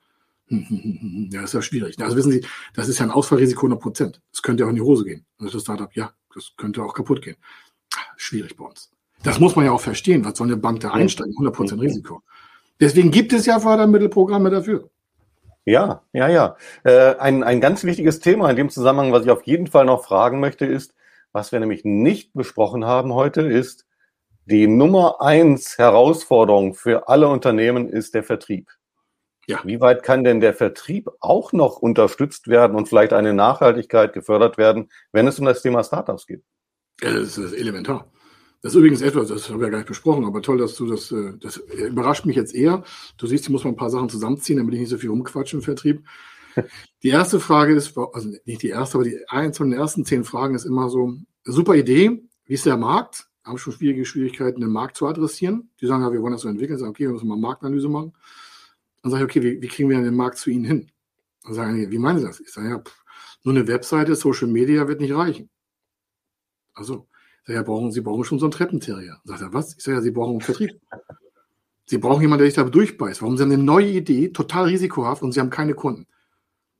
Ja, 0.49 1.39
das 1.39 1.51
ist 1.51 1.53
ja 1.53 1.61
schwierig. 1.61 1.97
Also 2.03 2.17
wissen 2.17 2.33
Sie, 2.33 2.45
das 2.73 2.89
ist 2.89 2.99
ja 2.99 3.05
ein 3.05 3.11
Ausfallrisiko 3.11 3.61
100 3.61 3.79
Prozent. 3.79 4.21
Das 4.33 4.41
könnte 4.41 4.65
auch 4.65 4.69
in 4.69 4.75
die 4.75 4.81
Hose 4.81 5.05
gehen. 5.05 5.25
Und 5.37 5.53
das 5.53 5.61
Startup, 5.61 5.95
ja, 5.95 6.11
das 6.35 6.51
könnte 6.57 6.83
auch 6.83 6.93
kaputt 6.93 7.21
gehen. 7.21 7.37
Schwierig 8.17 8.57
bei 8.57 8.65
uns. 8.65 8.91
Das 9.23 9.39
muss 9.39 9.55
man 9.55 9.63
ja 9.63 9.71
auch 9.71 9.79
verstehen. 9.79 10.25
Was 10.25 10.37
soll 10.37 10.47
eine 10.47 10.57
Bank 10.57 10.81
da 10.81 10.91
einsteigen? 10.91 11.31
100 11.31 11.55
Prozent 11.55 11.81
Risiko. 11.81 12.23
Deswegen 12.79 13.11
gibt 13.11 13.33
es 13.33 13.45
ja 13.45 13.59
Fördermittelprogramme 13.59 14.49
dafür. 14.49 14.89
Ja, 15.65 16.01
ja, 16.13 16.27
ja. 16.27 16.55
Äh, 16.83 17.15
ein, 17.17 17.43
ein 17.43 17.61
ganz 17.61 17.83
wichtiges 17.83 18.19
Thema 18.19 18.49
in 18.49 18.55
dem 18.55 18.69
Zusammenhang, 18.69 19.11
was 19.11 19.23
ich 19.23 19.29
auf 19.29 19.43
jeden 19.43 19.67
Fall 19.67 19.85
noch 19.85 20.03
fragen 20.03 20.39
möchte, 20.39 20.65
ist, 20.65 20.95
was 21.31 21.51
wir 21.51 21.59
nämlich 21.59 21.85
nicht 21.85 22.33
besprochen 22.33 22.85
haben 22.85 23.13
heute, 23.13 23.41
ist, 23.41 23.85
die 24.45 24.67
Nummer 24.67 25.21
eins 25.21 25.77
Herausforderung 25.77 26.73
für 26.73 27.07
alle 27.07 27.27
Unternehmen 27.27 27.87
ist 27.87 28.15
der 28.15 28.23
Vertrieb. 28.23 28.71
Ja. 29.45 29.61
Wie 29.63 29.79
weit 29.79 30.01
kann 30.01 30.23
denn 30.23 30.39
der 30.39 30.53
Vertrieb 30.53 31.09
auch 31.19 31.53
noch 31.53 31.77
unterstützt 31.77 32.47
werden 32.47 32.75
und 32.75 32.87
vielleicht 32.87 33.13
eine 33.13 33.33
Nachhaltigkeit 33.33 34.13
gefördert 34.13 34.57
werden, 34.57 34.89
wenn 35.11 35.27
es 35.27 35.39
um 35.39 35.45
das 35.45 35.61
Thema 35.61 35.83
Startups 35.83 36.25
geht? 36.25 36.43
Ja, 37.01 37.13
das 37.13 37.37
ist 37.37 37.53
elementar. 37.53 38.11
Das 38.61 38.73
ist 38.73 38.77
übrigens 38.77 39.01
etwas, 39.01 39.29
das 39.29 39.49
haben 39.49 39.59
wir 39.59 39.67
ja 39.67 39.71
gar 39.71 39.77
nicht 39.77 39.87
besprochen, 39.87 40.25
aber 40.25 40.41
toll, 40.41 40.57
dass 40.57 40.75
du 40.75 40.85
das, 40.85 41.11
äh, 41.11 41.33
das 41.39 41.57
überrascht 41.57 42.25
mich 42.25 42.35
jetzt 42.35 42.53
eher. 42.53 42.83
Du 43.17 43.25
siehst, 43.25 43.45
ich 43.45 43.49
muss 43.49 43.63
mal 43.63 43.69
ein 43.69 43.77
paar 43.77 43.89
Sachen 43.89 44.09
zusammenziehen, 44.09 44.57
damit 44.57 44.73
ich 44.73 44.81
nicht 44.81 44.89
so 44.89 44.97
viel 44.97 45.09
rumquatsche 45.09 45.57
im 45.57 45.63
Vertrieb. 45.63 46.03
Die 47.03 47.09
erste 47.09 47.39
Frage 47.39 47.73
ist, 47.73 47.97
also 47.97 48.29
nicht 48.43 48.63
die 48.63 48.69
erste, 48.69 48.97
aber 48.97 49.05
die 49.05 49.17
eins 49.29 49.57
von 49.57 49.69
den 49.69 49.79
ersten 49.79 50.03
zehn 50.03 50.25
Fragen 50.25 50.55
ist 50.55 50.65
immer 50.65 50.89
so, 50.89 51.13
super 51.45 51.75
Idee, 51.75 52.21
wie 52.45 52.53
ist 52.53 52.65
der 52.65 52.75
Markt? 52.75 53.29
Haben 53.43 53.57
schon 53.57 53.71
schwierige 53.71 54.03
Schwierigkeiten, 54.03 54.59
den 54.59 54.71
Markt 54.71 54.97
zu 54.97 55.07
adressieren. 55.07 55.69
Die 55.79 55.85
sagen, 55.85 56.03
ja, 56.03 56.11
wir 56.11 56.21
wollen 56.21 56.33
das 56.33 56.41
so 56.41 56.49
entwickeln, 56.49 56.77
sagen, 56.77 56.89
okay, 56.89 57.05
wir 57.05 57.11
müssen 57.11 57.27
mal 57.27 57.37
Marktanalyse 57.37 57.87
machen. 57.87 58.13
Dann 59.01 59.11
sage 59.11 59.23
ich, 59.23 59.29
okay, 59.29 59.43
wie, 59.43 59.61
wie 59.61 59.67
kriegen 59.67 59.89
wir 59.89 59.95
denn 59.95 60.05
den 60.05 60.15
Markt 60.15 60.37
zu 60.37 60.49
Ihnen 60.49 60.65
hin? 60.65 60.91
Dann 61.43 61.53
sagen 61.53 61.77
die, 61.77 61.89
wie 61.89 61.99
meinen 61.99 62.19
Sie 62.19 62.25
das? 62.25 62.39
Ich 62.39 62.51
sage, 62.51 62.69
ja, 62.69 62.79
pff, 62.79 63.03
nur 63.43 63.55
eine 63.55 63.67
Webseite, 63.67 64.15
Social 64.15 64.47
Media 64.47 64.87
wird 64.87 64.99
nicht 64.99 65.13
reichen. 65.13 65.49
Also, 66.73 67.07
sage, 67.45 67.57
ja, 67.57 67.63
brauchen, 67.63 67.91
Sie 67.91 68.01
brauchen 68.01 68.23
schon 68.23 68.39
so 68.39 68.45
einen 68.45 68.51
Treppenterrier. 68.51 69.17
Sagt 69.23 69.41
er, 69.41 69.53
was? 69.53 69.75
Ich 69.77 69.83
sage, 69.83 69.97
ja, 69.97 70.01
Sie 70.01 70.11
brauchen 70.11 70.31
einen 70.31 70.41
Vertrieb. 70.41 70.71
Sie 71.85 71.97
brauchen 71.97 72.21
jemanden, 72.21 72.43
der 72.43 72.47
sich 72.47 72.55
da 72.55 72.63
durchbeißt. 72.63 73.21
Warum? 73.21 73.37
Sie 73.37 73.43
haben 73.43 73.51
eine 73.51 73.63
neue 73.63 73.89
Idee, 73.89 74.29
total 74.29 74.65
risikohaft 74.65 75.23
und 75.23 75.31
Sie 75.31 75.39
haben 75.39 75.49
keine 75.49 75.73
Kunden. 75.73 76.05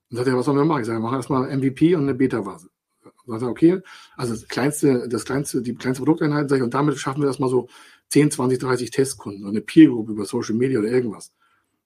Dann 0.10 0.18
sagt 0.18 0.28
er, 0.28 0.38
was 0.38 0.46
sollen 0.46 0.58
wir 0.58 0.66
machen? 0.66 0.82
Ich 0.82 0.88
sage, 0.88 1.00
wir 1.00 1.04
machen 1.04 1.16
erstmal 1.16 1.56
MVP 1.56 1.96
und 1.96 2.04
eine 2.04 2.16
Beta-Phase. 2.16 2.70
Sagt 3.26 3.42
er, 3.42 3.50
okay, 3.50 3.82
also 4.18 4.34
das 4.34 4.48
kleinste, 4.48 5.08
das 5.08 5.26
kleinste, 5.26 5.62
die 5.62 5.76
kleinste 5.76 6.04
Produkteinheit, 6.04 6.50
sage 6.50 6.60
ich, 6.60 6.64
und 6.64 6.74
damit 6.74 6.98
schaffen 6.98 7.22
wir 7.22 7.28
erstmal 7.28 7.50
so 7.50 7.68
10, 8.10 8.32
20, 8.32 8.60
30 8.60 8.90
Testkunden, 8.90 9.44
so 9.44 9.50
eine 9.50 9.62
Peer 9.62 9.90
Group 9.90 10.10
über 10.10 10.26
Social 10.26 10.56
Media 10.56 10.80
oder 10.80 10.90
irgendwas. 10.90 11.32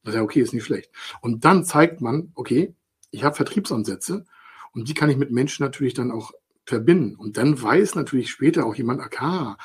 Ist 0.05 0.15
ja 0.15 0.21
okay, 0.21 0.41
ist 0.41 0.53
nicht 0.53 0.65
schlecht. 0.65 0.91
Und 1.21 1.45
dann 1.45 1.63
zeigt 1.63 2.01
man, 2.01 2.31
okay, 2.35 2.73
ich 3.11 3.23
habe 3.23 3.35
Vertriebsansätze 3.35 4.25
und 4.73 4.89
die 4.89 4.93
kann 4.93 5.09
ich 5.09 5.17
mit 5.17 5.31
Menschen 5.31 5.63
natürlich 5.63 5.93
dann 5.93 6.11
auch 6.11 6.31
verbinden. 6.65 7.15
Und 7.15 7.37
dann 7.37 7.61
weiß 7.61 7.95
natürlich 7.95 8.29
später 8.29 8.65
auch 8.65 8.75
jemand, 8.75 9.01
okay, 9.01 9.55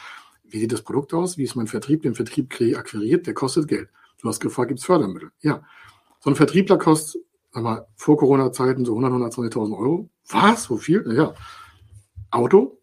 wie 0.44 0.60
sieht 0.60 0.72
das 0.72 0.82
Produkt 0.82 1.14
aus? 1.14 1.38
Wie 1.38 1.44
ist 1.44 1.56
mein 1.56 1.66
Vertrieb? 1.66 2.02
Den 2.02 2.14
Vertrieb 2.14 2.52
akquiriert, 2.76 3.26
der 3.26 3.34
kostet 3.34 3.68
Geld. 3.68 3.88
Du 4.20 4.28
hast 4.28 4.40
gefragt, 4.40 4.68
gibt 4.68 4.80
es 4.80 4.86
Fördermittel? 4.86 5.30
Ja. 5.40 5.62
So 6.20 6.30
ein 6.30 6.36
Vertriebler 6.36 6.78
kostet, 6.78 7.22
sag 7.52 7.62
mal, 7.62 7.86
vor 7.94 8.16
Corona-Zeiten 8.16 8.84
so 8.84 8.98
100, 8.98 9.32
120.000 9.34 9.78
Euro. 9.78 10.10
Was? 10.30 10.64
So 10.64 10.76
viel? 10.76 11.04
Ja. 11.12 11.34
Auto, 12.30 12.78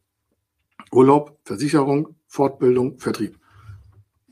Urlaub, 0.92 1.38
Versicherung, 1.44 2.16
Fortbildung, 2.28 3.00
Vertrieb. 3.00 3.38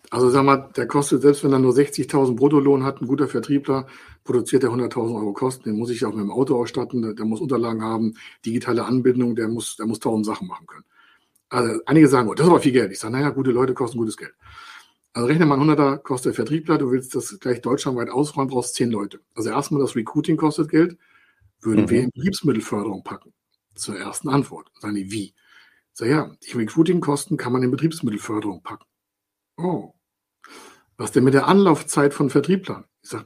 Also 0.10 0.30
sag 0.30 0.44
mal, 0.44 0.70
der 0.76 0.88
kostet, 0.88 1.22
selbst 1.24 1.44
wenn 1.44 1.54
er 1.54 1.60
nur 1.60 1.74
60.000 1.74 2.36
Bruttolohn 2.36 2.84
hat, 2.84 3.02
ein 3.02 3.08
guter 3.08 3.28
Vertriebler, 3.28 3.88
produziert 4.24 4.64
er 4.64 4.70
100.000 4.70 5.16
Euro 5.16 5.34
Kosten. 5.34 5.70
Den 5.70 5.78
muss 5.78 5.90
ich 5.90 6.06
auch 6.06 6.14
mit 6.14 6.22
dem 6.22 6.32
Auto 6.32 6.56
ausstatten, 6.56 7.02
der, 7.02 7.14
der, 7.14 7.26
muss 7.26 7.42
Unterlagen 7.42 7.82
haben, 7.82 8.16
digitale 8.46 8.86
Anbindung, 8.86 9.36
der 9.36 9.48
muss, 9.48 9.76
der 9.76 9.86
muss 9.86 10.00
tausend 10.00 10.26
Sachen 10.26 10.48
machen 10.48 10.68
können. 10.68 10.86
Also 11.50 11.82
einige 11.86 12.08
sagen, 12.08 12.30
oh, 12.30 12.34
das 12.34 12.46
ist 12.46 12.50
aber 12.50 12.62
viel 12.62 12.72
Geld. 12.72 12.92
Ich 12.92 13.00
sage, 13.00 13.14
naja, 13.14 13.30
gute 13.30 13.52
Leute 13.52 13.74
kosten 13.74 13.98
gutes 13.98 14.18
Geld. 14.18 14.34
Also 15.14 15.28
rechne 15.28 15.46
mal 15.46 15.60
100er 15.60 15.98
kostet 15.98 16.32
der 16.32 16.34
Vertriebler, 16.34 16.80
du 16.80 16.90
willst 16.90 17.14
das 17.14 17.38
gleich 17.40 17.62
deutschlandweit 17.62 18.10
ausräumen, 18.10 18.50
brauchst 18.50 18.74
zehn 18.74 18.90
Leute. 18.90 19.20
Also 19.36 19.50
erstmal 19.50 19.82
das 19.82 19.96
Recruiting 19.96 20.38
kostet 20.38 20.70
Geld, 20.70 20.98
würden 21.62 21.86
mhm. 21.86 21.90
wir 21.90 22.02
in 22.02 22.10
Betriebsmittelförderung 22.12 23.04
packen. 23.04 23.34
Zur 23.76 23.98
ersten 23.98 24.30
Antwort. 24.30 24.72
Sagen 24.80 24.96
die, 24.96 25.12
wie? 25.12 25.26
Ich 25.94 26.00
sage, 26.00 26.12
ja, 26.12 26.32
die 26.44 26.58
Recruiting-Kosten 26.58 27.38
kann 27.38 27.54
man 27.54 27.62
in 27.62 27.70
Betriebsmittelförderung 27.70 28.64
packen. 28.64 28.86
Oh, 29.58 29.94
was 30.98 31.12
denn 31.12 31.24
mit 31.24 31.34
der 31.34 31.48
Anlaufzeit 31.48 32.14
von 32.14 32.30
Vertrieblern? 32.30 32.86
Ich 33.02 33.10
sage, 33.10 33.26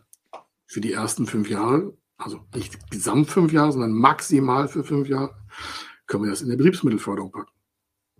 für 0.67 0.81
die 0.81 0.93
ersten 0.93 1.25
fünf 1.25 1.49
Jahre, 1.49 1.97
also 2.17 2.41
nicht 2.53 2.91
gesamt 2.91 3.29
fünf 3.31 3.51
Jahre, 3.51 3.71
sondern 3.71 3.93
maximal 3.93 4.67
für 4.67 4.83
fünf 4.83 5.07
Jahre, 5.07 5.35
können 6.05 6.23
wir 6.23 6.29
das 6.29 6.41
in 6.41 6.49
der 6.49 6.57
Betriebsmittelförderung 6.57 7.31
packen. 7.31 7.51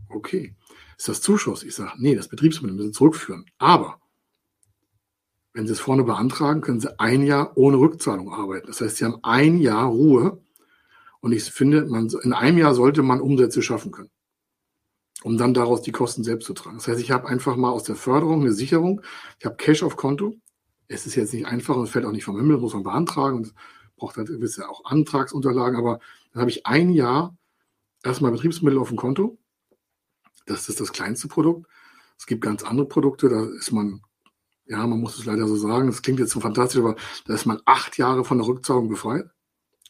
Okay. 0.10 0.56
Ist 0.98 1.08
das 1.08 1.22
Zuschuss? 1.22 1.64
Ich 1.64 1.76
sage, 1.76 1.94
nee, 1.98 2.16
das 2.16 2.28
Betriebsmittel 2.28 2.76
müssen 2.76 2.94
zurückführen. 2.94 3.46
Aber 3.60 4.02
wenn 5.54 5.68
Sie 5.68 5.74
es 5.74 5.80
vorne 5.80 6.04
beantragen, 6.04 6.62
können 6.62 6.80
Sie 6.80 7.00
ein 7.00 7.24
Jahr 7.24 7.56
ohne 7.56 7.78
Rückzahlung 7.78 8.34
arbeiten. 8.34 8.68
Das 8.68 8.82
heißt, 8.82 8.98
Sie 8.98 9.06
haben 9.06 9.20
ein 9.22 9.60
Jahr 9.60 9.86
Ruhe. 9.86 10.42
Und 11.20 11.34
ich 11.34 11.44
finde, 11.44 11.86
man, 11.86 12.10
in 12.24 12.34
einem 12.34 12.58
Jahr 12.58 12.74
sollte 12.74 13.04
man 13.04 13.22
Umsätze 13.22 13.62
schaffen 13.62 13.92
können 13.92 14.10
um 15.24 15.38
dann 15.38 15.54
daraus 15.54 15.82
die 15.82 15.92
Kosten 15.92 16.24
selbst 16.24 16.46
zu 16.46 16.54
tragen. 16.54 16.78
Das 16.78 16.88
heißt, 16.88 17.02
ich 17.02 17.12
habe 17.12 17.28
einfach 17.28 17.56
mal 17.56 17.72
aus 17.72 17.84
der 17.84 17.96
Förderung 17.96 18.42
eine 18.42 18.54
Sicherung. 18.54 19.02
Ich 19.40 19.46
habe 19.46 19.56
Cash 19.58 19.84
auf 19.84 19.98
Konto. 19.98 20.36
Es 20.88 21.06
ist 21.06 21.16
jetzt 21.16 21.34
nicht 21.34 21.46
einfach 21.46 21.76
und 21.76 21.88
fällt 21.88 22.06
auch 22.06 22.12
nicht 22.12 22.24
vom 22.24 22.38
Himmel, 22.38 22.58
muss 22.58 22.74
man 22.74 22.84
beantragen 22.84 23.38
und 23.38 23.54
braucht 23.98 24.18
halt 24.18 24.28
gewisse 24.28 24.70
auch 24.70 24.86
Antragsunterlagen. 24.86 25.78
Aber 25.78 26.00
dann 26.32 26.42
habe 26.42 26.52
ich 26.52 26.66
ein 26.66 26.90
Jahr 26.92 27.36
erstmal 28.04 28.32
Betriebsmittel 28.32 28.80
auf 28.80 28.90
dem 28.90 28.98
Konto. 28.98 29.38
Das 30.46 30.70
ist 30.70 30.80
das 30.80 30.94
kleinste 30.94 31.28
Produkt. 31.28 31.68
Es 32.18 32.26
gibt 32.26 32.42
ganz 32.42 32.64
andere 32.64 32.88
Produkte, 32.88 33.30
da 33.30 33.46
ist 33.46 33.72
man, 33.72 34.02
ja, 34.66 34.86
man 34.88 35.00
muss 35.00 35.20
es 35.20 35.26
leider 35.26 35.48
so 35.48 35.56
sagen, 35.56 35.88
das 35.88 36.02
klingt 36.02 36.20
jetzt 36.20 36.32
so 36.32 36.40
fantastisch, 36.40 36.80
aber 36.80 36.96
da 37.26 37.34
ist 37.34 37.46
man 37.46 37.62
acht 37.66 37.98
Jahre 37.98 38.24
von 38.24 38.40
der 38.40 38.48
Rückzahlung 38.48 38.90
befreit. 38.90 39.30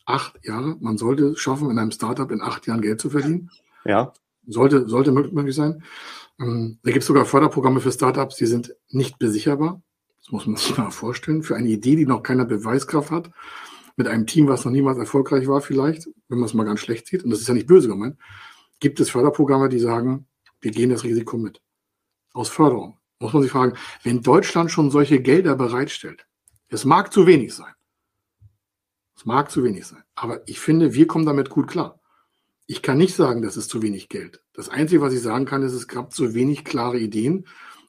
Acht 0.06 0.40
Jahre. 0.44 0.78
Man 0.80 0.98
sollte 0.98 1.30
es 1.30 1.40
schaffen, 1.40 1.70
in 1.70 1.80
einem 1.80 1.92
Startup 1.92 2.30
in 2.32 2.42
acht 2.42 2.66
Jahren 2.68 2.82
Geld 2.82 3.00
zu 3.00 3.10
verdienen. 3.10 3.50
Ja. 3.86 4.14
Sollte, 4.46 4.88
sollte 4.88 5.12
möglich 5.12 5.56
sein. 5.56 5.84
Ähm, 6.40 6.80
da 6.84 6.92
gibt 6.92 7.02
es 7.02 7.08
sogar 7.08 7.26
Förderprogramme 7.26 7.82
für 7.82 7.92
Startups, 7.92 8.38
die 8.38 8.46
sind 8.46 8.76
nicht 8.90 9.20
besicherbar. 9.20 9.82
Das 10.28 10.34
muss 10.34 10.46
man 10.46 10.58
sich 10.58 10.78
mal 10.78 10.92
vorstellen. 10.92 11.42
Für 11.42 11.56
eine 11.56 11.70
Idee, 11.70 11.96
die 11.96 12.06
noch 12.06 12.22
keiner 12.22 12.44
Beweiskraft 12.44 13.12
hat, 13.12 13.32
mit 13.96 14.08
einem 14.08 14.28
Team, 14.28 14.50
was 14.50 14.66
noch 14.66 14.74
niemals 14.74 14.98
erfolgreich 14.98 15.48
war, 15.48 15.62
vielleicht, 15.62 16.10
wenn 16.28 16.40
man 16.40 16.48
es 16.48 16.54
mal 16.54 16.66
ganz 16.66 16.82
schlecht 16.82 17.08
sieht, 17.08 17.24
und 17.24 17.30
das 17.30 17.40
ist 17.40 17.48
ja 17.48 17.54
nicht 17.54 17.66
böse 17.66 17.88
gemeint, 17.88 18.18
gibt 18.82 19.00
es 19.00 19.10
Förderprogramme, 19.10 19.70
die 19.70 19.80
sagen, 19.80 20.28
wir 20.60 20.72
gehen 20.72 20.90
das 20.90 21.06
Risiko 21.06 21.38
mit. 21.38 21.62
Aus 22.34 22.50
Förderung. 22.50 22.98
Muss 23.20 23.32
man 23.32 23.42
sich 23.42 23.52
fragen, 23.52 23.78
wenn 24.04 24.22
Deutschland 24.22 24.70
schon 24.70 24.92
solche 24.92 25.22
Gelder 25.22 25.56
bereitstellt, 25.56 26.28
es 26.68 26.84
mag 26.84 27.14
zu 27.14 27.26
wenig 27.26 27.56
sein. 27.56 27.74
Es 29.16 29.26
mag 29.26 29.50
zu 29.50 29.64
wenig 29.64 29.88
sein. 29.88 30.04
Aber 30.14 30.42
ich 30.46 30.60
finde, 30.60 30.94
wir 30.94 31.08
kommen 31.08 31.26
damit 31.26 31.50
gut 31.50 31.70
klar. 31.70 32.02
Ich 32.66 32.82
kann 32.82 32.98
nicht 32.98 33.16
sagen, 33.16 33.42
das 33.42 33.56
ist 33.56 33.70
zu 33.70 33.82
wenig 33.82 34.10
Geld. 34.10 34.44
Das 34.52 34.68
Einzige, 34.68 35.02
was 35.02 35.14
ich 35.14 35.22
sagen 35.22 35.46
kann, 35.46 35.64
ist, 35.64 35.72
es 35.72 35.88
gab 35.88 36.14
zu 36.14 36.34
wenig 36.34 36.66
klare 36.66 37.00
Ideen 37.00 37.48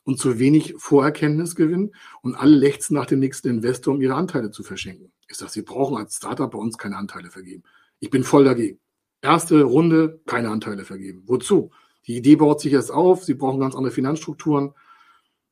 und 0.09 0.19
zu 0.19 0.39
wenig 0.39 0.75
Vorerkenntnisgewinn 0.79 1.93
und 2.23 2.35
alle 2.35 2.57
lechzen 2.57 2.95
nach 2.95 3.05
dem 3.05 3.19
nächsten 3.19 3.49
Investor, 3.49 3.93
um 3.93 4.01
ihre 4.01 4.15
Anteile 4.15 4.51
zu 4.51 4.63
verschenken. 4.63 5.13
Ich 5.29 5.37
sage, 5.37 5.53
sie 5.53 5.61
brauchen 5.61 5.99
als 5.99 6.17
Startup 6.17 6.51
bei 6.51 6.57
uns 6.57 6.79
keine 6.79 6.97
Anteile 6.97 7.31
vergeben. 7.31 7.63
Ich 8.01 8.09
bin 8.09 8.25
voll 8.25 8.45
dagegen. 8.45 8.81
Erste 9.21 9.63
Runde, 9.65 10.23
keine 10.25 10.49
Anteile 10.49 10.87
vergeben. 10.87 11.25
Wozu? 11.27 11.73
Die 12.07 12.17
Idee 12.17 12.37
baut 12.37 12.63
sich 12.63 12.73
erst 12.73 12.91
auf, 12.91 13.23
sie 13.23 13.35
brauchen 13.35 13.61
ganz 13.61 13.75
andere 13.75 13.93
Finanzstrukturen. 13.93 14.73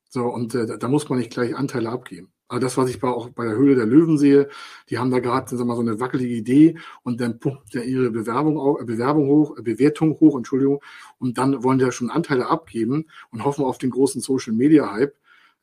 So, 0.09 0.23
und 0.23 0.55
äh, 0.55 0.79
da 0.79 0.87
muss 0.87 1.07
man 1.07 1.19
nicht 1.19 1.29
gleich 1.29 1.55
Anteile 1.55 1.91
abgeben. 1.91 2.31
Also 2.49 2.61
das, 2.61 2.77
was 2.77 2.89
ich 2.89 2.99
bei, 2.99 3.09
auch 3.09 3.29
bei 3.29 3.45
der 3.45 3.55
Höhle 3.55 3.75
der 3.75 3.85
Löwen 3.85 4.17
sehe, 4.17 4.47
die 4.89 4.97
haben 4.97 5.11
da 5.11 5.19
gerade 5.19 5.55
so 5.55 5.63
eine 5.63 5.99
wackelige 5.99 6.33
Idee 6.33 6.77
und 7.03 7.19
dann 7.19 7.39
pumpt 7.39 7.73
der 7.73 7.83
ihre 7.85 8.09
Bewerbung, 8.09 8.57
auf, 8.57 8.77
Bewerbung 8.85 9.27
hoch, 9.27 9.57
äh, 9.57 9.61
Bewertung 9.61 10.17
hoch, 10.19 10.37
Entschuldigung, 10.37 10.81
und 11.19 11.37
dann 11.37 11.63
wollen 11.63 11.79
die 11.79 11.85
ja 11.85 11.91
schon 11.91 12.09
Anteile 12.09 12.47
abgeben 12.47 13.07
und 13.31 13.43
hoffen 13.43 13.65
auf 13.65 13.77
den 13.77 13.89
großen 13.89 14.21
Social 14.21 14.53
Media 14.53 14.91
Hype. 14.91 15.15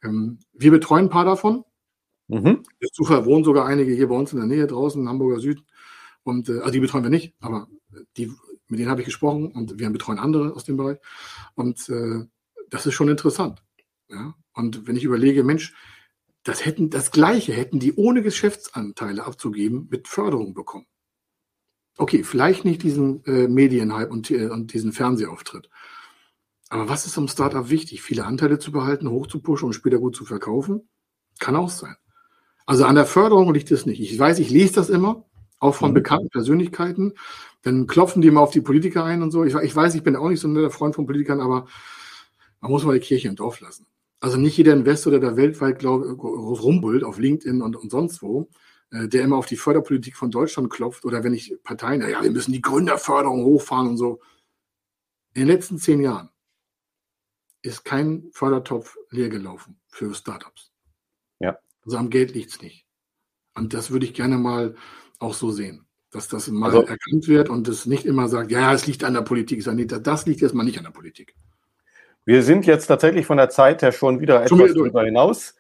Ähm, 0.02 0.38
wir 0.52 0.70
betreuen 0.70 1.06
ein 1.06 1.10
paar 1.10 1.24
davon. 1.24 1.64
Mhm. 2.28 2.62
Zufall 2.92 3.24
wohnen 3.24 3.44
sogar 3.44 3.66
einige 3.66 3.92
hier 3.92 4.08
bei 4.08 4.16
uns 4.16 4.32
in 4.32 4.38
der 4.38 4.48
Nähe 4.48 4.66
draußen, 4.66 5.00
in 5.00 5.08
Hamburger 5.08 5.40
Süd, 5.40 5.62
Und 6.22 6.48
äh, 6.48 6.58
also 6.58 6.70
die 6.70 6.80
betreuen 6.80 7.04
wir 7.04 7.10
nicht, 7.10 7.34
aber 7.40 7.68
die, 8.16 8.32
mit 8.68 8.78
denen 8.80 8.90
habe 8.90 9.00
ich 9.00 9.06
gesprochen 9.06 9.52
und 9.52 9.78
wir 9.78 9.88
betreuen 9.90 10.18
andere 10.18 10.54
aus 10.54 10.64
dem 10.64 10.76
Bereich. 10.76 10.98
Und 11.54 11.88
äh, 11.88 12.26
das 12.70 12.86
ist 12.86 12.94
schon 12.94 13.08
interessant. 13.08 13.62
Ja? 14.08 14.34
Und 14.52 14.86
wenn 14.86 14.96
ich 14.96 15.04
überlege, 15.04 15.44
Mensch, 15.44 15.74
das 16.44 16.64
hätten 16.64 16.90
das 16.90 17.10
Gleiche 17.10 17.52
hätten 17.52 17.80
die 17.80 17.94
ohne 17.94 18.22
Geschäftsanteile 18.22 19.24
abzugeben 19.24 19.88
mit 19.90 20.08
Förderung 20.08 20.54
bekommen. 20.54 20.86
Okay, 21.96 22.22
vielleicht 22.24 22.64
nicht 22.64 22.82
diesen 22.82 23.24
äh, 23.24 23.48
Medienhype 23.48 24.10
und, 24.10 24.30
äh, 24.30 24.48
und 24.48 24.72
diesen 24.72 24.92
Fernsehauftritt. 24.92 25.70
Aber 26.68 26.88
was 26.88 27.06
ist 27.06 27.16
am 27.16 27.28
Startup 27.28 27.70
wichtig? 27.70 28.02
Viele 28.02 28.24
Anteile 28.24 28.58
zu 28.58 28.72
behalten, 28.72 29.08
hochzupuschen 29.08 29.66
und 29.66 29.74
später 29.74 29.98
gut 29.98 30.16
zu 30.16 30.24
verkaufen? 30.24 30.88
Kann 31.38 31.56
auch 31.56 31.70
sein. 31.70 31.96
Also 32.66 32.84
an 32.84 32.96
der 32.96 33.06
Förderung 33.06 33.52
liegt 33.54 33.70
es 33.70 33.86
nicht. 33.86 34.00
Ich 34.00 34.18
weiß, 34.18 34.38
ich 34.38 34.50
lese 34.50 34.74
das 34.74 34.90
immer, 34.90 35.24
auch 35.60 35.74
von 35.74 35.90
mhm. 35.90 35.94
bekannten 35.94 36.30
Persönlichkeiten. 36.30 37.14
Dann 37.62 37.86
klopfen 37.86 38.22
die 38.22 38.28
immer 38.28 38.40
auf 38.40 38.50
die 38.50 38.60
Politiker 38.60 39.04
ein 39.04 39.22
und 39.22 39.30
so. 39.30 39.44
Ich, 39.44 39.54
ich 39.54 39.74
weiß, 39.74 39.94
ich 39.94 40.02
bin 40.02 40.16
auch 40.16 40.28
nicht 40.28 40.40
so 40.40 40.48
ein 40.48 40.52
netter 40.52 40.70
Freund 40.70 40.94
von 40.94 41.06
Politikern, 41.06 41.40
aber 41.40 41.66
man 42.60 42.70
muss 42.70 42.84
mal 42.84 42.98
die 42.98 43.06
Kirche 43.06 43.28
im 43.28 43.36
Dorf 43.36 43.60
lassen. 43.60 43.86
Also 44.24 44.38
nicht 44.38 44.56
jeder 44.56 44.72
Investor, 44.72 45.10
der 45.10 45.20
da 45.20 45.36
weltweit 45.36 45.80
glaub, 45.80 46.02
rumbullt 46.02 47.04
auf 47.04 47.18
LinkedIn 47.18 47.60
und, 47.60 47.76
und 47.76 47.90
sonst 47.90 48.22
wo, 48.22 48.48
äh, 48.90 49.06
der 49.06 49.22
immer 49.22 49.36
auf 49.36 49.44
die 49.44 49.58
Förderpolitik 49.58 50.16
von 50.16 50.30
Deutschland 50.30 50.70
klopft 50.70 51.04
oder 51.04 51.22
wenn 51.22 51.34
ich 51.34 51.54
Parteien, 51.62 52.00
ja, 52.00 52.22
wir 52.22 52.30
müssen 52.30 52.52
die 52.52 52.62
Gründerförderung 52.62 53.44
hochfahren 53.44 53.86
und 53.86 53.98
so. 53.98 54.22
In 55.34 55.42
den 55.42 55.48
letzten 55.48 55.76
zehn 55.76 56.00
Jahren 56.00 56.30
ist 57.60 57.84
kein 57.84 58.30
Fördertopf 58.32 58.96
leer 59.10 59.28
gelaufen 59.28 59.78
für 59.88 60.14
Startups. 60.14 60.72
Ja. 61.38 61.58
Also 61.84 61.98
am 61.98 62.08
Geld 62.08 62.32
liegt 62.32 62.48
es 62.48 62.62
nicht. 62.62 62.86
Und 63.54 63.74
das 63.74 63.90
würde 63.90 64.06
ich 64.06 64.14
gerne 64.14 64.38
mal 64.38 64.74
auch 65.18 65.34
so 65.34 65.50
sehen, 65.50 65.84
dass 66.10 66.28
das 66.28 66.48
mal 66.48 66.68
also, 66.68 66.80
erkannt 66.80 67.28
wird 67.28 67.50
und 67.50 67.68
es 67.68 67.84
nicht 67.84 68.06
immer 68.06 68.30
sagt, 68.30 68.50
ja, 68.50 68.72
es 68.72 68.86
liegt 68.86 69.04
an 69.04 69.12
der 69.12 69.20
Politik. 69.20 69.62
Sage, 69.62 69.76
nee, 69.76 69.84
das 69.84 70.24
liegt 70.24 70.40
erstmal 70.40 70.64
nicht 70.64 70.78
an 70.78 70.84
der 70.84 70.92
Politik. 70.92 71.36
Wir 72.24 72.42
sind 72.42 72.66
jetzt 72.66 72.86
tatsächlich 72.86 73.26
von 73.26 73.36
der 73.36 73.50
Zeit 73.50 73.82
her 73.82 73.92
schon 73.92 74.20
wieder 74.20 74.46
schon 74.48 74.60
etwas 74.60 74.74
darüber 74.74 75.04
hinaus. 75.04 75.54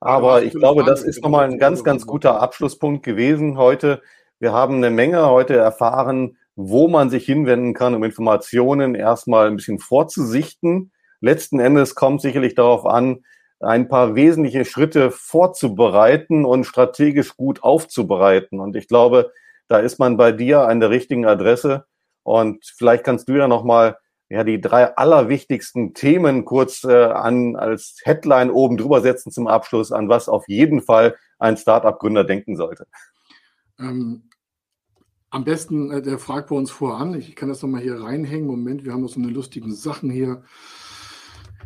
Aber 0.00 0.42
ich 0.42 0.52
glaube, 0.52 0.84
das 0.84 1.02
ist 1.02 1.22
nochmal 1.22 1.48
ein 1.48 1.58
ganz, 1.58 1.82
ganz 1.82 2.06
guter 2.06 2.40
Abschlusspunkt 2.40 3.04
gewesen 3.04 3.56
heute. 3.56 4.02
Wir 4.38 4.52
haben 4.52 4.76
eine 4.76 4.90
Menge 4.90 5.28
heute 5.28 5.56
erfahren, 5.56 6.36
wo 6.54 6.88
man 6.88 7.10
sich 7.10 7.24
hinwenden 7.24 7.74
kann, 7.74 7.94
um 7.94 8.04
Informationen 8.04 8.94
erstmal 8.94 9.48
ein 9.48 9.56
bisschen 9.56 9.78
vorzusichten. 9.78 10.92
Letzten 11.20 11.58
Endes 11.58 11.94
kommt 11.94 12.20
sicherlich 12.20 12.54
darauf 12.54 12.86
an, 12.86 13.24
ein 13.60 13.88
paar 13.88 14.14
wesentliche 14.14 14.64
Schritte 14.64 15.10
vorzubereiten 15.10 16.44
und 16.44 16.64
strategisch 16.64 17.36
gut 17.36 17.62
aufzubereiten. 17.62 18.60
Und 18.60 18.76
ich 18.76 18.86
glaube, 18.86 19.32
da 19.66 19.78
ist 19.78 19.98
man 19.98 20.16
bei 20.16 20.30
dir 20.30 20.62
an 20.62 20.78
der 20.80 20.90
richtigen 20.90 21.26
Adresse. 21.26 21.86
Und 22.22 22.64
vielleicht 22.76 23.04
kannst 23.04 23.28
du 23.28 23.32
ja 23.34 23.48
nochmal 23.48 23.98
ja, 24.30 24.44
die 24.44 24.60
drei 24.60 24.96
allerwichtigsten 24.96 25.94
Themen 25.94 26.44
kurz 26.44 26.84
äh, 26.84 27.04
an 27.04 27.56
als 27.56 28.00
Headline 28.04 28.50
oben 28.50 28.76
drüber 28.76 29.00
setzen 29.00 29.32
zum 29.32 29.46
Abschluss, 29.46 29.90
an 29.90 30.08
was 30.08 30.28
auf 30.28 30.48
jeden 30.48 30.82
Fall 30.82 31.16
ein 31.38 31.56
Startup-Gründer 31.56 32.24
denken 32.24 32.56
sollte. 32.56 32.86
Ähm, 33.78 34.28
am 35.30 35.44
besten, 35.44 35.90
äh, 35.90 36.02
der 36.02 36.18
fragt 36.18 36.50
bei 36.50 36.56
uns 36.56 36.70
voran. 36.70 37.14
Ich 37.14 37.36
kann 37.36 37.48
das 37.48 37.62
nochmal 37.62 37.80
hier 37.80 38.02
reinhängen. 38.02 38.46
Moment, 38.46 38.84
wir 38.84 38.92
haben 38.92 39.02
noch 39.02 39.08
so 39.08 39.20
eine 39.20 39.30
lustigen 39.30 39.74
Sachen 39.74 40.10
hier. 40.10 40.42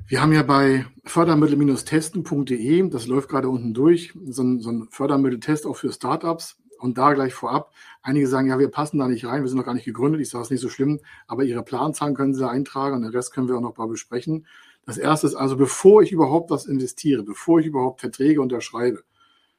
Wir 0.07 0.21
haben 0.21 0.33
ja 0.33 0.43
bei 0.43 0.85
fördermittel-testen.de, 1.05 2.89
das 2.91 3.07
läuft 3.07 3.29
gerade 3.29 3.49
unten 3.49 3.73
durch, 3.73 4.13
so 4.27 4.43
ein, 4.43 4.61
so 4.61 4.71
ein 4.71 4.89
Fördermitteltest 4.91 5.67
auch 5.67 5.77
für 5.77 5.93
Startups. 5.93 6.62
Und 6.83 6.99
da 6.99 7.13
gleich 7.13 7.33
vorab, 7.33 7.73
einige 8.03 8.27
sagen, 8.27 8.49
ja, 8.49 8.59
wir 8.59 8.69
passen 8.69 8.99
da 8.99 9.07
nicht 9.07 9.25
rein, 9.25 9.43
wir 9.43 9.49
sind 9.49 9.57
noch 9.57 9.65
gar 9.65 9.75
nicht 9.75 9.85
gegründet. 9.85 10.21
Ich 10.21 10.31
sage 10.31 10.43
es 10.43 10.51
nicht 10.51 10.61
so 10.61 10.69
schlimm, 10.69 10.99
aber 11.29 11.45
Ihre 11.45 11.63
Planzahlen 11.63 12.17
können 12.17 12.35
Sie 12.35 12.41
da 12.41 12.49
eintragen 12.49 12.97
und 12.97 13.03
den 13.03 13.13
Rest 13.13 13.33
können 13.33 13.47
wir 13.47 13.57
auch 13.57 13.61
noch 13.61 13.77
mal 13.77 13.87
besprechen. 13.87 14.49
Das 14.85 14.99
erste 14.99 15.29
ist 15.29 15.37
also, 15.37 15.57
bevor 15.57 16.03
ich 16.03 16.11
überhaupt 16.11 16.51
was 16.51 16.67
investiere, 16.67 17.23
bevor 17.23 17.61
ich 17.61 17.67
überhaupt 17.67 18.01
Verträge 18.01 18.43
unterschreibe, 18.43 19.05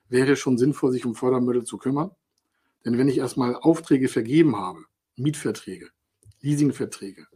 wäre 0.10 0.34
es 0.34 0.40
schon 0.40 0.58
sinnvoll, 0.58 0.92
sich 0.92 1.06
um 1.06 1.16
Fördermittel 1.16 1.64
zu 1.64 1.78
kümmern. 1.78 2.12
Denn 2.84 2.98
wenn 2.98 3.08
ich 3.08 3.20
erstmal 3.20 3.56
Aufträge 3.56 4.10
vergeben 4.10 4.58
habe, 4.58 4.80
Mietverträge, 5.16 5.92
Leasingverträge, 6.42 7.28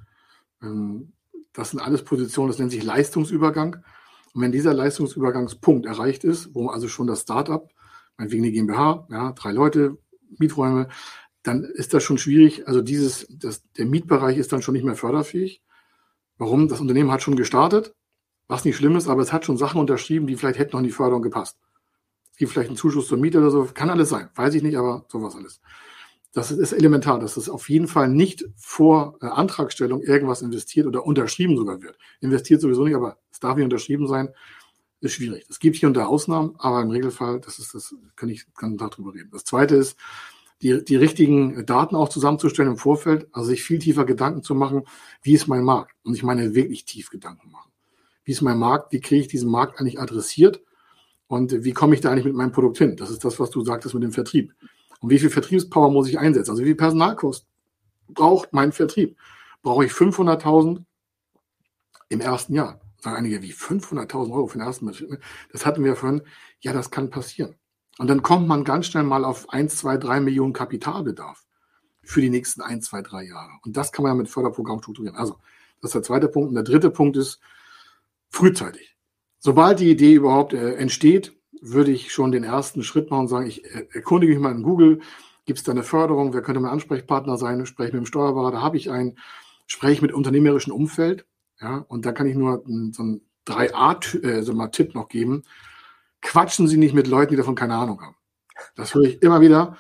ähm, 0.62 1.14
das 1.54 1.72
sind 1.72 1.80
alles 1.80 2.04
Positionen, 2.04 2.50
das 2.50 2.60
nennt 2.60 2.72
sich 2.72 2.84
Leistungsübergang. 2.84 3.78
Und 4.34 4.42
wenn 4.42 4.52
dieser 4.52 4.74
Leistungsübergangspunkt 4.74 5.86
erreicht 5.86 6.26
ist, 6.26 6.54
wo 6.54 6.68
also 6.68 6.90
schon 6.90 7.08
das 7.08 7.22
Startup 7.22 7.70
meinetwegen 8.18 8.43
eine 8.43 8.51
GmbH, 8.51 9.07
ja, 9.09 9.32
drei 9.34 9.51
Leute, 9.51 9.97
Mieträume, 10.38 10.89
dann 11.43 11.63
ist 11.63 11.93
das 11.93 12.03
schon 12.03 12.18
schwierig. 12.18 12.68
Also 12.68 12.82
dieses, 12.82 13.28
das, 13.30 13.63
der 13.74 13.86
Mietbereich 13.86 14.38
ist 14.38 14.51
dann 14.51 14.61
schon 14.61 14.74
nicht 14.74 14.84
mehr 14.84 14.95
förderfähig. 14.95 15.61
Warum? 16.38 16.68
Das 16.68 16.82
Unternehmen 16.82 17.11
hat 17.11 17.22
schon 17.22 17.36
gestartet, 17.36 17.95
was 18.47 18.65
nicht 18.65 18.76
schlimm 18.76 18.95
ist, 18.95 19.07
aber 19.07 19.22
es 19.22 19.34
hat 19.34 19.45
schon 19.45 19.57
Sachen 19.57 19.80
unterschrieben, 19.80 20.28
die 20.28 20.36
vielleicht 20.36 20.59
hätten 20.59 20.74
noch 20.74 20.80
in 20.80 20.86
die 20.86 20.91
Förderung 20.91 21.22
gepasst. 21.22 21.57
Es 22.32 22.38
gibt 22.38 22.51
vielleicht 22.51 22.70
einen 22.70 22.78
Zuschuss 22.78 23.07
zur 23.07 23.18
Miete 23.18 23.39
oder 23.39 23.49
so, 23.49 23.68
kann 23.74 23.89
alles 23.89 24.09
sein, 24.09 24.30
weiß 24.36 24.53
ich 24.55 24.61
nicht, 24.61 24.78
aber 24.78 25.05
sowas 25.09 25.36
alles. 25.36 25.61
Das 26.34 26.51
ist 26.51 26.72
elementar, 26.72 27.20
dass 27.20 27.36
es 27.38 27.49
auf 27.49 27.68
jeden 27.70 27.88
Fall 27.88 28.09
nicht 28.09 28.45
vor 28.55 29.18
äh, 29.22 29.26
Antragstellung 29.26 30.01
irgendwas 30.01 30.43
investiert 30.43 30.86
oder 30.86 31.03
unterschrieben 31.03 31.57
sogar 31.57 31.82
wird. 31.82 31.97
Investiert 32.20 32.61
sowieso 32.61 32.84
nicht, 32.84 32.95
aber 32.95 33.18
es 33.32 33.39
darf 33.39 33.55
nicht 33.55 33.63
unterschrieben 33.63 34.07
sein 34.07 34.30
ist 35.02 35.14
schwierig. 35.14 35.45
Es 35.50 35.60
gibt 35.60 35.76
hier 35.76 35.88
und 35.88 35.95
da 35.95 36.06
Ausnahmen, 36.06 36.56
aber 36.58 36.82
im 36.82 36.89
Regelfall, 36.89 37.39
das 37.39 37.60
ist 37.60 37.74
das, 37.74 37.95
kann 38.16 38.30
ich 38.30 38.45
kann 38.56 38.78
darüber 38.78 39.14
reden. 39.14 39.30
Das 39.32 39.43
zweite 39.43 39.76
ist, 39.76 39.98
die, 40.62 40.84
die 40.84 40.95
richtigen 40.95 41.66
Daten 41.66 41.95
auch 41.95 42.10
zusammenzustellen 42.10 42.72
im 42.72 42.78
Vorfeld, 42.78 43.28
also 43.32 43.50
sich 43.50 43.64
viel 43.64 43.80
tiefer 43.80 44.06
Gedanken 44.06 44.41
zu 44.41 44.56
machen, 44.56 44.84
wie 45.22 45.34
ist 45.34 45.48
mein 45.48 45.64
Markt? 45.64 45.95
Und 46.04 46.16
ich 46.16 46.24
meine 46.24 46.56
wirklich 46.56 46.86
tief 46.86 47.10
Gedanken 47.10 47.52
machen. 47.52 47.72
Wie 48.24 48.32
ist 48.32 48.41
mein 48.41 48.58
Markt? 48.58 48.91
Wie 48.91 49.00
kriege 49.00 49.22
ich 49.22 49.28
diesen 49.28 49.52
Markt 49.52 49.80
eigentlich 49.80 50.00
adressiert? 50.00 50.62
Und 51.28 51.64
wie 51.64 51.74
komme 51.74 51.93
ich 51.93 52.02
da 52.02 52.12
eigentlich 52.12 52.26
mit 52.26 52.36
meinem 52.36 52.52
Produkt 52.52 52.78
hin? 52.78 52.95
Das 52.98 53.12
ist 53.12 53.24
das, 53.24 53.39
was 53.39 53.52
du 53.52 53.64
sagtest 53.64 53.93
mit 53.93 54.04
dem 54.04 54.14
Vertrieb. 54.14 54.54
Und 55.00 55.12
wie 55.12 55.20
viel 55.20 55.30
Vertriebspower 55.30 55.91
muss 55.91 56.10
ich 56.10 56.18
einsetzen? 56.18 56.52
Also 56.52 56.64
wie 56.64 56.68
viel 56.68 56.76
Personalkosten 56.76 57.48
braucht 58.08 58.54
mein 58.54 58.72
Vertrieb? 58.72 59.18
Brauche 59.62 59.86
ich 59.86 59.91
500.000 59.91 60.84
im 62.10 62.22
ersten 62.22 62.54
Jahr? 62.54 62.80
Sagen 63.08 63.26
einige, 63.26 63.41
wie 63.41 63.53
500.000 63.53 64.32
Euro 64.32 64.47
für 64.47 64.58
den 64.58 64.68
ersten 64.68 64.86
Betrieb. 64.86 65.20
Das 65.51 65.66
hatten 65.66 65.84
wir 65.84 65.95
vorhin. 65.95 66.22
Ja, 66.60 66.74
das 66.74 66.91
kann 66.91 67.10
passieren. 67.10 67.55
Und 67.97 68.08
dann 68.08 68.22
kommt 68.22 68.47
man 68.47 68.64
ganz 68.64 68.88
schnell 68.88 69.03
mal 69.03 69.24
auf 69.24 69.49
1, 69.49 69.78
2, 69.78 69.97
3 69.97 70.20
Millionen 70.20 70.53
Kapitalbedarf 70.53 71.45
für 72.03 72.22
die 72.22 72.30
nächsten 72.30 72.62
1, 72.62 72.86
2, 72.86 73.01
3 73.01 73.24
Jahre. 73.24 73.51
Und 73.64 73.78
das 73.78 73.91
kann 73.91 74.03
man 74.03 74.12
ja 74.12 74.16
mit 74.16 74.30
Förderprogramm 74.30 74.80
strukturieren. 74.80 75.16
Also, 75.16 75.38
das 75.82 75.89
ist 75.89 75.95
der 75.95 76.03
zweite 76.03 76.28
Punkt. 76.28 76.49
Und 76.49 76.55
der 76.55 76.64
dritte 76.64 76.89
Punkt 76.89 77.18
ist 77.18 77.39
frühzeitig. 78.30 78.97
Sobald 79.39 79.80
die 79.80 79.89
Idee 79.89 80.16
überhaupt 80.16 80.53
äh, 80.53 80.76
entsteht, 80.76 81.34
würde 81.62 81.91
ich 81.91 82.12
schon 82.12 82.32
den 82.32 82.43
ersten 82.43 82.84
Schritt 82.84 83.10
machen 83.10 83.22
und 83.22 83.28
sagen, 83.30 83.47
ich 83.47 83.64
äh, 83.66 83.88
erkundige 83.93 84.34
mich 84.34 84.41
mal 84.41 84.51
in 84.51 84.64
Google, 84.64 84.99
gibt 85.45 85.60
es 85.60 85.64
da 85.64 85.72
eine 85.72 85.84
Förderung, 85.84 86.34
wer 86.34 86.41
könnte 86.41 86.60
mein 86.60 86.72
Ansprechpartner 86.72 87.38
sein, 87.38 87.66
spreche 87.66 87.93
mit 87.93 88.01
dem 88.01 88.05
Steuerberater, 88.05 88.62
habe 88.62 88.78
ich 88.78 88.91
einen, 88.91 89.18
spreche 89.66 90.01
mit 90.01 90.12
unternehmerischem 90.14 90.74
Umfeld, 90.74 91.26
ja, 91.62 91.78
und 91.88 92.05
da 92.05 92.12
kann 92.12 92.28
ich 92.28 92.36
nur 92.36 92.64
so 92.91 93.03
einen 93.03 93.22
3A-Tipp 93.47 94.89
äh, 94.89 94.97
noch 94.97 95.08
geben. 95.08 95.43
Quatschen 96.22 96.68
Sie 96.68 96.78
nicht 96.78 96.93
mit 96.93 97.08
Leuten, 97.08 97.32
die 97.32 97.38
davon 97.38 97.55
keine 97.55 97.76
Ahnung 97.76 98.01
haben. 98.01 98.16
Das 98.76 98.93
höre 98.93 99.03
ich 99.03 99.22
immer 99.22 99.41
wieder. 99.41 99.78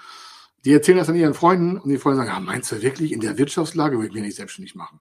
Die 0.65 0.73
erzählen 0.73 0.97
das 0.97 1.09
an 1.09 1.15
ihren 1.15 1.33
Freunden 1.33 1.77
und 1.77 1.89
die 1.89 1.97
Freunde 1.97 2.17
sagen, 2.17 2.29
ja, 2.29 2.39
meinst 2.39 2.71
du 2.71 2.81
wirklich, 2.81 3.11
in 3.11 3.19
der 3.19 3.37
Wirtschaftslage 3.37 3.97
würde 3.97 4.07
ich 4.07 4.13
mir 4.13 4.21
nicht 4.21 4.35
selbstständig 4.35 4.75
machen? 4.75 4.99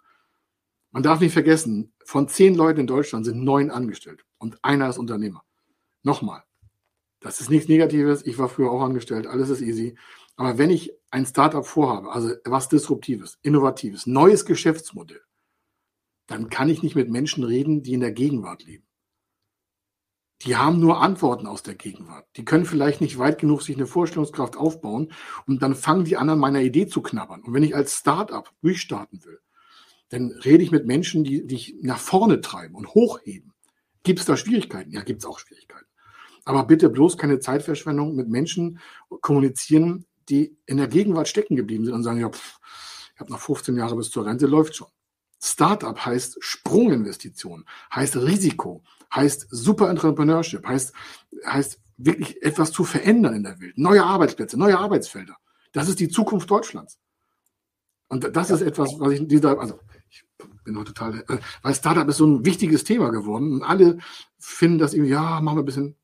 Man 0.93 1.03
darf 1.03 1.21
nicht 1.21 1.33
vergessen, 1.33 1.93
von 2.05 2.29
zehn 2.29 2.55
Leuten 2.55 2.81
in 2.81 2.87
Deutschland 2.87 3.27
sind 3.27 3.43
neun 3.43 3.71
angestellt 3.71 4.25
und 4.39 4.63
einer 4.63 4.89
ist 4.89 4.99
Unternehmer. 4.99 5.45
Nochmal, 6.03 6.45
das 7.21 7.41
ist 7.41 7.51
nichts 7.51 7.69
Negatives. 7.69 8.25
Ich 8.25 8.39
war 8.39 8.49
früher 8.49 8.71
auch 8.71 8.83
angestellt, 8.83 9.27
alles 9.27 9.51
ist 9.51 9.61
easy. 9.61 9.97
Aber 10.37 10.59
wenn 10.59 10.71
ich 10.71 10.93
ein 11.11 11.27
Startup 11.27 11.67
vorhabe, 11.67 12.13
also 12.13 12.33
was 12.45 12.69
Disruptives, 12.69 13.39
Innovatives, 13.43 14.07
neues 14.07 14.45
Geschäftsmodell, 14.45 15.23
dann 16.27 16.51
kann 16.51 16.69
ich 16.69 16.83
nicht 16.83 16.97
mit 16.97 17.11
Menschen 17.11 17.45
reden, 17.45 17.83
die 17.83 17.95
in 17.95 18.01
der 18.01 18.13
Gegenwart 18.13 18.65
leben. 18.65 18.87
Die 20.43 20.57
haben 20.57 20.81
nur 20.81 21.01
Antworten 21.01 21.47
aus 21.47 21.63
der 21.63 21.75
Gegenwart. 21.75 22.27
Die 22.37 22.45
können 22.45 22.67
vielleicht 22.67 23.01
nicht 23.01 23.19
weit 23.19 23.39
genug 23.39 23.63
sich 23.63 23.77
eine 23.77 23.87
Vorstellungskraft 23.87 24.57
aufbauen 24.57 25.13
und 25.47 25.63
dann 25.63 25.75
fangen 25.75 26.05
die 26.05 26.19
an, 26.19 26.29
an 26.29 26.39
meiner 26.39 26.61
Idee 26.61 26.87
zu 26.87 27.01
knabbern. 27.01 27.43
Und 27.43 27.55
wenn 27.55 27.63
ich 27.63 27.75
als 27.75 27.97
Start-up 27.99 28.53
durchstarten 28.61 29.25
will, 29.25 29.41
dann 30.11 30.31
rede 30.31 30.63
ich 30.63 30.71
mit 30.71 30.87
Menschen, 30.87 31.25
die 31.25 31.47
dich 31.47 31.77
nach 31.81 31.99
vorne 31.99 32.41
treiben 32.41 32.75
und 32.75 32.89
hochheben. 32.89 33.55
Gibt 34.03 34.21
es 34.21 34.27
da 34.27 34.37
Schwierigkeiten? 34.37 34.93
Ja, 34.93 35.03
gibt 35.03 35.23
es 35.23 35.27
auch 35.27 35.39
Schwierigkeiten. 35.39 35.87
Aber 36.45 36.65
bitte 36.65 36.91
bloß 36.91 37.17
keine 37.19 37.41
Zeitverschwendung 37.41 38.15
mit 38.15 38.29
Menschen 38.29 38.79
kommunizieren, 39.21 40.07
die 40.29 40.57
in 40.67 40.77
der 40.77 40.87
Gegenwart 40.87 41.29
stecken 41.29 41.57
geblieben 41.57 41.85
sind 41.87 41.95
und 41.95 42.05
sagen, 42.05 42.21
ja, 42.21 42.29
pff, 42.29 42.59
ich 43.15 43.21
habe 43.21 43.33
noch 43.33 43.41
15 43.41 43.77
Jahre 43.77 43.97
bis 43.97 44.11
zur 44.11 44.27
Rente, 44.27 44.47
läuft 44.47 44.77
schon. 44.77 44.89
Startup 45.41 45.99
heißt 45.99 46.39
Sprunginvestition, 46.41 47.65
heißt 47.95 48.17
Risiko, 48.17 48.83
heißt 49.15 49.47
Super 49.51 49.91
Entrepreneurship, 49.91 50.67
heißt, 50.67 50.93
heißt 51.47 51.81
wirklich 51.99 52.43
etwas 52.43 52.73
zu 52.73 52.85
verändern 52.85 53.35
in 53.35 53.43
der 53.43 53.61
Welt. 53.61 53.77
Neue 53.77 54.05
Arbeitsplätze, 54.05 54.59
neue 54.59 54.79
Arbeitsfelder. 54.79 55.37
Das 55.73 55.89
ist 55.89 56.01
die 56.01 56.09
Zukunft 56.09 56.51
Deutschlands. 56.51 56.99
Und 58.09 58.37
das 58.37 58.51
ist 58.51 58.63
etwas, 58.63 58.99
was 58.99 59.13
ich 59.13 59.27
dieser, 59.27 59.59
also 59.59 59.81
ich 60.09 60.25
bin 60.65 60.79
heute 60.79 60.93
total, 60.93 61.25
äh, 61.29 61.39
weil 61.63 61.75
Startup 61.75 62.09
ist 62.09 62.19
so 62.19 62.27
ein 62.27 62.45
wichtiges 62.45 62.85
Thema 62.85 63.11
geworden 63.11 63.55
und 63.55 63.63
alle 63.63 63.99
finden 64.39 64.79
das 64.79 64.95
irgendwie, 64.95 65.13
ja, 65.13 65.41
machen 65.41 65.59
wir 65.59 65.63
ein 65.63 65.67
bisschen, 65.67 65.97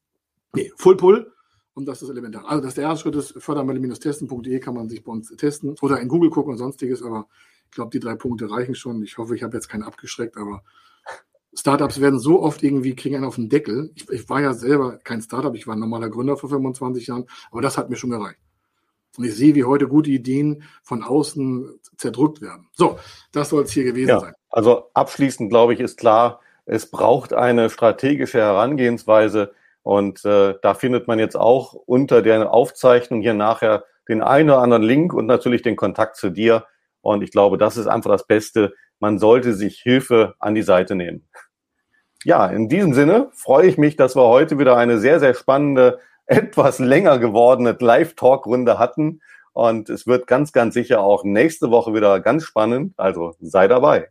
nee, 0.55 0.72
Full 0.76 0.97
Pull 0.97 1.33
und 1.74 1.87
das 1.87 2.03
ist 2.03 2.09
elementar. 2.09 2.45
Also 2.47 2.62
das 2.64 2.74
der 2.74 2.85
erste 2.85 3.03
Schritt 3.03 3.16
ist, 3.16 3.35
fördermittel-testen.de 3.41 4.59
kann 4.59 4.74
man 4.74 4.89
sich 4.89 5.05
bei 5.05 5.12
uns 5.12 5.28
testen 5.37 5.76
oder 5.80 6.01
in 6.01 6.09
Google 6.09 6.30
gucken 6.30 6.53
und 6.53 6.59
sonstiges, 6.59 7.03
aber 7.03 7.28
glaube, 7.73 7.91
die 7.91 8.01
drei 8.01 8.14
Punkte 8.14 8.51
reichen 8.51 8.75
schon. 8.75 9.03
Ich 9.03 9.18
hoffe, 9.18 9.35
ich 9.35 9.43
habe 9.43 9.57
jetzt 9.57 9.68
keinen 9.68 9.83
abgeschreckt, 9.83 10.37
aber 10.37 10.62
Startups 11.55 12.01
werden 12.01 12.18
so 12.18 12.43
oft 12.43 12.62
irgendwie, 12.62 12.95
kriegen 12.95 13.16
einen 13.16 13.25
auf 13.25 13.35
den 13.35 13.49
Deckel. 13.49 13.91
Ich, 13.95 14.09
ich 14.09 14.29
war 14.29 14.41
ja 14.41 14.55
selber 14.55 14.99
kein 15.05 15.20
Startup, 15.20 15.55
ich 15.55 15.66
war 15.66 15.77
ein 15.77 15.81
normaler 15.81 16.09
Gründer 16.09 16.37
vor 16.37 16.49
25 16.49 17.07
Jahren, 17.09 17.27
aber 17.51 17.61
das 17.61 17.77
hat 17.77 17.91
mir 17.91 17.97
schon 17.97 18.11
gereicht. 18.11 18.39
Und 19.18 19.25
ich 19.25 19.35
sehe, 19.35 19.55
wie 19.55 19.64
heute 19.64 19.89
gute 19.89 20.11
Ideen 20.11 20.62
von 20.83 21.03
außen 21.03 21.79
zerdrückt 21.99 22.41
werden. 22.41 22.68
So, 22.73 22.99
das 23.33 23.51
soll 23.51 23.64
es 23.64 23.73
hier 23.73 23.85
gewesen 23.85 24.09
ja, 24.09 24.20
sein. 24.20 24.35
Also 24.49 24.91
abschließend, 24.95 25.51
glaube 25.51 25.75
ich, 25.75 25.81
ist 25.81 25.99
klar, 25.99 26.41
es 26.64 26.91
braucht 26.91 27.35
eine 27.35 27.68
strategische 27.68 28.39
Herangehensweise. 28.39 29.53
Und 29.83 30.25
äh, 30.25 30.55
da 30.62 30.75
findet 30.75 31.09
man 31.09 31.18
jetzt 31.18 31.37
auch 31.37 31.75
unter 31.75 32.23
der 32.23 32.53
Aufzeichnung 32.53 33.20
hier 33.20 33.35
nachher 33.35 33.85
den 34.09 34.23
einen 34.23 34.49
oder 34.49 34.61
anderen 34.61 34.83
Link 34.83 35.12
und 35.12 35.27
natürlich 35.27 35.62
den 35.62 35.77
Kontakt 35.77 36.16
zu 36.16 36.31
dir. 36.31 36.64
Und 37.03 37.23
ich 37.23 37.31
glaube, 37.31 37.59
das 37.59 37.77
ist 37.77 37.87
einfach 37.89 38.11
das 38.11 38.27
Beste, 38.27 38.73
man 39.01 39.19
sollte 39.19 39.53
sich 39.53 39.81
Hilfe 39.81 40.35
an 40.39 40.55
die 40.55 40.63
Seite 40.63 40.95
nehmen. 40.95 41.29
Ja, 42.25 42.47
in 42.47 42.69
diesem 42.69 42.95
Sinne 42.95 43.31
freue 43.35 43.67
ich 43.67 43.77
mich, 43.77 43.97
dass 43.97 44.15
wir 44.15 44.29
heute 44.29 44.59
wieder 44.59 44.77
eine 44.77 44.99
sehr, 44.99 45.19
sehr 45.19 45.35
spannende, 45.35 45.99
etwas 46.27 46.79
länger 46.79 47.19
gewordene 47.19 47.77
Live-Talk-Runde 47.79 48.79
hatten. 48.79 49.21
Und 49.53 49.91
es 49.91 50.07
wird 50.07 50.27
ganz, 50.29 50.53
ganz 50.53 50.73
sicher 50.73 51.01
auch 51.01 51.25
nächste 51.25 51.71
Woche 51.71 51.93
wieder 51.93 52.21
ganz 52.21 52.45
spannend. 52.45 52.95
Also 52.97 53.35
sei 53.41 53.67
dabei. 53.67 54.09